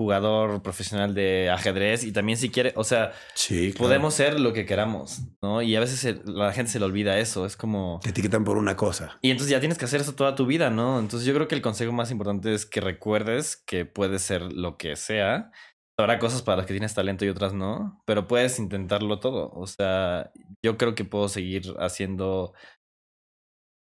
[0.00, 3.12] jugador profesional de ajedrez y también si quiere, o sea,
[3.76, 5.60] podemos ser lo que queramos, ¿no?
[5.60, 7.98] Y a veces la gente se le olvida eso, es como...
[8.00, 9.18] Te etiquetan por una cosa.
[9.22, 11.00] Y entonces ya tienes que hacer eso toda tu vida, ¿no?
[11.00, 14.76] Entonces yo creo que el consejo más importante es que recuerdes que puedes ser lo
[14.76, 15.50] que sea.
[15.98, 19.50] Habrá cosas para las que tienes talento y otras no, pero puedes intentarlo todo.
[19.50, 20.30] O sea,
[20.64, 22.54] yo creo que puedo seguir haciendo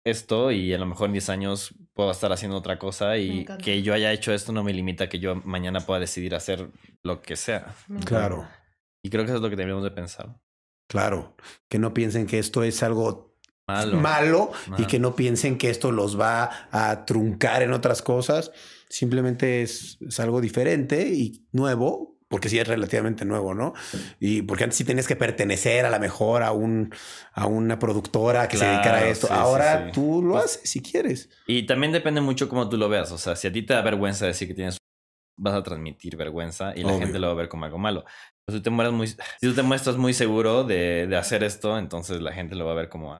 [0.06, 3.82] esto y a lo mejor en 10 años puedo estar haciendo otra cosa y que
[3.82, 6.70] yo haya hecho esto no me limita a que yo mañana pueda decidir hacer
[7.02, 7.74] lo que sea.
[8.04, 8.48] Claro.
[9.02, 10.40] Y creo que eso es lo que deberíamos de pensar.
[10.88, 11.36] Claro,
[11.68, 13.36] que no piensen que esto es algo
[13.66, 18.52] malo, malo y que no piensen que esto los va a truncar en otras cosas.
[18.88, 23.74] Simplemente es, es algo diferente y nuevo porque sí es relativamente nuevo, ¿no?
[24.18, 26.92] Y porque antes sí tenías que pertenecer a la mejor a un
[27.32, 29.28] a una productora que se dedicara a esto.
[29.30, 31.30] Ahora tú lo pues haces si quieres.
[31.46, 33.12] Y también depende mucho cómo tú lo veas.
[33.12, 34.78] O sea, si a ti te da vergüenza decir que tienes
[35.38, 38.04] vas a transmitir vergüenza y la gente lo va a ver como algo malo.
[38.48, 42.22] si, tú te muy, si tú te muestras muy seguro de, de hacer esto, entonces
[42.22, 43.18] la gente lo va a ver como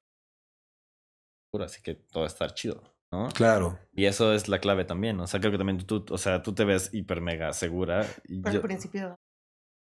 [1.63, 2.96] Así que todo va a estar chido.
[3.11, 3.29] ¿No?
[3.29, 3.79] Claro.
[3.93, 5.19] Y eso es la clave también.
[5.19, 8.05] O sea, creo que también tú, o sea, tú te ves hiper mega segura.
[8.27, 9.19] Y Por el principio.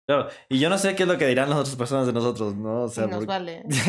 [0.07, 2.55] Claro, y yo no sé qué es lo que dirán las otras personas de nosotros,
[2.55, 2.83] ¿no?
[2.83, 3.63] O sea, nos vale.
[3.69, 3.81] sí,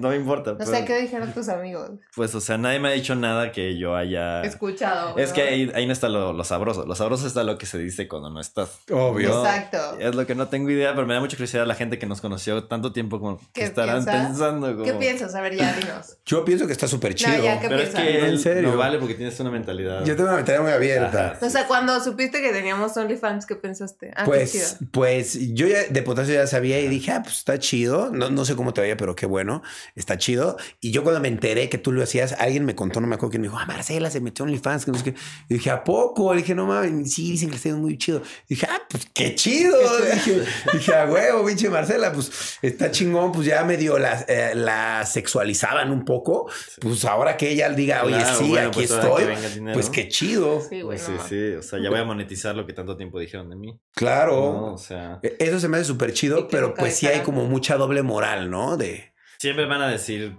[0.00, 0.56] no, me importa.
[0.58, 1.90] No sé qué dijeron tus amigos.
[2.16, 4.40] Pues, o sea, nadie me ha dicho nada que yo haya...
[4.40, 5.18] Escuchado.
[5.18, 6.86] Es que ahí, ahí, no está lo, lo, sabroso.
[6.86, 8.78] Lo sabroso está lo que se dice cuando no estás.
[8.90, 9.38] Obvio.
[9.44, 9.98] Exacto.
[9.98, 12.22] Es lo que no tengo idea, pero me da mucha curiosidad la gente que nos
[12.22, 14.84] conoció tanto tiempo como que estarán pensando como...
[14.84, 15.34] ¿Qué piensas?
[15.34, 16.16] A ver, ya, dinos.
[16.24, 17.36] Yo pienso que está súper chido.
[17.36, 18.00] No, ya, ¿qué pero piensas?
[18.00, 18.70] es que en serio.
[18.70, 20.06] no vale porque tienes una mentalidad...
[20.06, 21.38] Yo tengo una mentalidad muy abierta.
[21.42, 24.10] O sea, cuando supiste que teníamos OnlyFans, ¿qué pensaste?
[24.16, 28.10] Ah, pues, pues yo ya de ya sabía y dije, ah, pues está chido.
[28.10, 29.62] No, no sé cómo te vaya, pero qué bueno.
[29.94, 30.56] Está chido.
[30.80, 33.30] Y yo cuando me enteré que tú lo hacías, alguien me contó, no me acuerdo
[33.30, 34.84] quién me dijo, ah, Marcela se metió en OnlyFans.
[34.84, 35.14] Que no sé qué.
[35.48, 36.32] Y dije, ¿a poco?
[36.34, 38.22] Le dije, no mames, sí, dicen que está muy chido.
[38.48, 39.76] Y dije, ah, pues qué chido.
[40.12, 43.32] dije, dije, a huevo, pinche Marcela, pues está chingón.
[43.32, 46.48] Pues ya medio la, eh, la sexualizaban un poco.
[46.80, 49.24] Pues ahora que ella diga, oye, sí, aquí pues estoy.
[49.72, 50.60] Pues qué chido.
[50.60, 50.98] Sí, güey.
[50.98, 51.52] sí, sí.
[51.54, 53.80] O sea, ya voy a monetizar lo que tanto tiempo dijeron de mí.
[53.94, 54.74] Claro.
[54.74, 55.20] o sea.
[55.24, 58.50] E, eso se me hace súper chido, pero pues sí hay como mucha doble moral,
[58.50, 58.76] ¿no?
[58.76, 59.14] De...
[59.40, 60.36] Siempre van a decir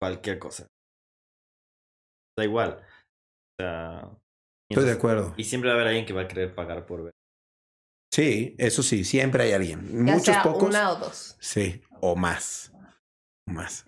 [0.00, 0.66] cualquier cosa.
[2.36, 2.80] Da igual.
[2.80, 4.10] O sea...
[4.70, 5.34] Estoy de acuerdo.
[5.36, 7.12] Y siempre va a haber alguien que va a querer pagar por ver.
[8.12, 10.04] Sí, eso sí, siempre hay alguien.
[10.04, 10.70] Muchos pocos.
[10.70, 11.36] Una o dos.
[11.40, 12.72] Sí, o más.
[13.46, 13.86] O más.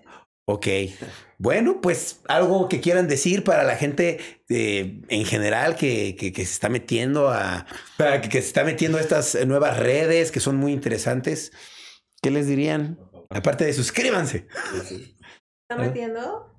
[0.50, 0.66] Ok.
[1.38, 6.42] Bueno, pues algo que quieran decir para la gente eh, en general que, que, se
[6.42, 7.66] está metiendo a.
[7.96, 11.52] Para que, se está metiendo a estas nuevas redes que son muy interesantes.
[12.20, 12.98] ¿Qué les dirían?
[13.30, 14.48] Aparte de suscríbanse.
[15.68, 16.52] ¿Está metiendo?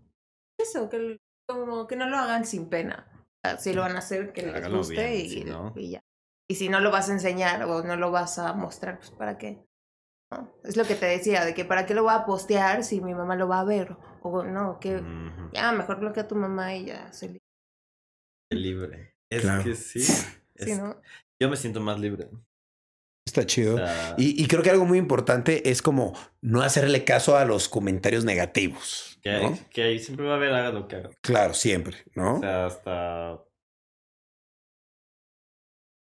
[0.57, 3.07] Eso, que, como que no lo hagan sin pena.
[3.59, 6.01] Si lo van a hacer, que les guste y, y ya.
[6.47, 9.37] Y si no lo vas a enseñar o no lo vas a mostrar, pues ¿para
[9.37, 9.65] qué?
[10.63, 13.13] Es lo que te decía, de que para qué lo voy a postear si mi
[13.13, 13.97] mamá lo va a ver.
[14.21, 15.03] O no, que
[15.53, 17.41] ya mejor bloquea a tu mamá y ya se libre.
[18.51, 19.15] Libre.
[19.29, 20.03] Es que sí.
[21.39, 22.29] Yo me siento más libre.
[23.25, 23.79] Está chido.
[24.17, 28.25] y, y, creo que algo muy importante es como no hacerle caso a los comentarios
[28.25, 29.19] negativos.
[29.21, 31.09] Que, que ahí siempre va a haber haga lo que haga.
[31.21, 32.37] Claro, siempre, ¿no?
[32.37, 33.43] O sea, hasta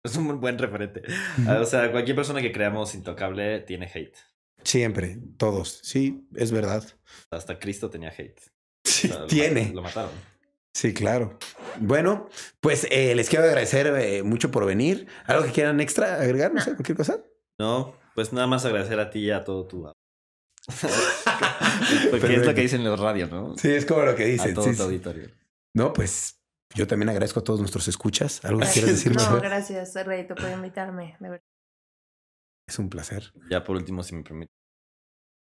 [0.08, 1.04] es un buen referente.
[1.48, 4.16] Ah, o sea, cualquier persona que creamos intocable tiene hate.
[4.64, 5.80] Siempre, todos.
[5.84, 6.84] Sí, es verdad.
[7.32, 8.40] Hasta Cristo tenía hate.
[8.84, 9.72] Sí, tiene.
[9.74, 10.12] Lo mataron.
[10.74, 11.38] Sí, claro.
[11.80, 12.30] Bueno,
[12.60, 15.08] pues eh, les quiero agradecer eh, mucho por venir.
[15.26, 16.54] ¿Algo que quieran extra agregar?
[16.54, 17.20] No sé, cualquier cosa.
[17.60, 19.92] No, pues nada más agradecer a ti y a todo tu.
[22.12, 23.58] Porque es lo que dicen los radios, ¿no?
[23.58, 24.52] Sí, es como lo que dicen.
[24.52, 25.30] A todo tu auditorio.
[25.74, 26.37] No, pues
[26.76, 28.44] yo también agradezco a todos nuestros escuchas.
[28.46, 29.16] ¿Algo que quieras decir?
[29.16, 31.18] No, gracias, Rey, por invitarme.
[32.68, 33.34] Es un placer.
[33.50, 34.52] Ya por último, si me permite,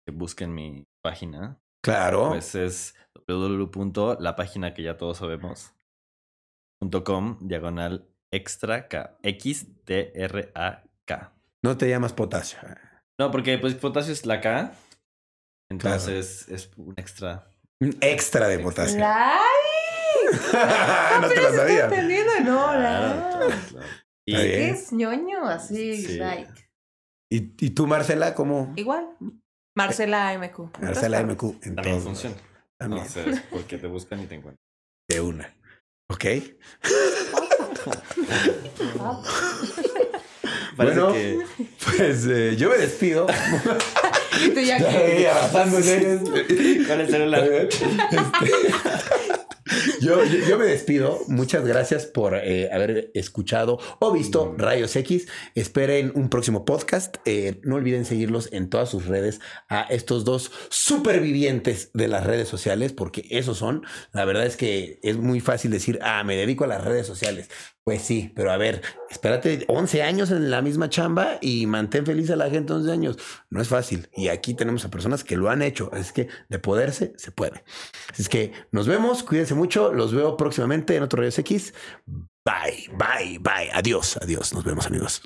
[0.06, 1.58] que busquen mi página.
[1.82, 2.30] Claro.
[2.30, 2.94] Pues es
[3.26, 4.34] www.
[4.36, 5.74] página que ya todos sabemos.
[7.04, 9.18] .com diagonal extra K.
[9.22, 11.34] X T R A K.
[11.64, 12.58] No te llamas potasio.
[13.18, 14.72] No, porque pues potasio es la K.
[15.70, 17.50] Entonces es un extra.
[17.80, 18.98] Un extra de potasio.
[21.20, 21.86] No te lo sabía.
[22.44, 23.48] No, claro,
[24.26, 26.52] Y es ñoño, así, like.
[27.30, 28.72] ¿Y, ¿Y tú, Marcela, cómo?
[28.76, 29.08] Igual.
[29.76, 30.78] Marcela MQ.
[30.80, 31.42] Marcela MQ.
[31.62, 32.36] En También funciona.
[32.78, 33.04] También.
[33.04, 34.60] No, sé, porque te buscan y te encuentran.
[35.08, 35.54] De una.
[36.10, 36.24] ¿Ok?
[40.76, 41.38] bueno, que...
[41.84, 43.26] pues eh, yo me despido.
[44.44, 45.28] y tú ya que...
[45.28, 46.18] abrazándose.
[46.88, 47.44] Con el celular.
[47.44, 47.86] Este...
[50.00, 51.20] Yo, yo, me despido.
[51.28, 54.58] Muchas gracias por eh, haber escuchado o visto mm.
[54.58, 55.26] Rayos X.
[55.54, 57.16] Esperen un próximo podcast.
[57.24, 62.48] Eh, no olviden seguirlos en todas sus redes a estos dos supervivientes de las redes
[62.48, 63.84] sociales, porque esos son.
[64.12, 67.48] La verdad es que es muy fácil decir, ah, me dedico a las redes sociales.
[67.88, 72.28] Pues sí, pero a ver, espérate 11 años en la misma chamba y mantén feliz
[72.28, 73.16] a la gente 11 años.
[73.48, 74.10] No es fácil.
[74.14, 75.90] Y aquí tenemos a personas que lo han hecho.
[75.94, 77.64] Es que de poderse, se puede.
[78.12, 79.92] Así es que nos vemos, cuídense mucho.
[79.92, 81.74] Los veo próximamente en otro Rayos X.
[82.06, 83.70] Bye, bye, bye.
[83.74, 84.54] Adiós, adiós.
[84.54, 85.20] Nos vemos, amigos.